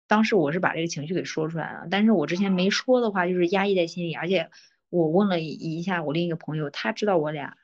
[0.08, 4.50] 当时我是把这个情绪给说出来了，但是我之前没说的话就是压抑在心里，而且
[4.88, 7.56] 我问了一下我另一个朋友，他知道我俩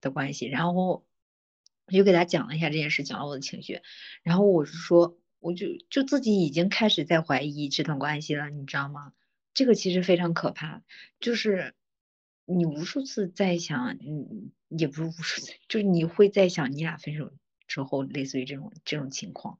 [0.00, 1.04] 的关系，然后。
[1.90, 3.80] 我就给他讲了一下这件事，讲了我的情绪，
[4.22, 9.14] 然后我是说，我就就自己已经开始在怀疑这段关系了，你知道吗？
[9.54, 10.82] 这个其实非常可怕，
[11.18, 11.72] 就是
[12.44, 17.32] 你无数次在想，嗯，也不是无数次，就是你会在想你俩分手
[17.66, 19.58] 之后，类似于这种这种情况，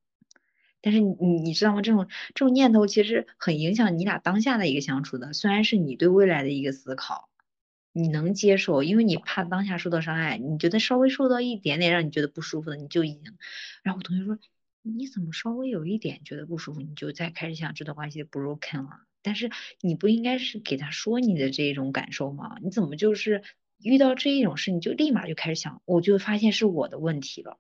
[0.83, 1.81] 但是你你知道吗？
[1.81, 7.31] 这种这种念头其实很影响你俩当下的一个相处的，虽然是你对未来的一个思考。
[8.01, 13.37] 你能接受，因为你怕当下受到伤害，你觉得稍微受到一点点让你觉得不舒服的，你就已经。
[13.83, 14.39] 然后我同学说，
[14.83, 19.01] 你怎么稍微有一点觉得不舒服，你就再开始想这段关系 broken 了？
[19.21, 19.51] 但是
[19.81, 22.57] 你不应该是给他说你的这种感受吗？
[22.63, 23.43] 你怎么就是
[23.83, 27.59] 遇到这一种事，你就立马就开始想，我就发现是我的问题了。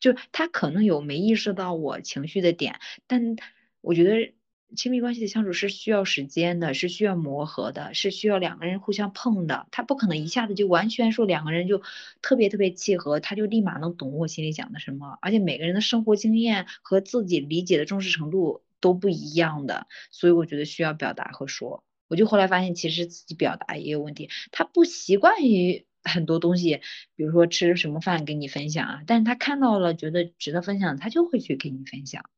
[0.00, 3.36] 就他可能有没意识到我情绪的点，但
[3.80, 4.34] 我觉得。
[4.74, 9.66] 亲密关系的相处是需要时间的，是需要磨合的，是需要两个人互相碰的。
[9.70, 11.82] 他不可能一下子就完全说两个人就
[12.22, 15.18] 特别特别契合，他就立马能懂我心里想的什么。
[15.22, 21.84] 而且每个人的生活经验和自己理解的重视程度都不一样的，所以我觉得需要表达和说。
[22.08, 24.28] 我就后来发现，其实自己表达也有问题。
[24.52, 26.82] 他不习惯于很多东西，
[27.16, 32.28] 比如说吃什么饭跟你分享啊，但是他看到了觉得值得分享，他就会去跟你分享。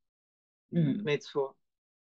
[0.71, 1.57] 嗯，没错。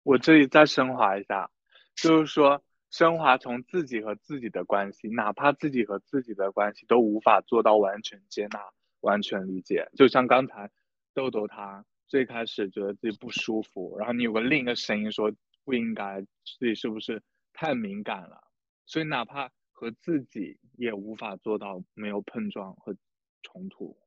[0.08, 1.52] 我这里再升华一下，
[1.94, 8.62] 就是说升华从自己和自己的关系，哪怕自己和自己的关系都无法做到完全接纳、
[9.02, 9.90] 完全理解。
[9.98, 10.72] 就像刚才
[11.14, 15.30] 豆豆他最开始觉得自己不舒服，然后你有个另一个声音说
[15.66, 17.22] 不应该，自己是不是
[17.52, 18.42] 太敏感了？
[18.86, 22.96] 所以哪怕和自己也无法做到没有碰撞和
[23.42, 23.98] 冲突。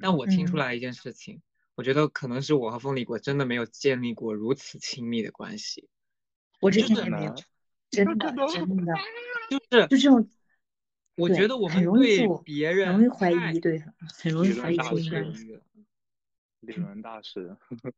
[0.00, 1.42] 但我听出来一件事情。
[1.78, 5.88] 我觉得可能是我和凤梨果真的没有建立过如此亲密的关系。
[6.60, 7.32] 我之前也没有，
[7.88, 8.94] 真的真的，
[9.48, 10.28] 就是就这种。
[11.14, 15.60] 我觉得我们对别人容易怀疑，对，很容易怀疑亲密关系。
[16.58, 17.56] 理论大师，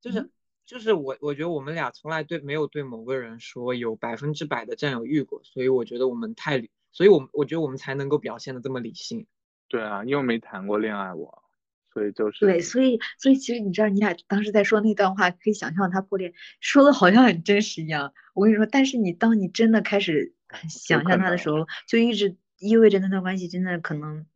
[0.00, 0.28] 就是
[0.66, 9.24] 就是我我觉得我们俩从来对没有对某个人说有百分之百的占有欲过，所以我觉得我们太理，所以我我觉得我们才能够表现的这么理性。
[9.68, 11.44] 对啊，因为没谈过恋爱我。
[11.92, 18.12] 所以就是对，所以所以其实你知道，你俩当时在说那段话，可以想象他破裂，说的好像很真实一样。
[18.34, 20.34] 我跟你说，但是你当你真的开始
[20.68, 24.26] 想象他的时候，就一直意味着那段关系真的可能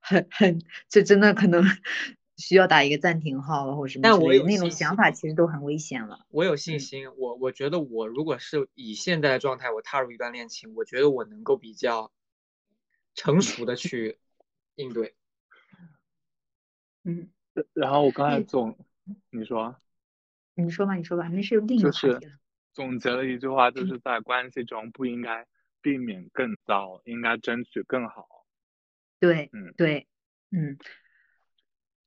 [0.00, 1.62] 很很，就真的可能
[2.38, 4.02] 需要打一个暂停号或者什么。
[4.02, 6.26] 但我有那种想法，其实都很危险了。
[6.30, 12.12] 我有信心，我我觉得我如果是以现在的状态，我踏入一段恋情，我觉得我能够比较
[13.14, 14.18] 成熟的去
[14.76, 15.16] 应对。
[17.08, 17.26] 嗯，
[17.72, 18.76] 然后我刚才总，
[19.30, 19.74] 你说，
[20.54, 22.32] 你说吧，你说吧，那是另一个话题了。
[22.74, 25.46] 总结了一句话，就是在关系中不应该
[25.80, 28.28] 避免更糟，应该争取更好。
[29.18, 30.06] 对，嗯对，
[30.50, 30.76] 嗯，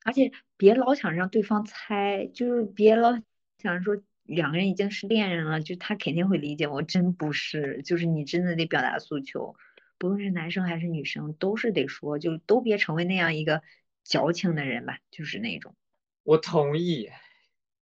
[0.05, 3.19] 而且别老想让对方猜，就是别老
[3.57, 9.55] 想说两个人已经是恋人了，就他肯定会理解我，真不是，就是你真的得表达诉求，
[9.97, 13.63] 不论是男生还是女生，都是得说，就都别成为那样一个
[14.03, 15.75] 矫情的人吧，就是那种。
[16.23, 17.09] 我同意。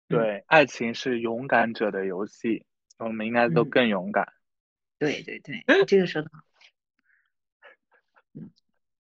[0.07, 2.65] 对，爱情是勇敢者的游戏，
[2.99, 4.31] 我们应该都嗯更勇敢。
[4.99, 6.39] 对对对，这个说的好。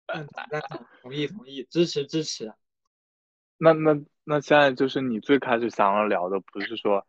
[0.07, 0.61] 赞同赞
[1.03, 2.53] 同，意同意，支持支持。
[3.59, 7.07] 那那那现在就是你最开始想要聊的，不是说，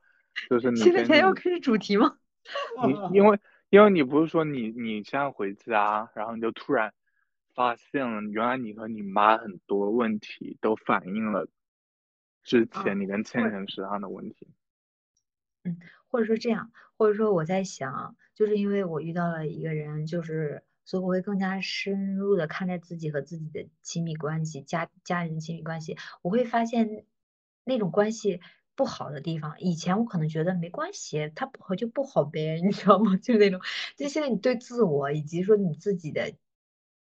[0.50, 2.18] 就是你现在才要开始主题吗？
[2.86, 3.40] 你因为
[3.70, 6.94] 因为你不是说你你现在回家，然后你就突然
[7.58, 11.48] 发现了，原来你和你妈很多问题都反映了
[12.44, 14.48] 之啊前你跟倩会倩身上的问题。
[15.66, 27.06] 嗯或者说这样，或者说我在想，就是因为我遇到了一个人，就是所以我会更加深入的看待自己和自己的亲密关系、家家人亲密关系，我会发现
[27.66, 28.40] 那种关系
[28.76, 33.18] 不好的地方，以前我可能觉得没关系，他不好就不好呗，你知道吗？
[33.22, 33.60] 就那种，
[33.98, 36.32] 就现在你对自我以及说你自己的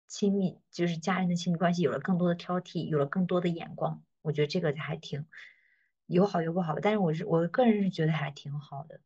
[0.08, 5.26] 亲密，就是家人的亲密关系有了更多的挑剔，有了更多的眼光，我觉得这个还挺。
[6.06, 8.98] 有好有不好，但是我是我个人是觉得还挺好的。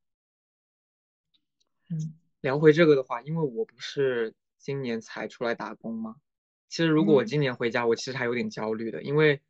[1.91, 6.17] 嗯聊回这个的话，因为我不是今年才出来打工吗？
[6.69, 9.41] 其实如果我嗯今年回家，我其实还有点焦虑的，因为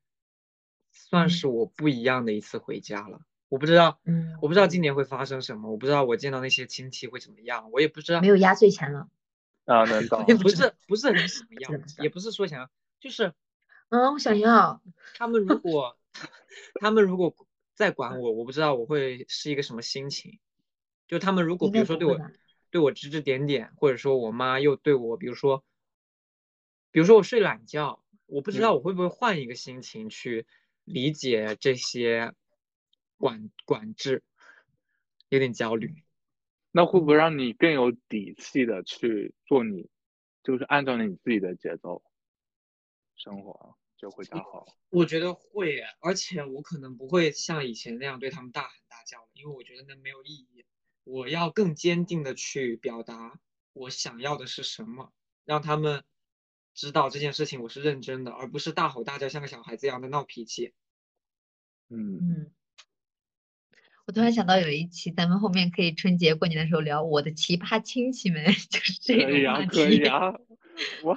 [0.92, 3.20] 算嗯是我不一样的一次回家了。
[3.50, 9.10] 我不知道，嗯，我不知道今年会发生什么，我不知道我见到那些亲戚会怎么样，我也不知道没，有压岁钱了。
[9.72, 12.70] 啊，能懂也不是不是很什么样知道知，道也不是说想要，
[13.00, 13.32] 就是
[13.88, 14.82] 嗯，我想要。
[15.14, 15.98] 他们如果
[16.80, 17.34] 他们如果
[17.74, 20.38] 再管我，我不知道我会是一个什么心情。
[21.08, 22.18] 就他们如果比如说对我
[22.70, 25.64] 对我指指点点，或者说我妈又对我，比如说
[26.90, 30.46] 比如说我睡懒觉，我不知道嗯我会不会换一个心情去
[30.84, 32.32] 理解这些
[33.18, 34.22] 管管制，
[35.28, 36.01] 有点焦虑。
[36.72, 39.88] 那会不会让你更有底气的去做你，
[40.42, 42.02] 就是按照你自己的节奏
[43.14, 44.66] 生活，就会较好。
[44.88, 50.64] 我觉得会，而且我可能不会像以前那样对他们大喊大叫，因为我觉得那没有意义。
[51.04, 53.38] 我要更坚定的去表达
[53.72, 55.12] 我想要的是什么，
[55.44, 56.04] 让他们
[56.74, 60.72] 知道这件事情我是认真的，而不是大吼大叫像个小孩子一样的闹脾气。
[61.88, 62.52] 嗯，嗯，
[64.04, 70.34] 我突然想到有一期咱们后面可以春节过年的时候聊我的奇葩亲戚们， 就是这可以啊，可以，啊，
[71.04, 71.16] 我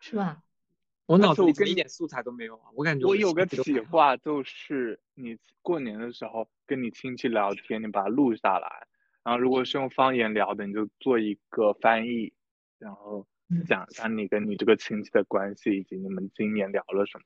[0.00, 0.42] 是吧？
[1.06, 2.70] 我脑子里一点素材都没有啊！
[2.74, 8.86] 我感觉的我有个企划，就是你过年的时候跟你亲戚聊天，你把它录下来，
[9.22, 12.32] 然后如果是用方言聊的，你就做一个翻译，
[12.78, 17.24] 然后嗯讲一下你跟你这个亲戚的关系，以及你们今年聊了什么，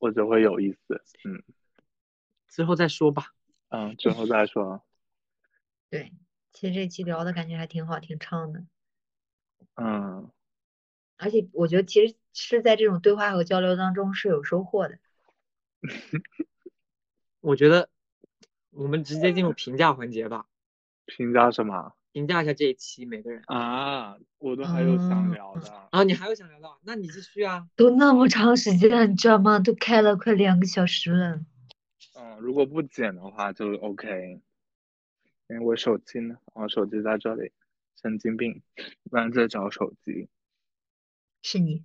[0.00, 1.00] 我就会有意思。
[1.24, 1.42] 嗯
[2.48, 3.32] 之后再说吧。
[3.68, 4.82] 嗯，之后再说。
[5.90, 6.12] 对，
[6.52, 8.64] 其实这期聊的感觉还挺好，挺畅的。
[9.74, 10.30] 嗯，
[11.16, 14.98] 而且我觉得其实是在这种对话和交流当中是有收获的。
[17.40, 17.88] 我觉得
[18.70, 20.46] 我们直接进入评价环节吧，
[21.06, 23.42] 评价什么评价一下这一期每个人。
[23.46, 24.16] 啊？
[24.38, 25.88] 我都还有想嗯聊的。
[25.90, 26.68] 啊，你还有想聊的？
[26.82, 27.68] 那你继续啊。
[27.76, 29.58] 都那么长时间了，你知道吗？
[29.60, 31.40] 都开了快两个小时了。
[32.18, 34.40] 嗯，如果不剪的话就 OK。
[35.48, 37.52] 因为我手机呢，我手机在这里，
[38.02, 38.64] 神经病，
[39.08, 40.28] 不然在找手机。
[41.40, 41.84] 是你，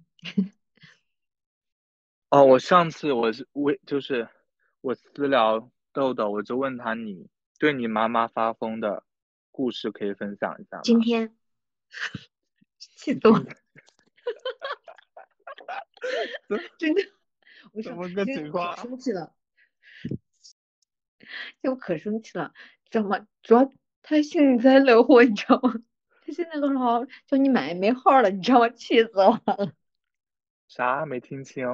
[2.29, 4.27] 哦，我上次我是我就是
[4.81, 7.29] 我私聊豆豆，我就问他你
[7.59, 9.03] 对你妈妈发疯的
[9.51, 10.81] 故事可以分享一下吗？
[10.83, 11.37] 今天
[12.79, 13.45] 气死我了！
[16.79, 17.01] 真的，
[17.73, 19.35] 我说怎么个情况生气了，
[21.61, 22.53] 就可生气了，
[22.89, 23.25] 知道吗？
[23.43, 23.71] 主要
[24.01, 25.73] 他幸灾乐祸，你知道吗？
[26.25, 28.69] 他现在都说叫你买没号了，你知道吗？
[28.69, 29.73] 气死我了！
[30.67, 31.65] 啥没听清？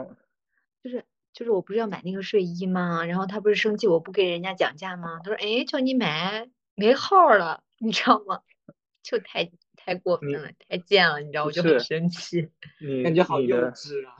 [0.83, 3.05] 就是就是我不是要买那个睡衣吗？
[3.05, 5.19] 然后他不是生气我不给人家讲价吗？
[5.23, 8.41] 他说哎叫你买没号了，你知道吗？
[9.03, 12.51] 就太太过分了，太贱了，你知道，不我就很生气。
[12.79, 14.15] 你感觉好幼稚啊！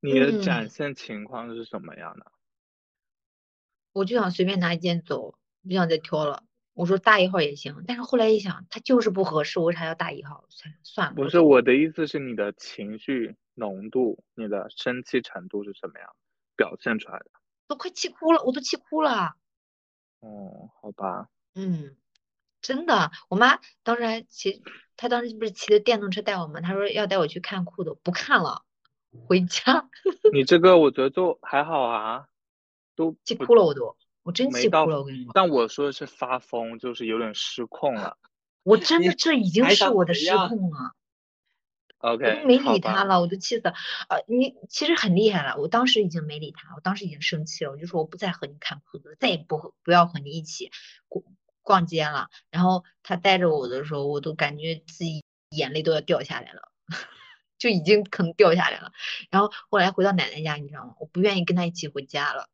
[0.00, 2.32] 你的嗯展现情况是什么样的？
[3.98, 6.44] 我就想随便拿一件走，不想再挑了。
[6.72, 10.44] 我说大一号也行，但是后来一想，它就是不合适，我为啥要大一号？
[10.48, 16.08] 算算了，不是我的意思是你的情绪浓度，你的生气程度是什么样
[16.54, 17.30] 表现出来的？
[17.66, 19.34] 都快气哭了，我都气哭了。
[20.20, 21.96] 哦，好吧，嗯，
[22.62, 24.62] 真的，我妈当时还骑，
[24.96, 28.62] 她当时不是骑着电动车带我们，她说要带我去看裤子，不看了，
[29.26, 29.88] 回家。
[30.32, 32.28] 你这个我觉得就还好啊，
[32.98, 38.18] 都气哭了我都，我真气哭了，我跟你说，但我说的是发疯，就是有点失控了。
[38.64, 40.94] 我真的这已经是我的失控了。
[41.98, 43.74] OK，没理他了，我都气死了。
[44.08, 50.70] 呃，你其实很厉害了，我当时已经没理他，我当时已经生气了，我就说我不再和你看裤子，再也不和不要和你一起
[51.08, 51.24] 逛
[51.62, 52.28] 逛街了。
[52.50, 56.68] 然后他带着我的时候，我都感觉自己眼泪都要掉下来了，
[57.58, 58.92] 就已经可能掉下来了。
[59.30, 60.94] 然后后来回到奶奶家，你知道吗？
[61.00, 62.48] 我不愿意跟他一起回家了，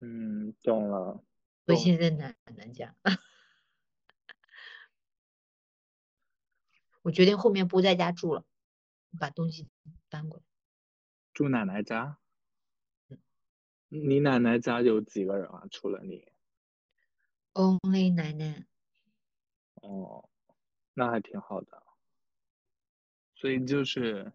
[0.00, 1.22] 嗯，懂了。
[1.66, 2.94] 我懂现在在奶奶家。
[7.02, 8.44] 我决定后面不在家住了，
[9.18, 9.68] 把东西
[10.08, 10.44] 搬过来。
[11.32, 12.18] 住奶奶家？
[13.08, 13.18] 嗯
[13.88, 15.62] 你奶奶家有几个人啊？
[15.70, 16.26] 除了你
[17.54, 18.66] ？Only 奶奶，
[19.76, 20.28] 哦，
[20.94, 21.82] 那还挺好的。
[23.36, 24.32] 所以就是，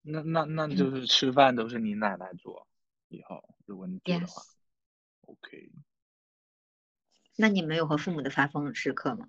[0.00, 2.66] 那那那嗯就是吃饭都是你奶奶做，
[3.08, 4.53] 以后如果你住的话 Yes，
[5.26, 5.70] ，OK。
[7.36, 9.28] 那你没有和父母的发疯时刻吗？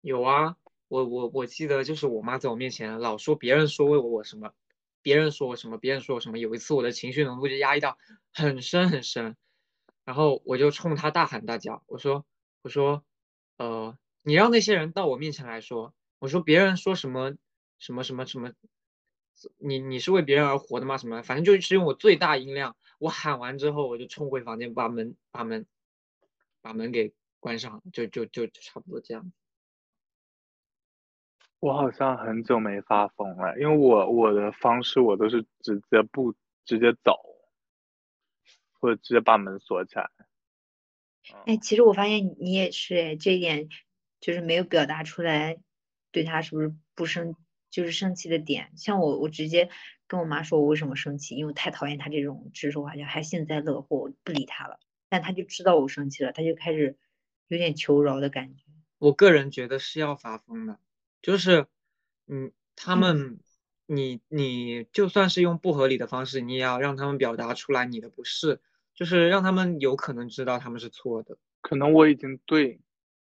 [0.00, 0.56] 有啊，
[0.88, 4.52] 我我我记得就是我妈在我面前老说别人说我我什么，
[5.02, 6.38] 别人说我什么，别人说我什么。
[6.38, 7.98] 有一次我的情绪浓度就压抑到
[8.32, 9.36] 很深很深，
[10.04, 12.24] 然后我就冲她大喊大叫，我说
[12.62, 13.04] 我说，
[13.58, 17.34] 呃，你让那些人到我面前来说，我说别人说什么
[17.78, 18.52] 什么什么什么，
[19.58, 20.96] 你你是为别人而活的吗？
[20.98, 25.66] 什么，反正就是用我最大音量，我喊完之后我就冲回房间，把门把门
[26.60, 29.32] 把门给关上，就就就就差不多这样。
[31.58, 37.18] 我好像很久没发疯了，因为我我的方式我都是直接不直接走，
[38.74, 40.08] 或者直接把门锁起来。
[41.44, 43.68] 哎，嗯，其实我发现你也是，哎，这一点
[44.20, 45.60] 就是没有表达出来，
[46.12, 47.34] 对他是不是不生，
[47.72, 48.70] 就是生气的点。
[48.76, 49.68] 像我，我直接
[50.06, 54.78] 跟我妈说我为什么生气，因为我太讨厌他这种指手画脚，还幸灾乐祸，我不理他了。
[55.08, 56.96] 但他就知道我生气了，他就开始
[57.48, 58.62] 有点求饶的感觉。
[58.98, 60.78] 我个人觉得是要发疯的，
[61.20, 61.66] 就是，
[62.28, 63.40] 嗯，他嗯们，
[63.86, 68.60] 你你就算是用不合理的方式，你也要让他们表达出来你的不是，
[68.94, 71.36] 就是让他们有可能知道他们是错的。
[71.60, 72.80] 可能我已经对，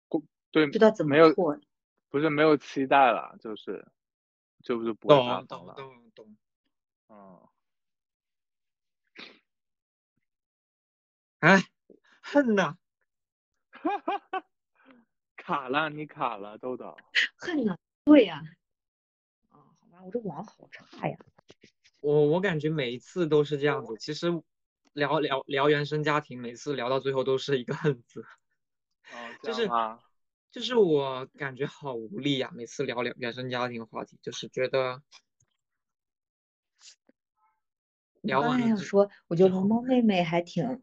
[0.08, 1.60] 过对知道怎么没有错，
[2.10, 3.86] 不是没有期待了，就是
[4.66, 5.74] 就是不会发懂懂疯了。
[5.76, 6.38] 懂懂。
[7.10, 7.48] 嗯，
[11.40, 11.62] 哎，
[12.22, 12.76] 恨呐！
[15.38, 16.98] 卡了，你卡了，豆豆。
[17.38, 17.78] 恨呐？
[18.06, 18.42] 对呀、
[19.52, 21.16] 啊，好吧，我这网好差呀。
[22.02, 23.96] 我我感觉每一次都是这样子。
[24.00, 24.30] 其实
[24.94, 28.26] 聊聊聊原生家庭，每次聊到最后都是一个恨字。
[29.12, 29.70] 哦， 就是？
[30.56, 35.02] 就是我感觉好无力呀、每次聊聊原生家庭的话题，就是觉得
[38.22, 40.82] 聊完了想说，我觉得龙猫妹妹还挺，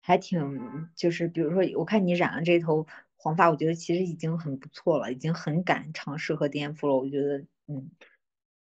[0.00, 2.86] 还挺，就是比如说，我看你染了这头
[3.16, 6.94] 黄发，我觉得其实已经很不错了，已经很敢尝试和颠覆了。
[6.96, 7.90] 我觉得，嗯，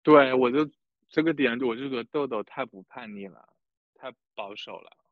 [0.02, 0.70] 对，我就
[1.11, 3.51] 这个点，我就觉得豆豆太不叛逆了，
[3.97, 5.03] 太保守了。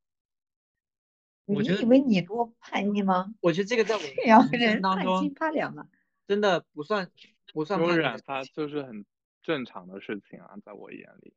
[1.44, 3.35] 你我觉得以为你多叛逆吗？
[3.40, 5.86] 我觉得这个在我的这样人人生当中八两的。
[6.27, 7.10] 真的不算
[7.52, 9.05] 不算叛染发就是很
[9.43, 11.35] 正常的事情啊，在我眼里。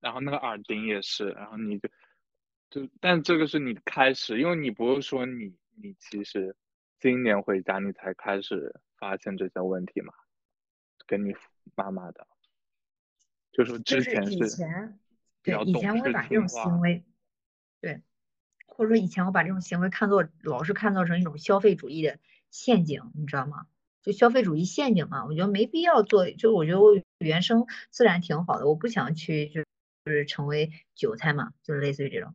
[0.00, 1.88] 然后那个耳钉也是，然后你就
[2.68, 6.54] 就，但这个是你开始，因为你不是说你你其实
[7.00, 10.12] 今年回家你才开始发现这些问题嘛，
[11.06, 11.34] 跟你
[11.74, 12.26] 妈妈的，
[13.52, 14.98] 就是之前是前，
[15.42, 17.04] 比对，以较懂事前我会把这种行为，对，
[18.76, 22.18] 或者说以前我把这种行为看作老是看作成一种消费主义的
[22.50, 23.66] 陷阱，你知道吗？
[24.02, 29.62] 就消费主义陷阱嘛，我觉得没必要做，就我觉得我原生自然挺好的，我不想去就
[30.04, 32.34] 就是成为韭菜嘛，就是类似于这种。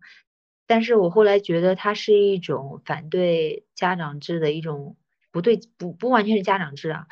[0.66, 4.98] 但是我后来觉得它是一种反对家长制的一种
[5.32, 7.08] 不对，不不完全是家长制啊，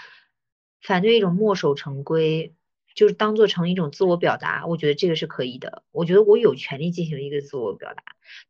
[0.82, 2.56] 反对一种墨守成规，
[2.98, 5.84] 就是当做成一种自我表达，我觉得这个是可以的。
[5.92, 8.04] 我觉得我有权利进行一个自我表达。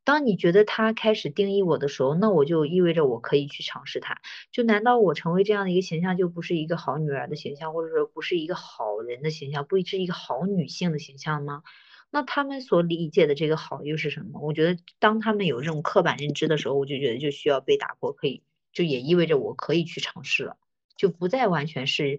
[0.05, 4.21] 当你觉得他开始定义我的时候，那我就意味着我可以去尝试他。
[4.53, 11.63] 就难道我成为这样的一个形象，就不是一个好女儿的形象，或者说不是一个好人的形象，不是一个好女性的形象吗？
[12.09, 14.39] 那他们所理解的这个好又是什么？
[14.39, 20.55] 我觉得当他们有这种刻板认知的时候，我就觉得就需要被打破，可以就也意味着我可以去尝试了，
[20.95, 22.17] 就不再完全是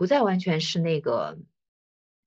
[0.00, 1.36] 不再完全是那个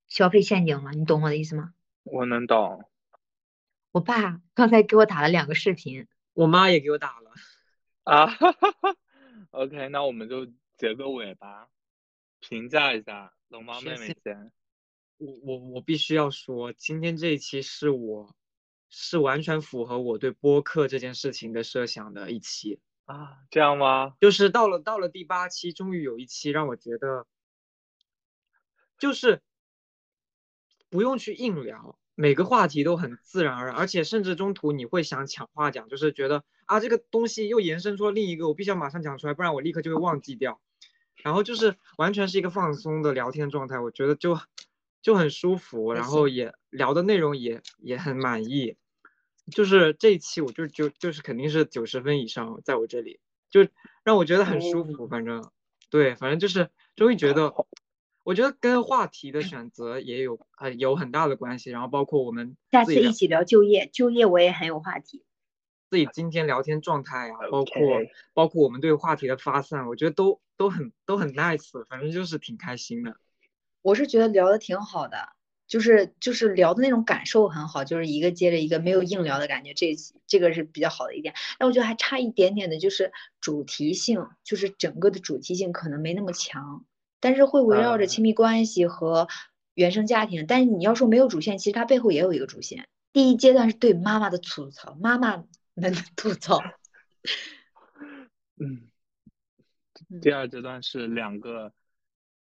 [0.07, 1.73] 消费陷阱了，你懂我的意思吗？
[2.03, 2.87] 我能懂，
[3.91, 7.31] 我爸刚才给我打了两个视频，我妈也给我打了。
[8.03, 8.95] 啊，哈哈哈。
[9.49, 10.45] OK，那我们就
[10.77, 11.67] 结个尾吧，
[12.39, 14.51] 评价一下龙猫妹妹先。
[15.17, 18.35] 我我我必须要说，今天这一期是我，
[18.91, 24.13] 是完全符合我对播客这件事情的设想的一期啊，这样吗？
[24.21, 27.25] 就是到了到了第八期，终于有一期让我觉得，
[28.97, 29.41] 就是
[30.89, 40.61] 不用去硬聊，每个话题都很自然而然，而且甚至中途你会想抢话讲，就是觉得啊这个东西又延伸出了另一个，我必须要马上讲出来，不然我立刻就会忘记掉，
[41.23, 44.39] 然后就是完全是一个放松的聊天状态，我觉得就。
[45.01, 48.77] 就很舒服，然后也聊的内容也也很满意，
[49.51, 53.67] 就是这一期我就就就是肯定是九十分以上，在我这里就
[54.05, 55.51] 让我觉得很舒服，反正
[55.89, 57.53] 对，反正就是终于觉得，
[58.23, 65.23] 我觉得跟话题的选择也有呃有很大的关系，然后包括我们下次一起聊就业，就业我也很有话题，
[65.89, 67.73] 自己今天聊天状态啊，包括
[68.33, 73.17] 包括我们对话题的发散，我觉得都都很都很 nice，反正就是挺开心的。
[73.81, 75.17] 我是觉得聊的挺好的，
[75.67, 79.93] 就是就是聊的那种感受很好，就是一个接着一个，没有硬聊的感觉，这
[80.25, 81.33] 这个是比较好的一点。
[81.59, 86.85] 但我觉得还差一点点的，就是主题性，就是整个的主题性可能没那么强，
[87.23, 89.29] 但是会围绕着亲密关系和
[89.73, 90.45] 原生家庭。
[90.45, 92.89] 但是你要说没有主线，其实它背后也有一个主线。
[93.13, 95.37] 第一阶段是对妈妈的吐槽，妈妈
[95.73, 96.59] 们的吐槽。
[98.59, 98.91] 嗯，
[100.21, 101.73] 第二阶段是两个。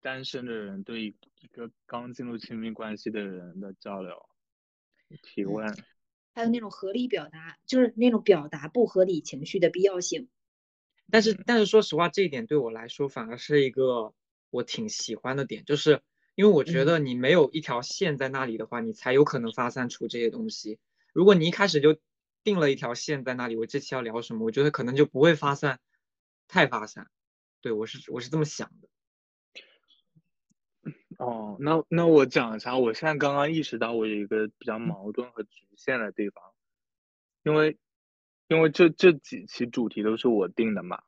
[0.04, 1.12] 单身的人对一
[1.52, 4.16] 个刚进入亲密关系的人的交流、
[5.22, 5.72] 提问，
[6.34, 10.28] 还有那种合理表达，就是那种表达不合理情绪的必要性。
[11.12, 14.12] 但是，但是说实话，这一点对我来说反而是一个
[14.52, 16.02] 我挺喜欢的点，就是
[16.36, 20.78] 因为我觉得你没有一条线在那里的话，你才有可能发散出这些东西。
[21.14, 21.98] 如果你一开始就
[22.44, 25.80] 定了一条线在那里，我这期要聊什么，我觉得可能就不会发散，
[26.48, 27.10] 太发散。
[27.62, 28.88] 对我是我是这么想的。
[31.20, 36.44] 哦，那那我讲一下，我现在刚刚意识到我有一个比较矛盾和局限的地方，
[37.44, 37.78] 因为
[38.48, 41.04] 因为这这几期主题都是我定的嘛，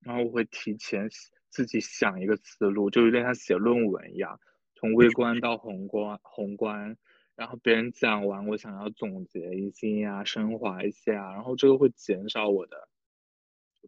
[0.00, 1.10] 然后我会提前
[1.50, 4.40] 自己想一个思路，就有点像写论文一样，
[4.74, 6.96] 从微观到宏观，宏观，
[7.34, 12.88] 然后别人讲完，我想要总结一些啊，升华一些啊，然后这个会减少我的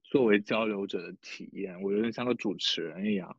[0.04, 3.36] 作为交流者的体验，我有点像个主持人一样。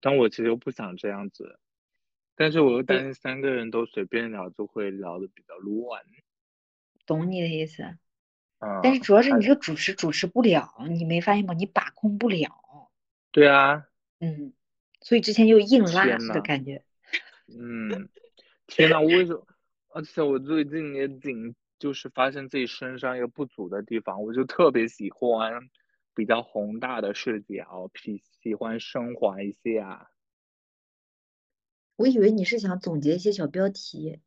[0.00, 1.58] 但我其实又不想这样子，
[2.34, 6.02] 但是我又担心三个人都随便聊就会聊的比较乱。
[7.06, 7.82] 懂你的意思，
[8.60, 8.80] 嗯。
[8.82, 11.54] 但是主要是你这个主持主持不了，你没发现吗？
[11.54, 12.59] 你把控不了。
[13.32, 13.86] 对啊。
[14.20, 14.52] 嗯。
[15.00, 16.84] 所以之前又硬拉的感觉。
[17.48, 18.08] 嗯。
[18.66, 19.46] 天呐，我为什么？
[19.88, 25.70] 而且我最近也紧，就是发现自己身上一个不足的地方，我就特别喜欢。
[26.12, 30.08] 比较宏大的视角，喜喜欢升华一些啊。
[31.96, 34.20] 我以为你是想总结一些小标题，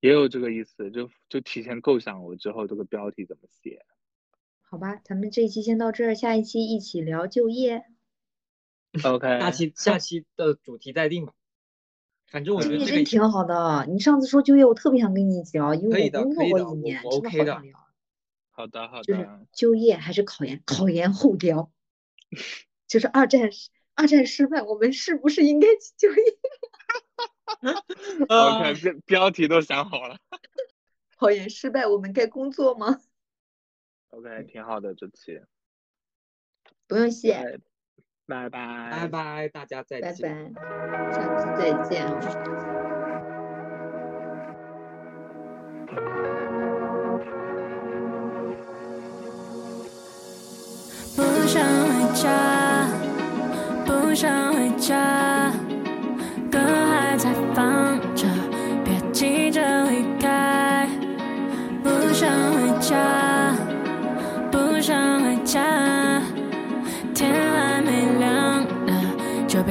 [0.00, 3.86] 也有这个意思，就就提前构想我之后这个标题怎么写。
[4.60, 7.84] 好吧，咱们这一期先到这儿，下一期一起聊就业。
[9.04, 11.32] OK， 下期下期的主题再定吧。
[12.26, 13.86] 反正我觉得真挺好的。
[13.88, 17.78] 你上次说就业，我特别想跟你聊，因为我工作过一年，真的好想聊。
[18.50, 19.02] 好的，好的。
[19.04, 20.62] 就是就业还是考研？
[20.66, 21.70] 考研后聊。
[22.88, 23.50] 就是二战，
[23.94, 26.16] 二战失败，我们是不是应该去就业
[28.28, 30.18] ？OK， 标标题都想好了。
[31.16, 33.00] 考研失败，我们该工作吗
[34.10, 35.40] ？OK，挺好的这期。
[36.88, 37.60] 不用谢。
[38.26, 38.58] 拜拜。
[38.90, 40.52] 拜拜，大家再见。
[40.54, 42.04] 拜拜，下次再见。
[51.14, 52.26] 不想回家，
[53.86, 55.50] 不想回家，
[56.50, 58.26] 歌还在放着，
[58.84, 60.86] 别急着离开。
[61.82, 62.94] 不想回家，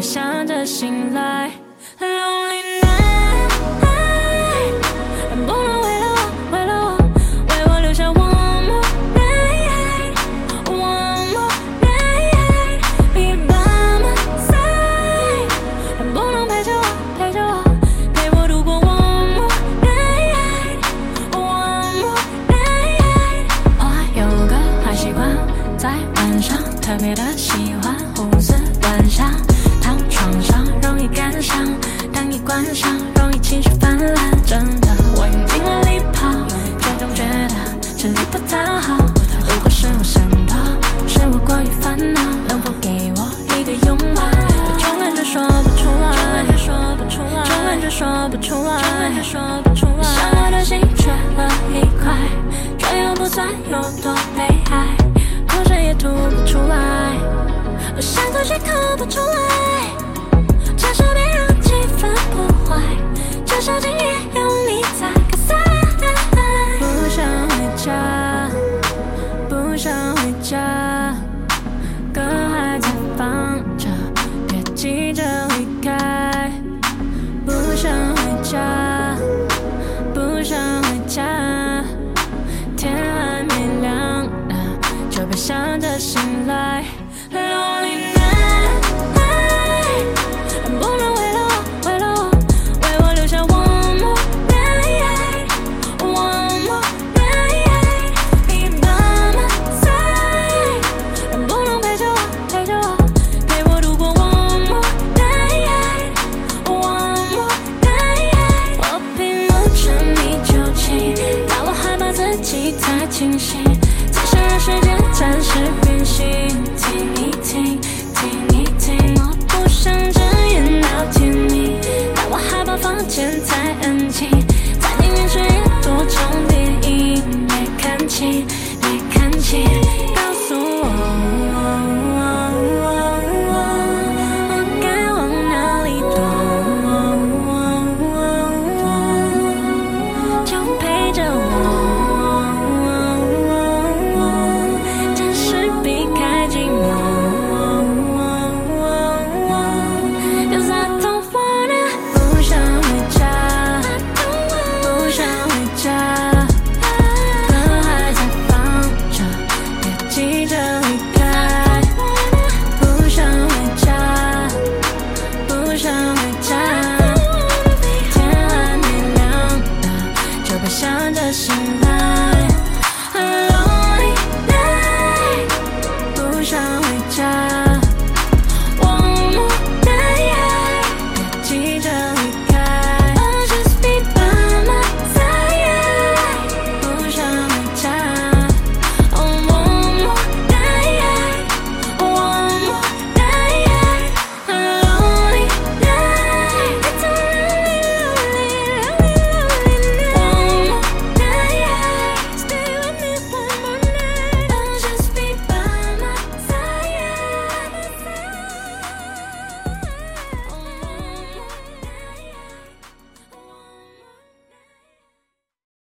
[0.06, 1.50] 想着醒来
[2.00, 3.50] ，lonely night，
[5.48, 6.18] 不能为了我，
[6.52, 6.96] 为了我，
[7.50, 11.50] 为我留下 one more night，one more
[11.82, 13.56] night，be by
[14.00, 14.14] my
[14.48, 15.50] side，
[16.14, 16.86] 不能陪着我，
[17.18, 17.64] 陪着我，
[18.14, 19.50] 陪我度过 one more
[19.82, 23.50] night，one more night。
[23.80, 23.84] 我
[24.16, 24.54] 有个
[24.86, 25.36] 坏习惯，
[25.80, 28.05] 在晚上特别的喜欢。